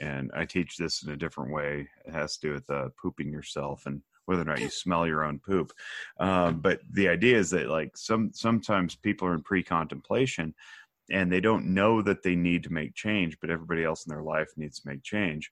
[0.00, 1.88] And I teach this in a different way.
[2.06, 4.00] It has to do with uh, pooping yourself and
[4.30, 5.72] whether or not you smell your own poop.
[6.20, 10.54] Um, but the idea is that like some sometimes people are in pre-contemplation
[11.10, 14.22] and they don't know that they need to make change, but everybody else in their
[14.22, 15.50] life needs to make change.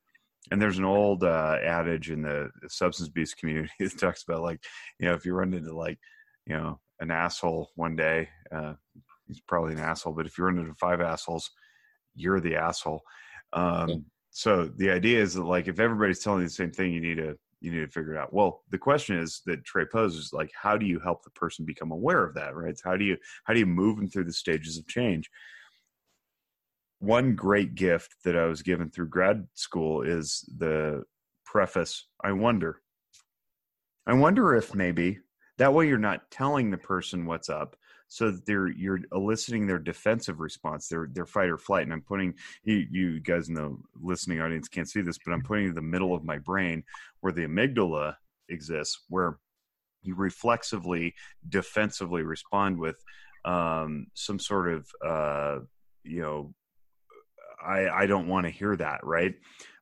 [0.52, 4.62] And there's an old uh, adage in the substance abuse community that talks about like,
[5.00, 5.98] you know, if you run into like,
[6.46, 8.74] you know, an asshole one day, uh,
[9.26, 11.50] he's probably an asshole, but if you run into five assholes,
[12.14, 13.02] you're the asshole.
[13.52, 17.00] Um, So the idea is that like if everybody's telling you the same thing, you
[17.00, 18.32] need to you need to figure it out.
[18.32, 21.90] Well, the question is that Trey poses like how do you help the person become
[21.90, 22.78] aware of that, right?
[22.82, 25.30] How do you how do you move them through the stages of change?
[27.00, 31.04] One great gift that I was given through grad school is the
[31.44, 32.80] preface, I wonder.
[34.06, 35.18] I wonder if maybe
[35.58, 37.76] that way you're not telling the person what's up
[38.08, 41.84] so that they're you're eliciting their defensive response, their their fight or flight.
[41.84, 45.42] And I'm putting you, you guys in the listening audience can't see this, but I'm
[45.42, 46.82] putting the middle of my brain
[47.20, 48.14] where the amygdala
[48.48, 49.38] exists, where
[50.02, 51.14] you reflexively,
[51.48, 52.96] defensively respond with
[53.44, 55.58] um, some sort of uh,
[56.02, 56.54] you know,
[57.64, 59.34] I I don't want to hear that, right?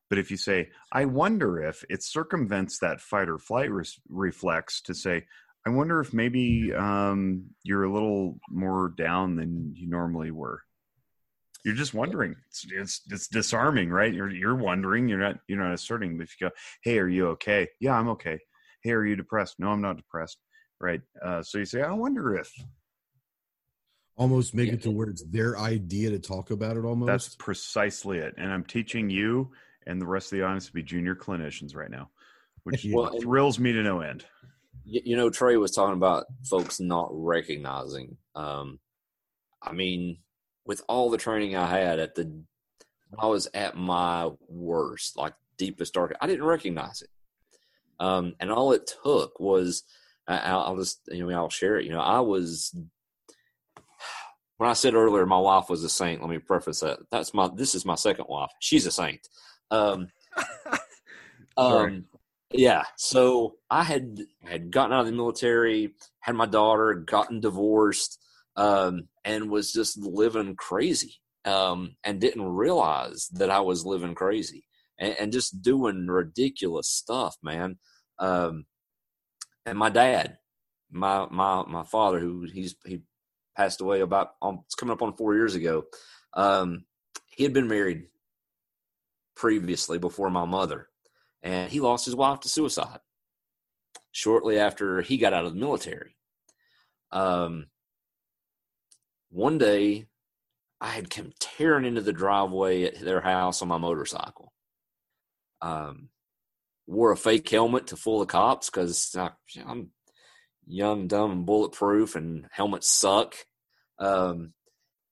[0.09, 4.81] But if you say, I wonder if it circumvents that fight or flight re- reflex
[4.83, 5.25] to say,
[5.67, 10.61] I wonder if maybe um, you're a little more down than you normally were.
[11.65, 12.37] You're just wondering.
[12.47, 14.13] It's, it's, it's disarming, right?
[14.13, 15.09] You're you're wondering.
[15.09, 16.17] You're not you're not asserting.
[16.17, 18.39] But if you go, "Hey, are you okay?" Yeah, I'm okay.
[18.81, 19.59] Hey, are you depressed?
[19.59, 20.37] No, I'm not depressed.
[20.79, 21.01] Right.
[21.21, 22.49] Uh, so you say, "I wonder if."
[24.15, 26.85] Almost make it to where it's their idea to talk about it.
[26.85, 27.07] Almost.
[27.07, 28.35] That's precisely it.
[28.37, 29.51] And I'm teaching you
[29.85, 32.09] and the rest of the audience to be junior clinicians right now,
[32.63, 34.23] which well, thrills me to no end
[34.85, 38.17] you know, Trey was talking about folks not recognizing.
[38.35, 38.79] Um,
[39.61, 40.19] I mean,
[40.65, 45.33] with all the training I had at the, when I was at my worst, like
[45.57, 47.09] deepest dark, I didn't recognize it.
[47.99, 49.83] Um, and all it took was,
[50.27, 51.85] I'll, I'll just, you know, I'll share it.
[51.85, 52.75] You know, I was,
[54.57, 56.21] when I said earlier, my wife was a saint.
[56.21, 56.99] Let me preface that.
[57.11, 58.51] That's my, this is my second wife.
[58.59, 59.27] She's a saint.
[59.71, 60.09] Um,
[61.57, 62.05] um,
[62.51, 62.83] yeah.
[62.97, 68.19] So I had had gotten out of the military, had my daughter, gotten divorced,
[68.55, 71.15] um, and was just living crazy.
[71.45, 74.65] Um, and didn't realize that I was living crazy
[74.99, 77.77] and, and just doing ridiculous stuff, man.
[78.19, 78.65] Um,
[79.65, 80.37] and my dad,
[80.91, 83.01] my my my father, who he's he
[83.55, 85.83] passed away about um, it's coming up on four years ago.
[86.33, 86.85] Um,
[87.27, 88.07] he had been married
[89.35, 90.86] previously before my mother,
[91.47, 92.99] and he lost his wife to suicide
[94.11, 96.17] shortly after he got out of the military.
[97.11, 97.67] Um,
[99.29, 100.07] one day,
[100.81, 104.51] I had come tearing into the driveway at their house on my motorcycle.
[105.61, 106.09] Um,
[106.85, 109.15] wore a fake helmet to fool the cops because
[109.65, 109.91] I'm
[110.65, 113.35] young, dumb, and bulletproof, and helmets suck.
[113.99, 114.53] Um,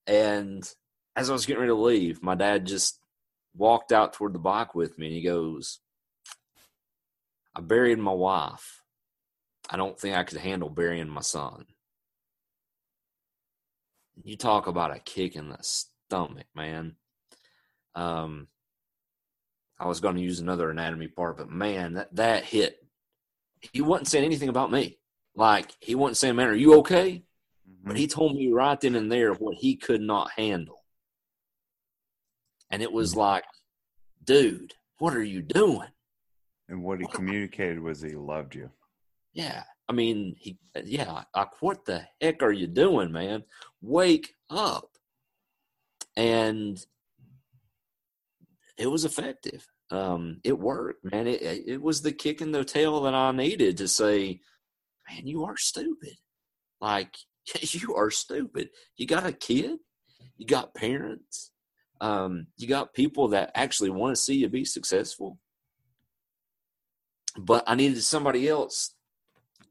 [0.06, 0.70] and
[1.16, 3.00] as I was getting ready to leave, my dad just
[3.56, 5.80] walked out toward the bike with me, and he goes,
[7.56, 8.84] I buried my wife.
[9.70, 11.66] I don't think I could handle burying my son.
[14.24, 16.96] You talk about a kick in the stomach, man.
[17.96, 18.48] Um,
[19.80, 22.78] I was going to use another anatomy part, but man, that that hit.
[23.74, 25.00] He wasn't saying anything about me.
[25.36, 27.24] Like he wasn't saying, "Man, are you okay?"
[27.70, 27.88] Mm-hmm.
[27.88, 30.84] But he told me right then and there what he could not handle,
[32.70, 33.22] and it was mm-hmm.
[33.22, 33.46] like,
[34.24, 35.90] "Dude, what are you doing?"
[36.68, 38.70] And what he communicated was he loved you.
[39.34, 39.64] Yeah.
[39.88, 43.44] I mean, he, yeah, like, what the heck are you doing, man?
[43.82, 44.90] Wake up.
[46.18, 46.84] And
[48.78, 49.68] it was effective.
[49.92, 51.28] Um, it worked, man.
[51.28, 54.40] It, it was the kick in the tail that I needed to say,
[55.08, 56.16] man, you are stupid.
[56.82, 57.16] Like,
[57.62, 58.70] you are stupid.
[58.98, 59.78] You got a kid,
[60.38, 61.52] you got parents,
[62.02, 65.38] um, you got people that actually want to see you be successful
[67.38, 68.94] but I needed somebody else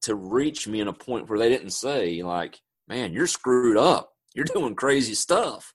[0.03, 4.13] to reach me in a point where they didn't say like, "Man, you're screwed up.
[4.35, 5.75] You're doing crazy stuff."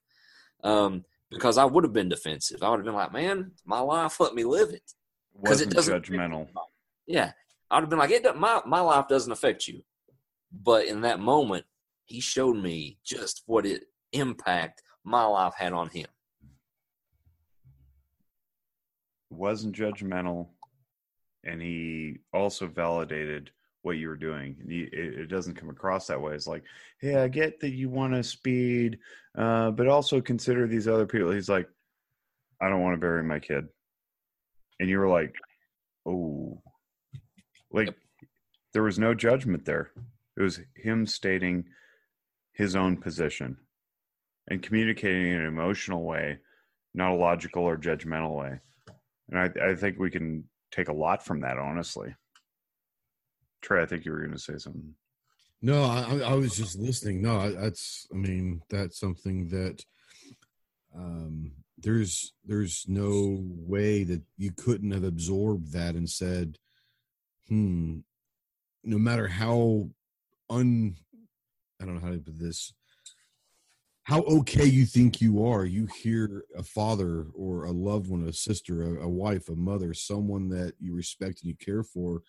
[0.62, 2.62] Um, because I would have been defensive.
[2.62, 4.92] I would have been like, "Man, my life, let me live it."
[5.40, 6.48] Because it doesn't judgmental.
[7.06, 7.32] Yeah,
[7.70, 9.82] I would have been like, "It my my life doesn't affect you,"
[10.52, 11.64] but in that moment,
[12.04, 16.06] he showed me just what it impact my life had on him.
[19.30, 20.48] Wasn't judgmental
[21.44, 23.50] and he also validated
[23.82, 24.56] what you were doing.
[24.68, 26.34] It, doesn't come across that way.
[26.34, 26.64] It's like,
[27.00, 28.98] hey, I get that you want to speed,
[29.38, 31.30] uh, but also consider these other people.
[31.30, 31.68] He's like,
[32.60, 33.68] I don't want to bury my kid,
[34.78, 35.34] and you were like,
[36.06, 36.60] oh,
[37.72, 37.94] like
[38.72, 39.92] there was no judgment there.
[40.36, 41.64] It was him stating
[42.52, 43.56] his own position
[44.48, 46.38] and communicating in an emotional way,
[46.94, 48.60] not a logical or judgmental way.
[49.30, 52.14] And I, I think we can take a lot from that, honestly.
[53.62, 54.94] Trey, I think you were going to say something.
[55.62, 57.20] No, I, I was just listening.
[57.20, 59.84] No, that's, I mean, that's something that,
[60.96, 61.52] um,
[61.82, 66.58] there's there's no way that you couldn't have absorbed that and said,
[67.48, 68.00] hmm,
[68.84, 69.88] no matter how
[70.48, 70.96] un
[71.80, 72.74] I don't know how to put this
[74.04, 75.64] how okay you think you are.
[75.64, 79.94] You hear a father or a loved one a sister a, a, wife a mother
[79.94, 82.22] someone that you respect and you care for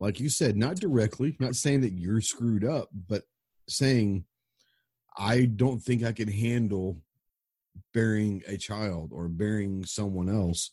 [0.00, 3.22] like you said not directly not saying that you're screwed up but
[3.68, 4.24] saying
[5.16, 6.98] i don't think i can handle
[7.92, 10.70] bearing a child or bearing someone else.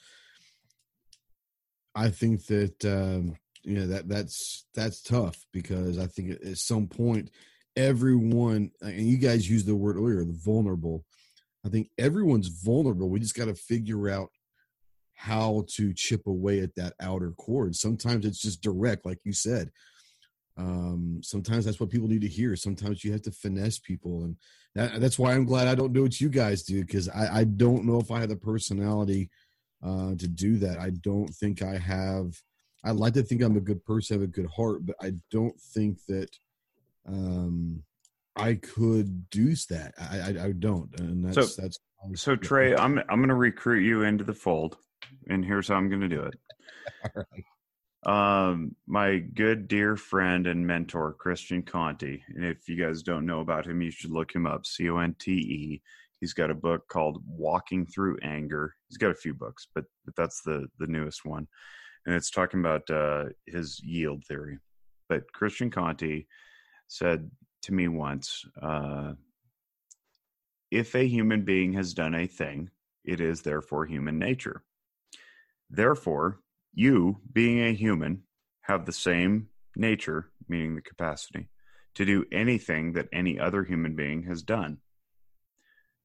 [1.95, 6.87] I think that um you know that that's that's tough because i think at some
[6.87, 7.29] point
[7.75, 11.03] everyone and you guys used the word earlier the vulnerable.
[11.65, 13.09] I think everyone's vulnerable.
[13.09, 14.29] We just got to figure out
[15.13, 17.75] how to chip away at that outer cord.
[17.75, 19.69] Sometimes it's just direct like you said.
[20.57, 22.55] Um, sometimes that's what people need to hear.
[22.55, 24.35] Sometimes you have to finesse people and
[24.75, 27.43] that, that's why i'm glad i don't do what you guys do because I, I,
[27.43, 29.29] don't know if i have the personality
[29.83, 30.79] uh, to do that.
[30.79, 32.39] I don't think i have
[32.83, 35.59] i like to think i'm a good person have a good heart but i don't
[35.59, 36.29] think that
[37.07, 37.83] um,
[38.35, 39.93] I could do that.
[39.99, 41.77] I, I, I don't, and that's so, that's.
[42.15, 44.77] So Trey, I'm I'm going to recruit you into the fold,
[45.29, 46.35] and here's how I'm going to do it.
[47.15, 47.45] Right.
[48.03, 53.41] Um, my good dear friend and mentor Christian Conte, and if you guys don't know
[53.41, 54.65] about him, you should look him up.
[54.65, 55.81] C O N T E.
[56.19, 58.75] He's got a book called Walking Through Anger.
[58.89, 61.47] He's got a few books, but but that's the the newest one,
[62.05, 64.57] and it's talking about uh, his yield theory.
[65.07, 66.25] But Christian Conte
[66.91, 67.31] said
[67.61, 69.13] to me once uh,
[70.69, 72.69] if a human being has done a thing,
[73.05, 74.63] it is therefore human nature.
[75.69, 76.41] Therefore,
[76.73, 78.23] you, being a human,
[78.61, 81.47] have the same nature, meaning the capacity,
[81.95, 84.77] to do anything that any other human being has done.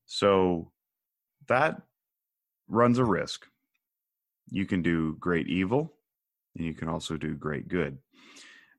[0.05, 0.71] So
[1.49, 1.83] that
[2.69, 3.47] runs a risk.
[4.51, 5.95] You can do great evil,
[6.57, 7.99] and you can also do great good.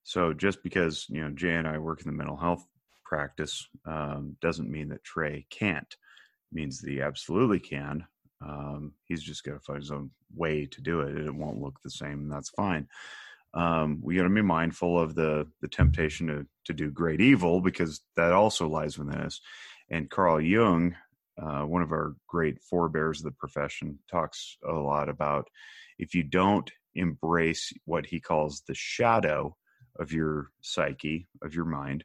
[0.07, 2.65] So just because you know Jay and I work in the mental health
[3.03, 5.85] practice um, doesn't mean that Trey can't.
[5.91, 8.07] It means that he absolutely can.
[8.41, 11.59] Um, he's just got to find his own way to do it, and it won't
[11.59, 12.87] look the same, and that's fine.
[13.53, 17.59] Um, we got to be mindful of the the temptation to to do great evil
[17.59, 19.41] because that also lies within us.
[19.89, 20.95] And Carl Jung,
[21.37, 25.49] uh, one of our great forebears of the profession, talks a lot about
[25.99, 29.53] if you don't embrace what he calls the shadow
[29.99, 32.03] of your psyche, of your mind,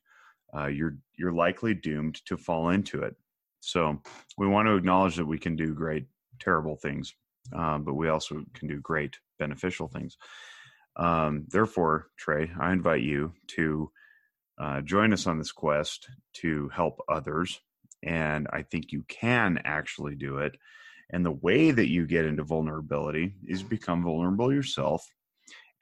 [0.57, 3.17] uh, you're you're likely doomed to fall into it.
[3.61, 4.01] So
[4.37, 6.07] we want to acknowledge that we can do great,
[6.41, 7.15] terrible things,
[7.55, 10.17] um, but we also can do great, beneficial things.
[10.97, 13.91] Um, therefore, Trey, I invite you to
[14.59, 17.61] uh, join us on this quest to help others,
[18.03, 20.57] and I think you can actually do it.
[21.11, 25.07] And the way that you get into vulnerability is become vulnerable yourself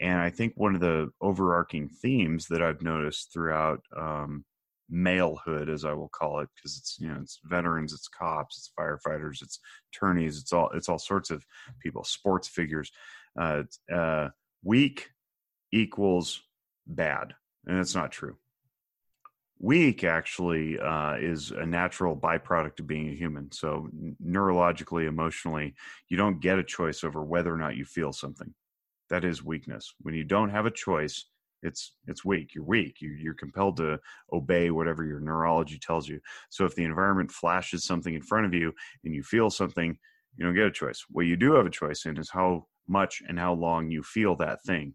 [0.00, 4.44] and I think one of the overarching themes that I've noticed throughout um,
[4.92, 8.72] malehood, as I will call it, because it's you know it's veterans, it's cops, it's
[8.78, 9.60] firefighters, it's
[9.92, 11.44] attorneys, it's all it's all sorts of
[11.80, 12.90] people, sports figures.
[13.38, 13.62] Uh,
[13.92, 14.28] uh,
[14.64, 15.10] weak
[15.70, 16.40] equals
[16.86, 17.34] bad,
[17.66, 18.36] and that's not true.
[19.62, 23.52] Weak actually uh, is a natural byproduct of being a human.
[23.52, 23.90] So
[24.24, 25.74] neurologically, emotionally,
[26.08, 28.54] you don't get a choice over whether or not you feel something
[29.10, 29.92] that is weakness.
[30.00, 31.26] When you don't have a choice,
[31.62, 32.54] it's it's weak.
[32.54, 33.00] You're weak.
[33.00, 33.98] You, you're compelled to
[34.32, 36.20] obey whatever your neurology tells you.
[36.48, 38.72] So if the environment flashes something in front of you
[39.04, 39.98] and you feel something,
[40.36, 41.04] you don't get a choice.
[41.10, 44.36] What you do have a choice in is how much and how long you feel
[44.36, 44.94] that thing.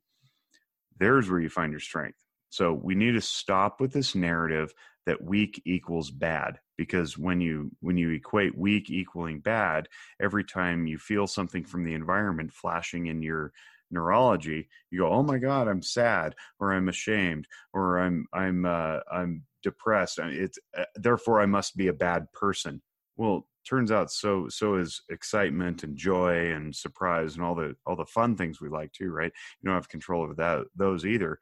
[0.98, 2.18] There's where you find your strength.
[2.50, 4.74] So we need to stop with this narrative
[5.06, 9.88] that weak equals bad because when you when you equate weak equaling bad
[10.20, 13.52] every time you feel something from the environment flashing in your
[13.92, 19.00] neurology you go oh my god i'm sad or i'm ashamed or i'm i'm uh,
[19.12, 22.82] i'm depressed it's uh, therefore i must be a bad person.
[23.18, 27.96] Well turns out so so is excitement and joy and surprise and all the all
[27.96, 29.32] the fun things we like too right?
[29.60, 31.40] You don't have control over that those either.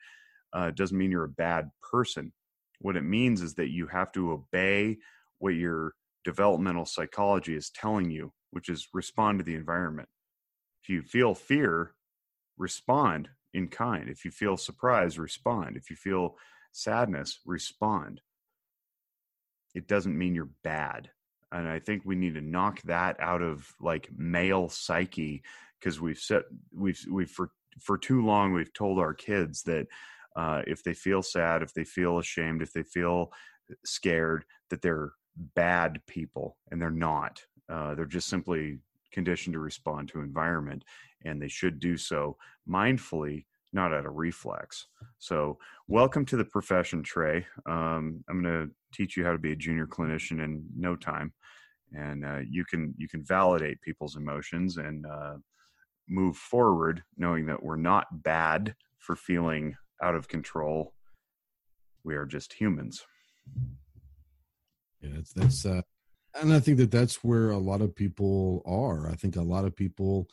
[0.53, 2.31] Uh, doesn't mean you're a bad person.
[2.79, 4.97] What it means is that you have to obey
[5.39, 5.93] what your
[6.23, 10.07] developmental psychology is telling you which is respond to the environment.
[10.83, 11.95] If you feel fear
[12.57, 14.09] respond in kind.
[14.09, 15.77] If you feel surprise, respond.
[15.77, 16.35] If you feel
[16.71, 18.21] sadness, respond.
[19.75, 21.09] It doesn't mean you're bad.
[21.51, 25.43] And I think we need to knock that out of like male psyche
[25.79, 26.43] because we've set
[26.73, 29.87] we've we've for for too long we've told our kids that
[30.35, 33.31] uh, if they feel sad, if they feel ashamed, if they feel
[33.85, 35.11] scared, that they're
[35.55, 37.41] bad people, and they're not.
[37.69, 38.79] Uh, they're just simply
[39.13, 40.83] conditioned to respond to environment,
[41.23, 42.35] and they should do so
[42.67, 44.87] mindfully, not out of reflex.
[45.19, 45.57] So,
[45.87, 47.45] welcome to the profession, Trey.
[47.65, 51.33] Um, I'm going to teach you how to be a junior clinician in no time,
[51.93, 55.35] and uh, you can you can validate people's emotions and uh,
[56.09, 60.93] move forward, knowing that we're not bad for feeling out of control.
[62.03, 63.05] We are just humans.
[65.01, 65.81] Yeah, that's that's uh,
[66.41, 69.09] and I think that that's where a lot of people are.
[69.09, 70.27] I think a lot of people.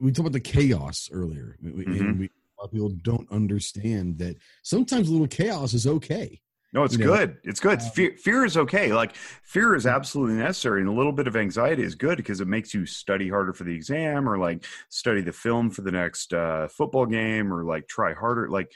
[0.00, 1.92] We talked about the chaos earlier, mm-hmm.
[1.92, 2.30] and we, a
[2.60, 6.40] lot of people don't understand that sometimes a little chaos is okay.
[6.72, 7.30] No, it's you good.
[7.30, 7.36] Know?
[7.44, 7.80] It's good.
[7.80, 8.92] Um, fear, fear is okay.
[8.92, 9.14] Like
[9.44, 12.72] fear is absolutely necessary, and a little bit of anxiety is good because it makes
[12.72, 16.68] you study harder for the exam, or like study the film for the next uh,
[16.68, 18.48] football game, or like try harder.
[18.48, 18.72] Like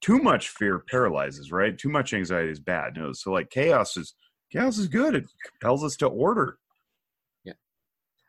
[0.00, 1.76] too much fear paralyzes, right?
[1.76, 2.96] Too much anxiety is bad.
[2.96, 3.12] Know?
[3.12, 4.14] So like chaos is
[4.54, 5.14] chaos is good.
[5.14, 6.58] It compels us to order.
[7.44, 7.54] Yeah.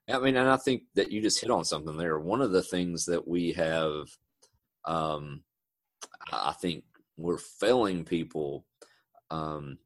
[0.09, 2.19] I mean, and I think that you just hit on something there.
[2.19, 4.07] One of the things that we have,
[4.85, 5.43] um,
[6.31, 6.83] I think
[7.17, 8.65] we're failing people,
[9.31, 9.77] um,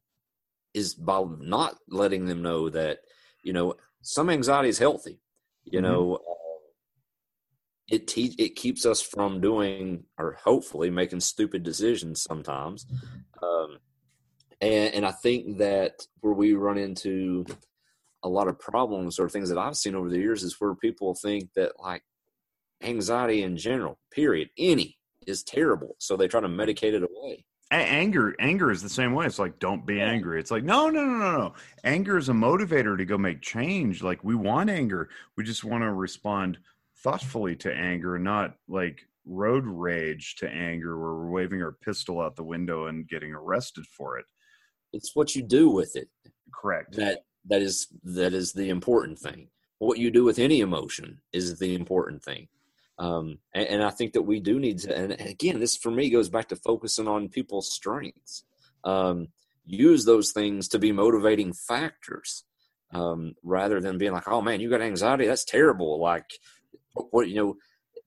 [0.74, 3.00] is by not letting them know that,
[3.42, 5.20] you know, some anxiety is healthy.
[5.64, 5.92] You mm-hmm.
[5.92, 6.18] know,
[7.90, 12.86] it te- it keeps us from doing or hopefully making stupid decisions sometimes
[13.42, 13.78] um,
[14.60, 17.44] and and i think that where we run into
[18.22, 21.14] a lot of problems or things that i've seen over the years is where people
[21.14, 22.02] think that like
[22.82, 25.96] anxiety in general period any is terrible.
[25.98, 27.44] So they try to medicate it away.
[27.72, 29.26] Anger anger is the same way.
[29.26, 30.40] It's like don't be angry.
[30.40, 31.54] It's like no no no no no.
[31.84, 34.02] Anger is a motivator to go make change.
[34.02, 35.08] Like we want anger.
[35.36, 36.58] We just want to respond
[37.04, 42.34] thoughtfully to anger, not like road rage to anger where we're waving our pistol out
[42.34, 44.26] the window and getting arrested for it.
[44.92, 46.08] It's what you do with it.
[46.52, 46.96] Correct.
[46.96, 49.48] That that is that is the important thing.
[49.78, 52.48] What you do with any emotion is the important thing.
[52.98, 54.94] Um, and, and, I think that we do need to.
[54.94, 58.44] And again, this for me goes back to focusing on people's strengths.
[58.84, 59.28] Um,
[59.64, 62.44] use those things to be motivating factors
[62.92, 65.26] um, rather than being like, "Oh man, you got anxiety?
[65.26, 66.26] That's terrible." Like
[66.92, 67.56] what you know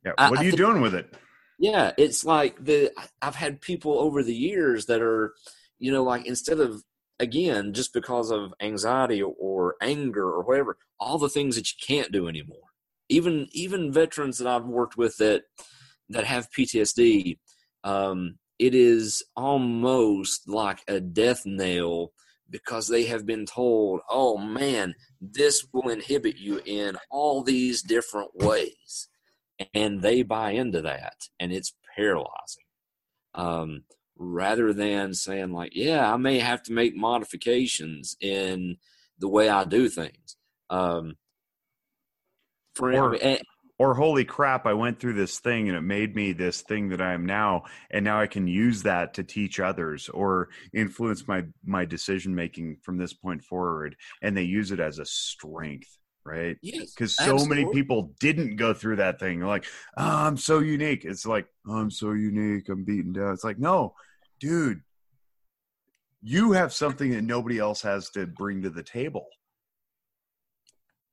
[0.05, 1.13] yeah what I, are you doing with it
[1.59, 2.91] yeah it's like the
[3.21, 5.33] i've had people over the years that are
[5.79, 6.83] you know like instead of
[7.19, 12.11] again just because of anxiety or, anger or whatever all the things that you can't
[12.11, 12.69] do anymore
[13.09, 15.43] even even veterans that i've worked with that
[16.09, 17.37] that have ptsd
[17.83, 22.13] um, it is almost like a death nail
[22.49, 28.29] because they have been told, oh man, this will inhibit you in all these different
[28.35, 29.09] ways.
[29.73, 32.63] And they buy into that, and it's paralyzing.
[33.33, 33.83] Um,
[34.17, 38.77] rather than saying, like, yeah, I may have to make modifications in
[39.19, 40.37] the way I do things.
[40.69, 41.17] Um,
[42.75, 43.17] for or,
[43.79, 47.01] or holy crap i went through this thing and it made me this thing that
[47.01, 51.43] i am now and now i can use that to teach others or influence my
[51.65, 56.57] my decision making from this point forward and they use it as a strength right?
[56.61, 57.63] Yes because so absolutely.
[57.63, 59.39] many people didn't go through that thing.
[59.39, 59.65] They're like
[59.97, 61.05] oh, i'm so unique.
[61.05, 62.69] It's like oh, i'm so unique.
[62.69, 63.33] I'm beaten down.
[63.33, 63.95] It's like no
[64.39, 64.81] dude
[66.23, 69.27] you have something that nobody else has to bring to the table.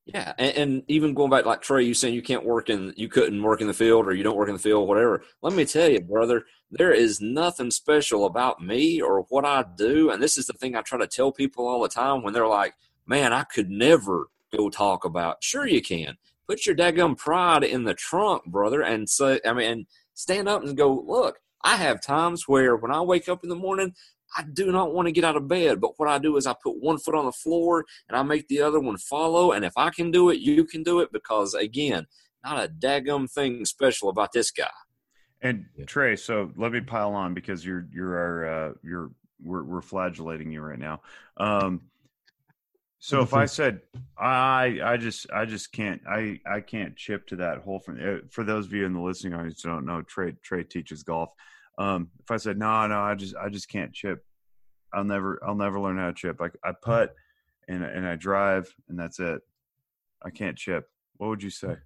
[0.06, 3.08] Yeah, and, and, even going back, like Trey, you saying you can't work in, you
[3.08, 5.22] couldn't work in the field, or you don't work in the field, whatever.
[5.42, 10.10] Let me tell you, brother, there is nothing special about me or what I do,
[10.10, 12.46] and this is the thing I try to tell people all the time when they're
[12.46, 12.74] like,
[13.06, 16.16] "Man, I could never go talk about." Sure, you can.
[16.48, 20.76] Put your daggum pride in the trunk, brother, and say, I mean, stand up and
[20.76, 23.94] go, "Look, I have times where when I wake up in the morning,
[24.36, 26.54] I do not want to get out of bed, but what I do is I
[26.62, 29.52] put one foot on the floor and I make the other one follow.
[29.52, 32.06] And if I can do it, you can do it because, again,
[32.44, 34.70] not a daggum thing special about this guy.
[35.42, 39.10] And Trey, so let me pile on because you're you're our uh, you're
[39.42, 41.00] we're we're flagellating you right now.
[41.38, 41.80] Um,
[43.02, 43.80] so if I said
[44.18, 48.18] I I just I just can't I I can't chip to that hole from uh,
[48.30, 51.32] for those of you in the listening audience don't know Trey Trey teaches golf.
[51.78, 54.22] Um, if I said no, no, I just I just can't chip.
[54.92, 56.42] I'll never I'll never learn how to chip.
[56.42, 57.14] I I putt
[57.68, 59.40] and and I drive and that's it.
[60.22, 60.86] I can't chip.
[61.16, 61.76] What would you say?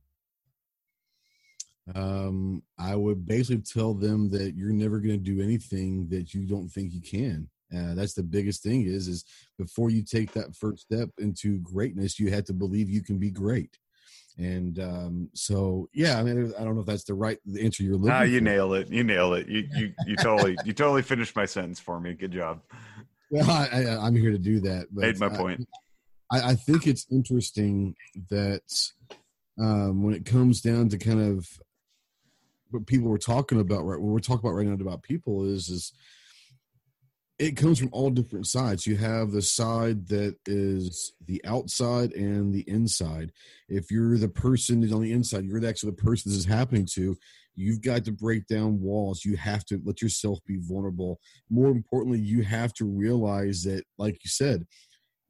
[1.95, 6.45] Um, I would basically tell them that you're never going to do anything that you
[6.47, 7.49] don't think you can.
[7.75, 9.25] Uh, that's the biggest thing is is
[9.59, 13.31] before you take that first step into greatness, you have to believe you can be
[13.31, 13.79] great.
[14.37, 17.97] And um, so, yeah, I mean, I don't know if that's the right answer you're
[17.97, 18.11] looking.
[18.11, 18.45] Ah, you for.
[18.45, 18.89] nailed it.
[18.89, 19.49] You nail it.
[19.49, 22.15] You you you totally you totally finished my sentence for me.
[22.15, 22.61] Good job.
[23.31, 24.87] Well, I, am here to do that.
[24.91, 25.69] But, Made my uh, point.
[26.31, 27.95] I, I think it's interesting
[28.31, 28.63] that
[29.59, 31.49] um, when it comes down to kind of
[32.71, 35.69] what people were talking about right what we're talking about right now about people is
[35.69, 35.93] is
[37.39, 38.87] it comes from all different sides.
[38.87, 43.33] You have the side that is the outside and the inside.
[43.69, 46.87] If you're the person that's on the inside you're actually the person this is happening
[46.93, 47.17] to
[47.57, 49.25] you've got to break down walls.
[49.25, 51.19] You have to let yourself be vulnerable.
[51.51, 54.65] More importantly you have to realize that like you said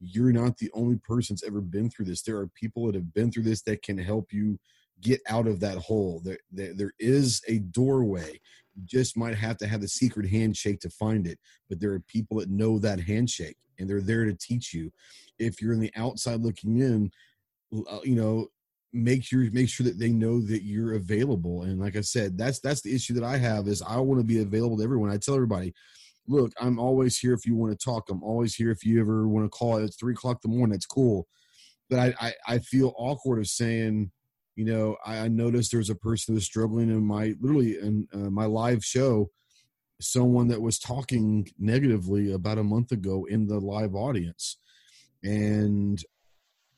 [0.01, 2.22] you're not the only person that's ever been through this.
[2.22, 4.59] There are people that have been through this that can help you
[5.01, 6.20] get out of that hole.
[6.24, 8.40] There, there, there is a doorway.
[8.84, 11.38] Just might have to have the secret handshake to find it.
[11.68, 14.90] But there are people that know that handshake, and they're there to teach you.
[15.38, 17.10] If you're in the outside looking in,
[17.72, 18.48] uh, you know,
[18.92, 21.62] make sure make sure that they know that you're available.
[21.62, 24.26] And like I said, that's that's the issue that I have is I want to
[24.26, 25.10] be available to everyone.
[25.10, 25.74] I tell everybody,
[26.26, 28.09] look, I'm always here if you want to talk.
[28.09, 29.76] I'm always here if you ever want to call.
[29.78, 30.76] It's three o'clock in the morning.
[30.76, 31.26] It's cool.
[31.90, 34.10] But I, I, I feel awkward of saying
[34.56, 38.06] you know, I, noticed there was a person who was struggling in my literally in
[38.12, 39.31] uh, my live show,
[40.01, 44.59] someone that was talking negatively about a month ago in the live audience,
[45.22, 46.02] and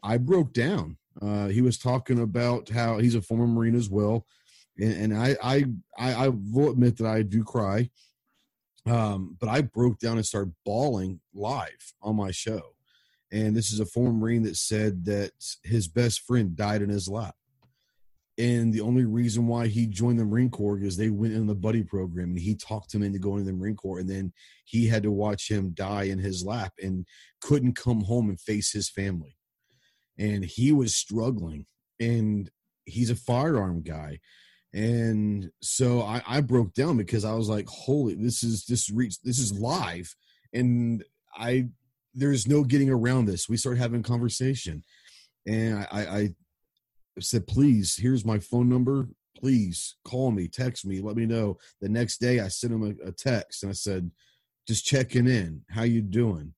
[0.02, 0.96] I broke down.
[1.20, 4.26] Uh, he was talking about how he's a former Marine as well,
[4.78, 5.64] and, and I, I,
[5.98, 7.90] I, I will admit that I do cry.
[8.86, 12.62] Um, but I broke down and started bawling live on my show.
[13.32, 15.32] And this is a former Marine that said that
[15.64, 17.34] his best friend died in his lap
[18.38, 21.54] and the only reason why he joined the Marine Corps is they went in the
[21.54, 23.98] buddy program and he talked him into going to the Marine Corps.
[23.98, 24.32] And then
[24.64, 27.06] he had to watch him die in his lap and
[27.40, 29.36] couldn't come home and face his family.
[30.18, 31.64] And he was struggling.
[31.98, 32.50] And
[32.84, 34.20] he's a firearm guy.
[34.74, 39.18] And so I, I broke down because I was like, holy, this is this reach
[39.22, 40.14] this is live.
[40.52, 41.02] And
[41.34, 41.68] I
[42.14, 43.48] there's no getting around this.
[43.48, 44.82] We start having conversation.
[45.46, 46.34] And I, I
[47.16, 49.08] I said, please, here's my phone number.
[49.38, 51.58] Please call me, text me, let me know.
[51.80, 54.10] The next day I sent him a, a text and I said,
[54.66, 55.62] just checking in.
[55.70, 56.54] How you doing?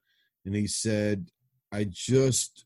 [0.46, 1.28] And he said,
[1.72, 2.64] I just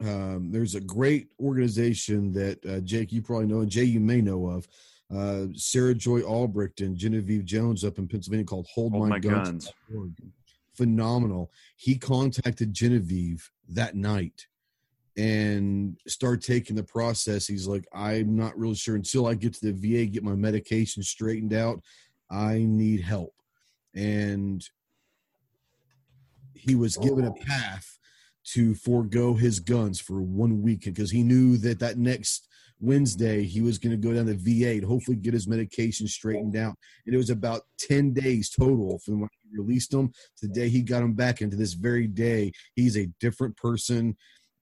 [0.00, 4.20] um, there's a great organization that uh, Jake you probably know and Jay you may
[4.20, 4.68] know of.
[5.14, 9.18] Uh, Sarah Joy Albrecht and Genevieve Jones up in Pennsylvania called Hold, Hold My, My,
[9.18, 9.72] Guns.
[9.92, 10.16] Guns.
[10.74, 11.52] Phenomenal.
[11.76, 14.46] He contacted Genevieve that night
[15.16, 17.46] and start taking the process.
[17.46, 21.02] He's like, I'm not really sure until I get to the VA, get my medication
[21.02, 21.80] straightened out.
[22.30, 23.34] I need help.
[23.94, 24.64] And
[26.54, 27.36] he was given a oh.
[27.46, 27.98] path
[28.52, 32.48] to forego his guns for one week because he knew that that next
[32.80, 36.56] Wednesday he was going to go down to VA to hopefully get his medication straightened
[36.56, 36.76] out.
[37.06, 40.68] And it was about 10 days total from when he released him to the day
[40.68, 41.40] he got him back.
[41.40, 44.16] into this very day, he's a different person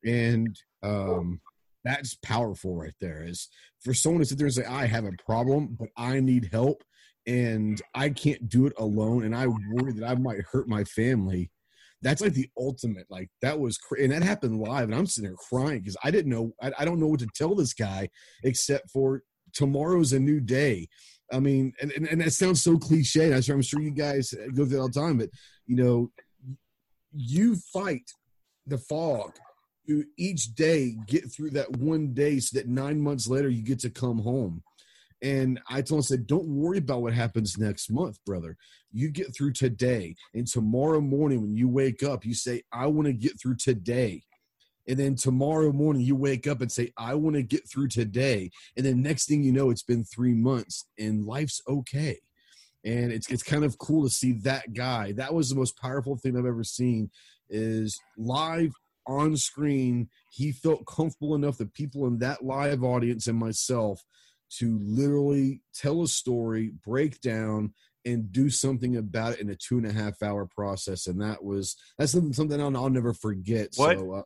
[0.04, 1.40] and um,
[1.84, 3.24] that's powerful right there.
[3.24, 3.48] Is
[3.80, 6.82] for someone to sit there and say, "I have a problem, but I need help,
[7.26, 11.50] and I can't do it alone, and I worry that I might hurt my family."
[12.02, 13.06] That's like the ultimate.
[13.10, 16.10] Like that was, cr- and that happened live, and I'm sitting there crying because I
[16.10, 16.52] didn't know.
[16.60, 18.08] I, I don't know what to tell this guy
[18.42, 19.22] except for
[19.52, 20.88] tomorrow's a new day.
[21.32, 23.32] I mean, and, and, and that sounds so cliche.
[23.32, 25.30] I'm sure, I'm sure you guys go through that all the time, but
[25.66, 26.10] you know,
[27.12, 28.10] you fight
[28.66, 29.32] the fog
[30.16, 33.90] each day get through that one day so that nine months later you get to
[33.90, 34.62] come home.
[35.22, 38.56] And I told him, said, don't worry about what happens next month, brother.
[38.92, 40.16] You get through today.
[40.34, 44.24] And tomorrow morning, when you wake up, you say, I want to get through today.
[44.88, 48.50] And then tomorrow morning, you wake up and say, I want to get through today.
[48.76, 52.18] And then next thing you know, it's been three months and life's okay.
[52.84, 55.12] And it's, it's kind of cool to see that guy.
[55.12, 57.10] That was the most powerful thing I've ever seen
[57.48, 58.72] is live
[59.06, 64.02] on screen, he felt comfortable enough that people in that live audience and myself
[64.58, 67.72] to literally tell a story, break down,
[68.04, 71.06] and do something about it in a two and a half hour process.
[71.06, 73.68] And that was that's something, something I'll, I'll never forget.
[73.76, 74.22] What, so, uh,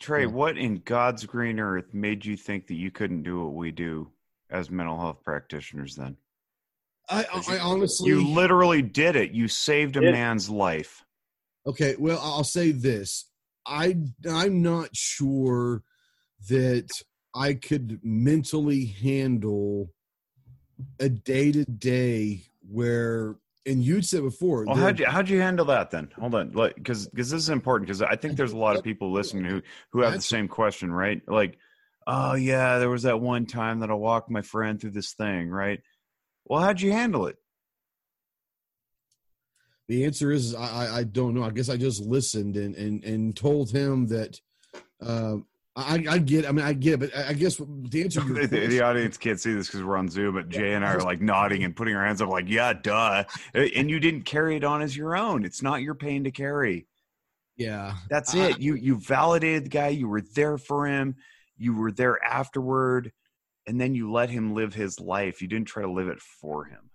[0.00, 0.22] Trey?
[0.22, 0.28] Yeah.
[0.28, 4.10] What in God's green earth made you think that you couldn't do what we do
[4.50, 5.94] as mental health practitioners?
[5.94, 6.16] Then
[7.08, 9.32] I, I honestly, you literally did it.
[9.32, 11.04] You saved a man's life.
[11.66, 13.26] Okay, well, I'll say this.
[13.68, 13.96] I
[14.28, 15.82] I'm not sure
[16.48, 16.88] that
[17.34, 19.90] I could mentally handle
[20.98, 23.36] a day to day where
[23.66, 24.64] and you'd said before.
[24.64, 26.10] Well, how'd you how'd you handle that then?
[26.18, 29.12] Hold on, because because this is important because I think there's a lot of people
[29.12, 29.62] listening who
[29.92, 31.20] who have the same question, right?
[31.28, 31.58] Like,
[32.06, 35.50] oh yeah, there was that one time that I walked my friend through this thing,
[35.50, 35.80] right?
[36.46, 37.36] Well, how'd you handle it?
[39.88, 41.42] The answer is I, I don't know.
[41.42, 44.40] I guess I just listened and, and, and told him that
[45.00, 45.46] Um,
[45.78, 46.44] I, I get.
[46.44, 46.94] I mean, I get.
[46.94, 48.20] It, but I guess the answer.
[48.24, 50.94] the, the, the, audience can't see this because we're on Zoom, but Jay and I
[50.94, 53.22] are like nodding and putting our hands up, like, "Yeah, duh."
[53.54, 55.44] And you didn't carry it on as your own.
[55.44, 56.88] It's not your pain to carry.
[57.56, 58.60] Yeah, that's I, it.
[58.60, 59.88] You you validated the guy.
[59.88, 61.14] You were there for him.
[61.56, 63.12] You were there afterward,
[63.68, 65.40] and then you let him live his life.
[65.40, 66.87] You didn't try to live it for him.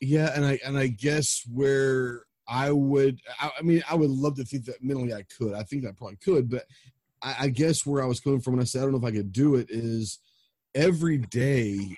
[0.00, 4.36] Yeah, and I and I guess where I would, I, I mean, I would love
[4.36, 5.54] to think that mentally I could.
[5.54, 6.64] I think I probably could, but
[7.22, 9.04] I, I guess where I was coming from when I said I don't know if
[9.04, 10.18] I could do it is
[10.74, 11.96] every day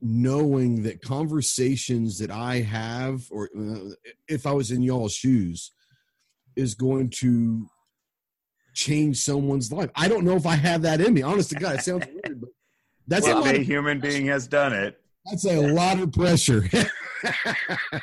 [0.00, 3.90] knowing that conversations that I have, or uh,
[4.28, 5.70] if I was in y'all's shoes,
[6.56, 7.66] is going to
[8.74, 9.90] change someone's life.
[9.94, 11.22] I don't know if I have that in me.
[11.22, 12.50] Honest to God, it sounds weird, but
[13.06, 15.00] that's well, a, a human being has done it.
[15.26, 16.68] That's a lot of pressure.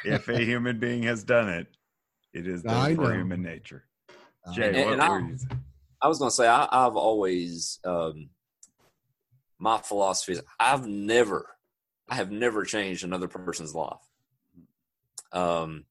[0.03, 1.67] if a human being has done it,
[2.33, 3.85] it is not for human nature.
[4.53, 5.61] Jay, and, what were you saying?
[6.01, 8.29] I was going to say I, have always um,
[9.59, 11.47] my philosophy is I've never,
[12.09, 13.99] I have never changed another person's life.
[15.31, 15.85] Um,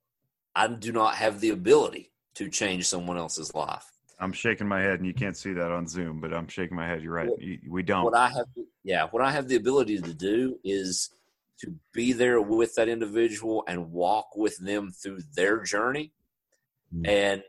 [0.56, 3.86] I do not have the ability to change someone else's life.
[4.18, 6.86] I'm shaking my head, and you can't see that on Zoom, but I'm shaking my
[6.86, 7.02] head.
[7.02, 7.30] You're right.
[7.68, 8.04] we don't.
[8.04, 8.46] What I have,
[8.84, 11.10] yeah, what I have the ability to do is
[11.60, 16.12] to be there with that individual and walk with them through their journey,
[16.94, 17.06] mm-hmm.
[17.06, 17.42] and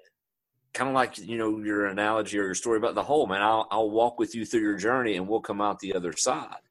[0.73, 3.41] kind of like you know your analogy or your story about the hole, man.
[3.41, 6.61] I'll I'll walk with you through your journey, and we'll come out the other side.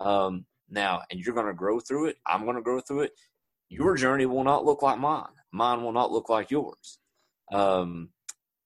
[0.00, 2.16] Um, now, and you're going to grow through it.
[2.26, 3.12] I'm going to grow through it.
[3.68, 5.24] Your journey will not look like mine.
[5.52, 6.98] Mine will not look like yours.
[7.52, 8.10] Um,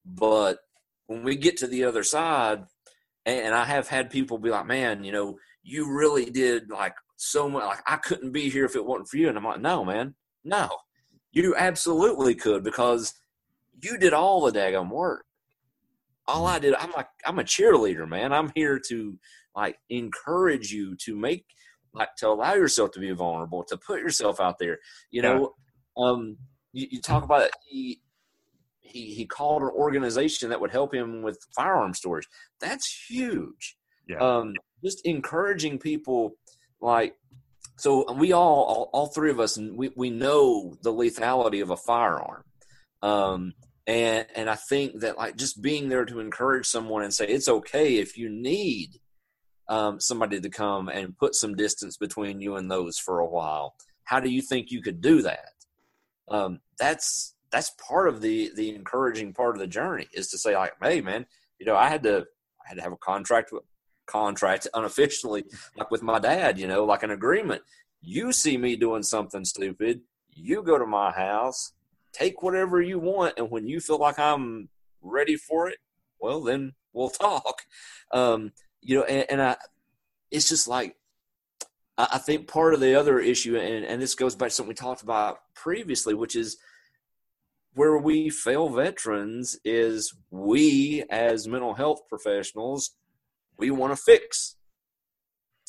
[0.04, 0.58] but
[1.06, 2.64] when we get to the other side,
[3.24, 7.48] and I have had people be like, "Man, you know, you really did like so
[7.48, 7.64] much.
[7.64, 10.14] Like I couldn't be here if it wasn't for you." And I'm like, "No, man,
[10.44, 10.68] no,
[11.32, 13.14] you absolutely could because."
[13.82, 15.24] you did all the daggone work.
[16.26, 18.32] All I did, I'm like, I'm a cheerleader, man.
[18.32, 19.18] I'm here to
[19.56, 21.44] like encourage you to make,
[21.92, 24.78] like, to allow yourself to be vulnerable, to put yourself out there.
[25.10, 25.54] You know,
[25.96, 26.04] yeah.
[26.04, 26.36] um,
[26.72, 27.50] you, you talk about.
[27.66, 28.00] He,
[28.80, 32.28] he he called an organization that would help him with firearm storage.
[32.60, 33.76] That's huge.
[34.06, 34.18] Yeah.
[34.18, 34.54] Um,
[34.84, 36.36] just encouraging people,
[36.82, 37.14] like,
[37.76, 41.76] so we all, all, all three of us, we we know the lethality of a
[41.76, 42.44] firearm.
[43.02, 43.54] Um,
[43.86, 47.48] and and I think that like just being there to encourage someone and say it's
[47.48, 49.00] okay if you need
[49.68, 53.74] um, somebody to come and put some distance between you and those for a while.
[54.04, 55.54] How do you think you could do that?
[56.28, 60.56] Um, that's that's part of the the encouraging part of the journey is to say
[60.56, 61.26] like, hey man,
[61.58, 62.26] you know I had to
[62.64, 63.64] I had to have a contract with
[64.06, 65.44] contract unofficially
[65.76, 67.62] like with my dad, you know, like an agreement.
[68.00, 70.00] You see me doing something stupid,
[70.30, 71.72] you go to my house
[72.12, 74.68] take whatever you want, and when you feel like I'm
[75.00, 75.78] ready for it,
[76.20, 77.62] well, then we'll talk.
[78.12, 79.56] Um, you know, and, and I,
[80.30, 80.96] it's just like
[81.98, 84.74] I think part of the other issue, and, and this goes back to something we
[84.74, 86.56] talked about previously, which is
[87.74, 92.92] where we fail veterans is we as mental health professionals,
[93.62, 94.56] we want to fix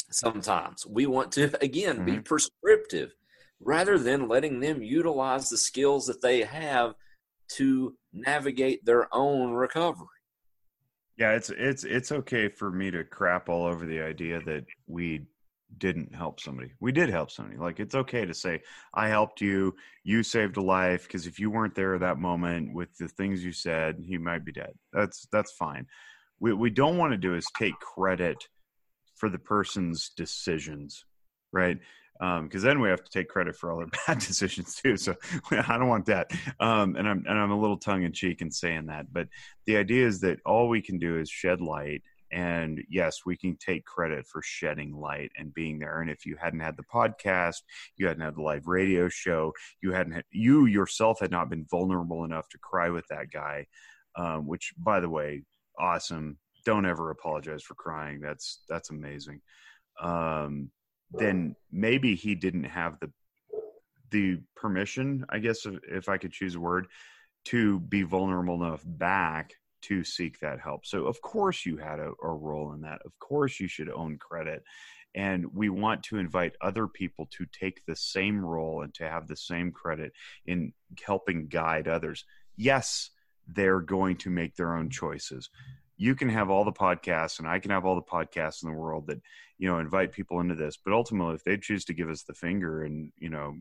[0.09, 0.83] sometimes.
[0.87, 2.05] We want to, again, mm-hmm.
[2.05, 3.13] be prescriptive
[3.59, 6.95] rather than letting them utilize the skills that they have
[7.49, 10.07] to navigate their own recovery.
[11.17, 15.27] Yeah, it's it's it's okay for me to crap all over the idea that we
[15.77, 16.71] didn't help somebody.
[16.79, 17.59] We did help somebody.
[17.59, 18.61] Like it's okay to say
[18.95, 22.73] I helped you, you saved a life because if you weren't there at that moment
[22.73, 24.73] with the things you said, he might be dead.
[24.91, 25.85] That's that's fine.
[26.43, 28.49] What we don't want to do is take credit
[29.15, 31.05] for the person's decisions,
[31.53, 31.77] right?
[32.19, 34.97] because um, then we have to take credit for all their bad decisions too.
[34.97, 35.15] So
[35.51, 36.31] I don't want that.
[36.59, 39.29] Um, and I'm and I'm a little tongue in cheek in saying that, but
[39.67, 42.03] the idea is that all we can do is shed light.
[42.29, 46.01] And yes, we can take credit for shedding light and being there.
[46.01, 47.61] And if you hadn't had the podcast,
[47.95, 51.65] you hadn't had the live radio show, you hadn't had, you yourself had not been
[51.71, 53.65] vulnerable enough to cry with that guy,
[54.17, 55.43] um, which by the way,
[55.79, 56.37] awesome.
[56.65, 58.21] Don't ever apologize for crying.
[58.21, 59.41] That's that's amazing.
[60.01, 60.71] Um,
[61.11, 63.11] then maybe he didn't have the
[64.11, 66.87] the permission, I guess if, if I could choose a word,
[67.45, 70.85] to be vulnerable enough back to seek that help.
[70.85, 73.01] So of course you had a, a role in that.
[73.05, 74.63] Of course you should own credit.
[75.15, 79.27] And we want to invite other people to take the same role and to have
[79.27, 80.13] the same credit
[80.45, 80.73] in
[81.05, 82.23] helping guide others.
[82.55, 83.09] Yes,
[83.47, 85.49] they're going to make their own choices
[85.97, 88.75] you can have all the podcasts and I can have all the podcasts in the
[88.75, 89.21] world that,
[89.57, 90.77] you know, invite people into this.
[90.77, 93.55] But ultimately, if they choose to give us the finger and, you know,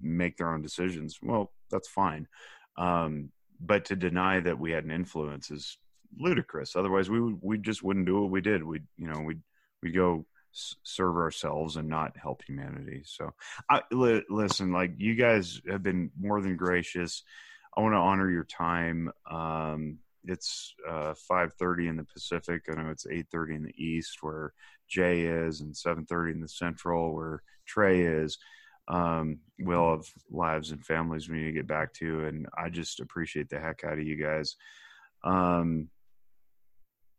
[0.00, 2.26] make their own decisions, well, that's fine.
[2.76, 3.30] Um,
[3.60, 5.78] but to deny that we had an influence is
[6.18, 6.74] ludicrous.
[6.76, 8.62] Otherwise, we we just wouldn't do what we did.
[8.62, 9.36] We you know we
[9.82, 13.02] we go serve ourselves and not help humanity.
[13.04, 13.32] So,
[13.70, 17.22] I, li- listen, like you guys have been more than gracious.
[17.76, 19.10] I want to honor your time.
[19.30, 22.64] Um, it's uh, 5.30 in the pacific.
[22.68, 24.52] I know it's 8.30 in the east where
[24.88, 28.38] jay is and 7.30 in the central where trey is.
[28.88, 32.68] Um, we all have lives and families we need to get back to and i
[32.68, 34.56] just appreciate the heck out of you guys.
[35.22, 35.88] Um,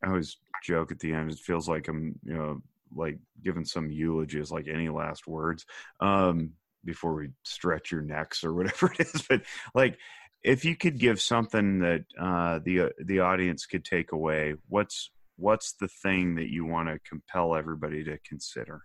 [0.04, 2.62] i always joke at the end it feels like i'm you know
[2.96, 5.66] like giving some eulogies like any last words
[6.02, 6.52] um,
[6.84, 9.42] before we stretch your necks or whatever it is but
[9.74, 9.98] like
[10.44, 15.12] if you could give something that uh, the uh, the audience could take away, what's
[15.38, 18.82] what's the thing that you want to compel everybody to consider?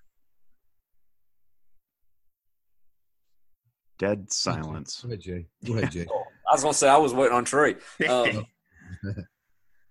[3.98, 5.00] Dead silence.
[5.00, 5.46] Go ahead, Jay.
[5.64, 6.06] Go ahead, Jay.
[6.48, 7.76] I was gonna say I was waiting on Trey.
[8.08, 8.46] Um,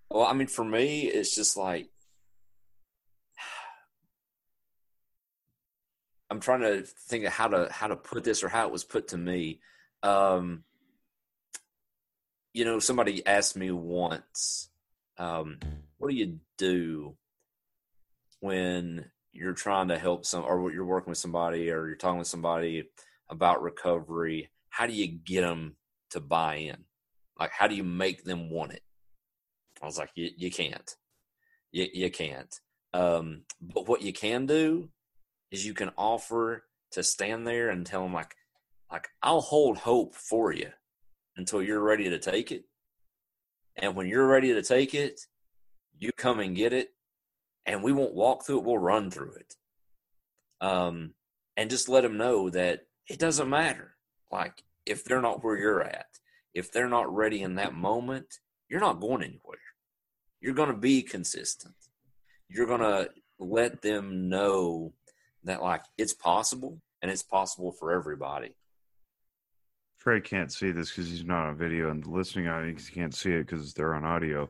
[0.10, 1.90] well, I mean, for me, it's just like
[6.30, 8.84] I'm trying to think of how to how to put this or how it was
[8.84, 9.60] put to me.
[10.04, 10.64] Um,
[12.56, 14.70] you know, somebody asked me once,
[15.18, 15.60] um,
[15.98, 17.18] what do you do
[18.40, 22.30] when you're trying to help some, or you're working with somebody, or you're talking with
[22.30, 22.86] somebody
[23.30, 24.50] about recovery?
[24.70, 25.76] How do you get them
[26.12, 26.86] to buy in?
[27.38, 28.84] Like, how do you make them want it?
[29.82, 30.96] I was like, you, can't.
[31.74, 32.58] You, you can't.
[32.94, 34.88] Um, but what you can do
[35.52, 38.34] is you can offer to stand there and tell them, like,
[38.90, 40.72] like I'll hold hope for you
[41.38, 42.66] until you're ready to take it.
[43.78, 45.22] And when you're ready to take it,
[45.98, 46.90] you come and get it.
[47.66, 49.56] And we won't walk through it, we'll run through it.
[50.62, 51.14] Um,
[51.58, 53.96] and just let them know that it doesn't matter.
[54.32, 56.06] Like, if they're not where you're at,
[56.54, 58.40] if they're not ready in that moment,
[58.70, 59.60] you're not going anywhere.
[60.42, 61.76] You're going to be consistent.
[62.50, 63.10] You're going to
[63.40, 64.94] let them know
[65.44, 68.56] that, like, it's possible and it's possible for everybody.
[70.06, 73.32] Trey can't see this because he's not on video, and the listening audience can't see
[73.32, 74.48] it because they're on audio.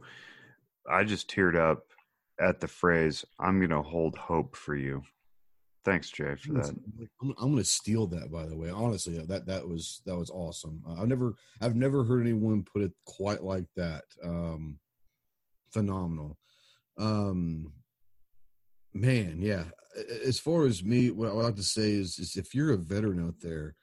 [0.90, 1.86] I just teared up
[2.42, 5.02] at the phrase "I'm going to hold hope for you."
[5.86, 6.76] Thanks, Jay, for that.
[7.22, 8.30] I'm, I'm going to steal that.
[8.34, 10.84] By the way, honestly, that that was that was awesome.
[10.86, 14.04] Uh, I've never I've never heard anyone put it quite like that.
[14.26, 14.78] Um,
[15.72, 16.38] phenomenal.
[16.98, 17.72] Um,
[18.94, 19.64] man, yeah.
[20.26, 22.78] As far as me, what I would like to say is, is if you're a
[22.78, 23.76] veteran out there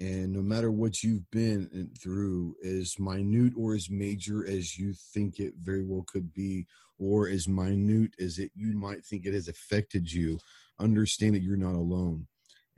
[0.00, 5.38] and no matter what you've been through, as minute or as major as you think
[5.38, 6.66] it very well could be,
[6.98, 10.38] or as minute as it you might think it has affected you,
[10.78, 12.26] understand that you're not alone.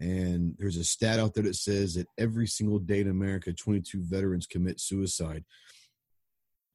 [0.01, 4.03] And there's a stat out there that says that every single day in America, 22
[4.03, 5.45] veterans commit suicide.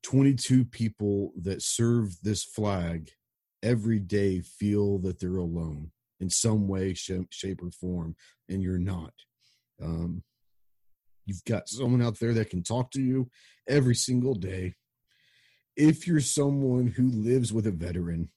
[0.04, 3.10] 22 people that serve this flag
[3.62, 5.92] every day feel that they're alone
[6.22, 8.16] in some way, shape, or form,
[8.48, 9.12] and you're not.
[9.84, 10.24] Um,
[11.28, 13.30] You've got someone out there that can talk to you
[13.68, 14.76] every single day.
[15.76, 18.30] If you're someone who lives with a veteran,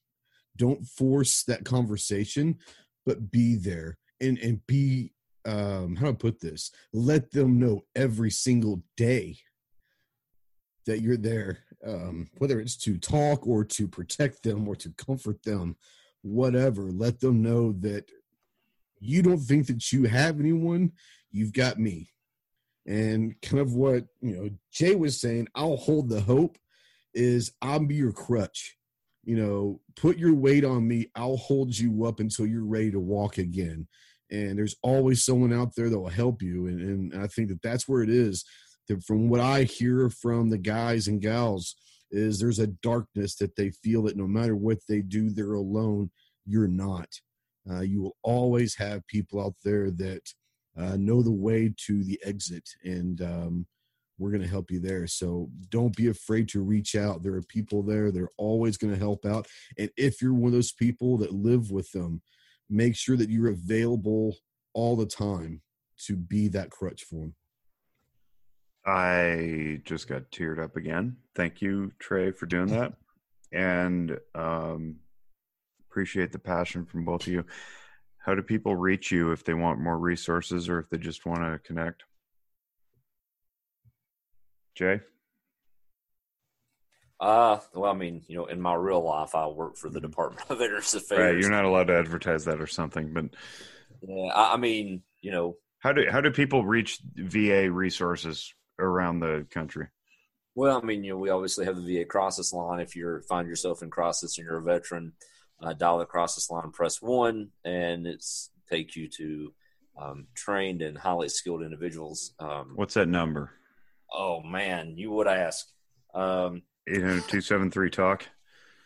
[0.57, 2.59] don't force that conversation,
[3.07, 5.12] but be there and, and be,
[5.45, 6.73] um, how do I put this?
[6.93, 9.39] Let them know every single day
[10.87, 15.45] that you're there, um, whether it's to talk or to protect them or to comfort
[15.45, 15.77] them,
[16.23, 16.91] whatever.
[16.91, 18.11] Let them know that
[18.99, 20.91] you don't think that you have anyone,
[21.31, 22.11] you've got me
[22.86, 26.57] and kind of what you know jay was saying i'll hold the hope
[27.15, 28.77] is i'll be your crutch.
[29.24, 31.11] You know put your weight on me.
[31.15, 33.86] I'll hold you up until you're ready to walk again.
[34.31, 36.66] And there's always someone out there that will help you.
[36.69, 36.81] And,
[37.12, 38.44] and i think that that's where it is
[38.89, 41.77] that from what i hear from the guys and gals
[42.11, 46.11] is there's a darkness that they feel that no matter what they do they're alone.
[46.47, 47.09] You're not.
[47.70, 50.23] Uh, you will always have people out there that
[50.78, 53.66] uh, know the way to the exit and um,
[54.18, 55.06] we're going to help you there.
[55.06, 57.22] So don't be afraid to reach out.
[57.22, 58.10] There are people there.
[58.10, 59.47] They're always going to help out.
[59.78, 62.20] And if you're one of those people that live with them
[62.70, 64.36] make sure that you're available
[64.72, 65.60] all the time
[66.06, 67.34] to be that crutch for them
[68.86, 71.16] i just got teared up again.
[71.34, 72.94] Thank you trey for doing that.
[73.52, 74.97] And um,
[75.90, 77.44] appreciate the passion from both of you
[78.20, 81.40] how do people reach you if they want more resources or if they just want
[81.40, 82.05] to connect?
[84.74, 85.01] Jay?
[87.18, 90.09] Uh, well, I mean, you know, in my real life, I work for the mm-hmm.
[90.09, 91.20] Department of Veterans Affairs.
[91.34, 93.26] Right, you're not allowed to advertise that or something, but
[94.02, 99.20] yeah, I, I mean, you know, how do how do people reach VA resources around
[99.20, 99.88] the country?
[100.55, 102.80] Well, I mean, you know, we obviously have the VA crisis line.
[102.80, 105.12] If you find yourself in crisis and you're a veteran,
[105.62, 109.53] uh, dial the crisis line, press one, and it's take you to
[110.01, 112.35] um, trained and highly skilled individuals.
[112.39, 113.51] Um, What's that number?
[114.12, 115.66] Oh man, you would ask.
[116.15, 118.27] Um, 800 talk.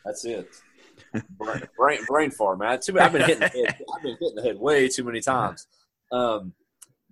[0.04, 0.48] That's it.
[1.30, 2.78] brain, brain, brain fart, man.
[2.80, 3.76] Too, I've been hitting the head.
[3.94, 5.66] I've been hitting the head way too many times.
[6.12, 6.52] Um,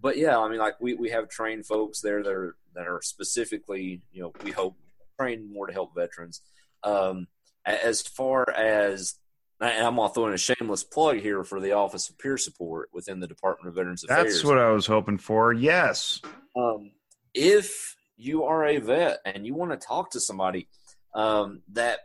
[0.00, 3.00] but yeah, I mean, like we, we have trained folks there that are that are
[3.02, 4.76] specifically, you know, we hope
[5.18, 6.40] trained more to help veterans.
[6.82, 7.28] Um,
[7.64, 9.14] as far as
[9.62, 12.90] and I'm gonna throw in a shameless plug here for the Office of Peer Support
[12.92, 14.24] within the Department of Veterans Affairs.
[14.24, 15.52] That's what I was hoping for.
[15.52, 16.20] Yes.
[16.56, 16.90] Um,
[17.32, 20.68] if you are a vet and you want to talk to somebody
[21.14, 22.00] um, that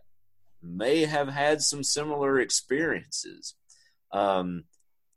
[0.61, 3.55] may have had some similar experiences,
[4.11, 4.65] um,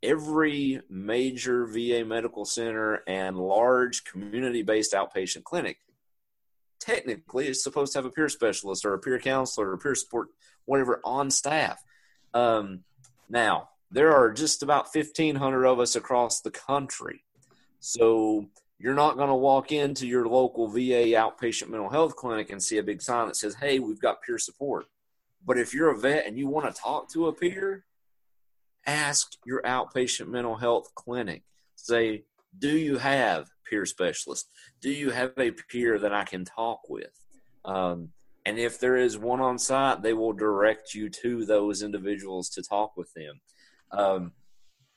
[0.03, 5.77] every major VA medical center and large community based outpatient clinic
[6.79, 9.95] technically is supposed to have a peer specialist or a peer counselor or a peer
[9.95, 10.29] support,
[10.65, 11.83] whatever, on staff.
[12.33, 12.83] Um,
[13.29, 17.23] now, there are just about 1,500 of us across the country.
[17.79, 18.47] So
[18.79, 22.77] you're not going to walk into your local VA outpatient mental health clinic and see
[22.77, 24.85] a big sign that says, hey, we've got peer support.
[25.45, 27.85] But if you're a vet and you want to talk to a peer,
[28.85, 31.43] ask your outpatient mental health clinic.
[31.75, 32.23] Say,
[32.57, 34.49] do you have peer specialists?
[34.81, 37.11] Do you have a peer that I can talk with?
[37.65, 38.09] Um,
[38.45, 42.63] and if there is one on site, they will direct you to those individuals to
[42.63, 43.39] talk with them.
[43.91, 44.31] Um,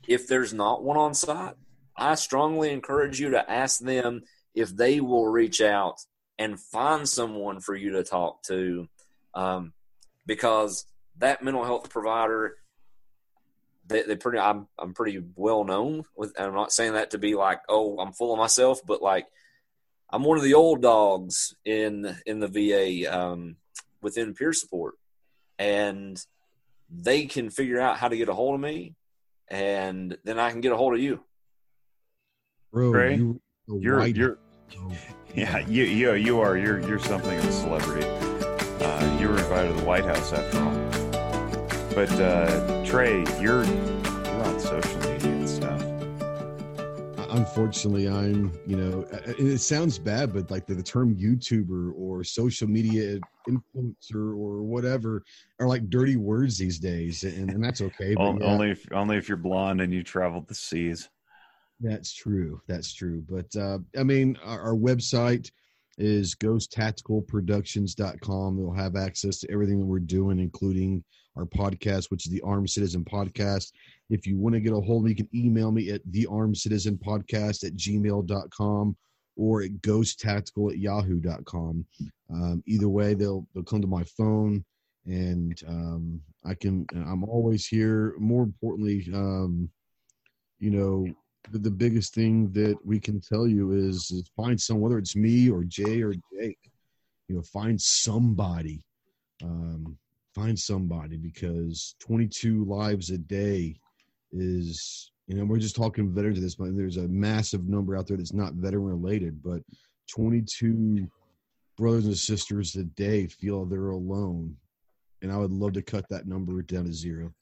[0.09, 1.55] if there's not one on site,
[1.97, 4.23] I strongly encourage you to ask them
[4.55, 5.97] if they will reach out
[6.39, 8.89] and find someone for you to talk to,
[9.35, 9.73] um,
[10.27, 10.87] because
[11.19, 12.57] that mental health provider,
[13.87, 17.35] they, they pretty, I'm, I'm pretty well known with, I'm not saying that to be
[17.35, 19.27] like, oh, I'm full of myself, but like
[20.15, 23.57] I'm one of the old dogs in in the VA um,
[24.01, 24.95] within peer support,
[25.59, 26.25] and
[26.89, 28.95] they can figure out how to get a hold of me,
[29.49, 31.19] and then I can get a hold of you.
[32.73, 34.39] Bro, Ray, you, You're you're
[35.35, 38.07] yeah you you you are you're you're something of a celebrity.
[38.07, 40.75] Uh, you were invited to the White House after all.
[41.93, 43.94] But uh, Trey, you're you're
[47.35, 52.23] unfortunately i'm you know and it sounds bad but like the, the term youtuber or
[52.23, 55.25] social media influencer or whatever
[55.59, 59.17] are like dirty words these days and, and that's okay but yeah, Only if only
[59.17, 61.09] if you're blonde and you traveled the seas.
[61.81, 65.51] that's true that's true but uh i mean our, our website
[65.99, 71.03] is ghosttacticalproductions.com they'll have access to everything that we're doing including
[71.37, 73.73] our podcast which is the armed citizen podcast
[74.11, 77.65] if you want to get a hold of me you can email me at thearmedcitizenpodcast
[77.65, 78.97] at gmail.com
[79.37, 81.85] or at ghosttactical at yahoo.com
[82.31, 84.65] um, either way they'll they'll come to my phone
[85.07, 88.15] and um, i can i'm always here.
[88.19, 89.69] More importantly um,
[90.59, 91.07] you know
[91.51, 95.17] the, the biggest thing that we can tell you is, is find some whether it's
[95.17, 96.59] me or jay or jake
[97.29, 98.85] you know find somebody
[99.43, 99.97] um,
[100.35, 103.77] find somebody because 22 lives a day
[104.35, 108.07] is you know we're just talking veterans at this point there's a massive number out
[108.07, 109.63] there that's not veteran related but
[110.11, 111.09] 22
[111.79, 114.55] brothers and sisters a day feel they're alone
[115.23, 117.33] and i would love to cut that number down to zero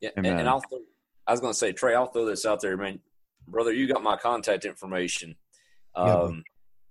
[0.00, 0.40] Yeah, and, Amen.
[0.40, 0.60] and I'll.
[0.60, 0.78] Throw,
[1.26, 2.98] I was going to say, Trey, I'll throw this out there, man,
[3.46, 3.72] brother.
[3.72, 5.36] You got my contact information,
[5.96, 6.14] Yeah.
[6.22, 6.44] um,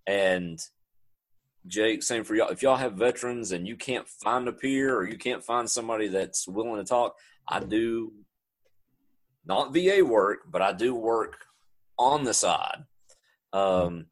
[0.08, 0.60] and
[1.68, 2.50] Jake, same for y'all.
[2.50, 6.08] If y'all have veterans and you can't find a peer or you can't find somebody
[6.08, 7.16] that's willing to talk,
[7.48, 8.12] I do
[9.50, 11.36] not VA work, but I do work
[11.98, 12.86] on the side,
[13.52, 14.06] um,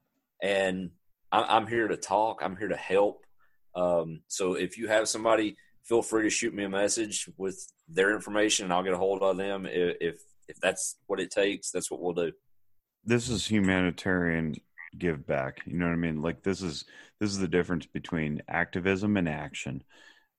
[0.43, 0.89] and
[1.31, 2.41] I, I'm here to talk.
[2.41, 3.25] I'm here to help.
[3.73, 5.55] Um, so if you have somebody
[5.87, 9.21] feel free to shoot me a message with their information and I'll get a hold
[9.21, 9.65] of them.
[9.65, 10.15] If, if,
[10.49, 12.31] if that's what it takes, that's what we'll do.
[13.05, 14.55] This is humanitarian
[14.97, 15.61] give back.
[15.65, 16.21] You know what I mean?
[16.21, 16.85] Like this is
[17.19, 19.83] this is the difference between activism and action.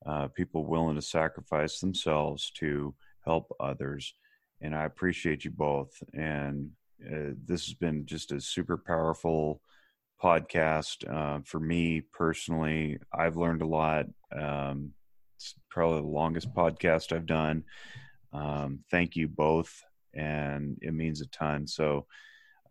[0.05, 2.93] Uh, people willing to sacrifice themselves to
[3.25, 4.13] help others,
[4.61, 5.91] and I appreciate you both.
[6.13, 6.71] And
[7.05, 9.61] uh, this has been just a super powerful
[10.21, 12.99] podcast uh, for me personally.
[13.13, 14.05] I've learned a lot.
[14.37, 14.93] Um,
[15.37, 17.63] it's probably the longest podcast I've done.
[18.33, 19.81] Um, thank you both,
[20.13, 21.65] and it means a ton.
[21.65, 22.05] So,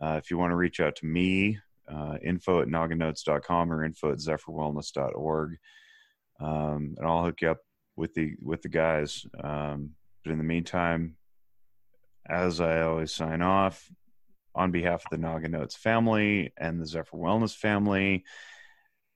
[0.01, 1.59] uh, if you want to reach out to me,
[1.89, 5.57] uh, info at nogginotes.com or info at zephyrwellness.org,
[6.41, 7.59] um, and I'll hook you up
[7.97, 9.27] with the with the guys.
[9.43, 9.93] Um,
[10.23, 11.17] but in the meantime,
[12.29, 13.91] as I always sign off,
[14.55, 18.25] on behalf of the Noggin Notes family and the Zephyr Wellness family,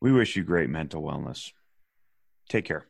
[0.00, 1.52] We wish you great mental wellness.
[2.48, 2.86] Take care.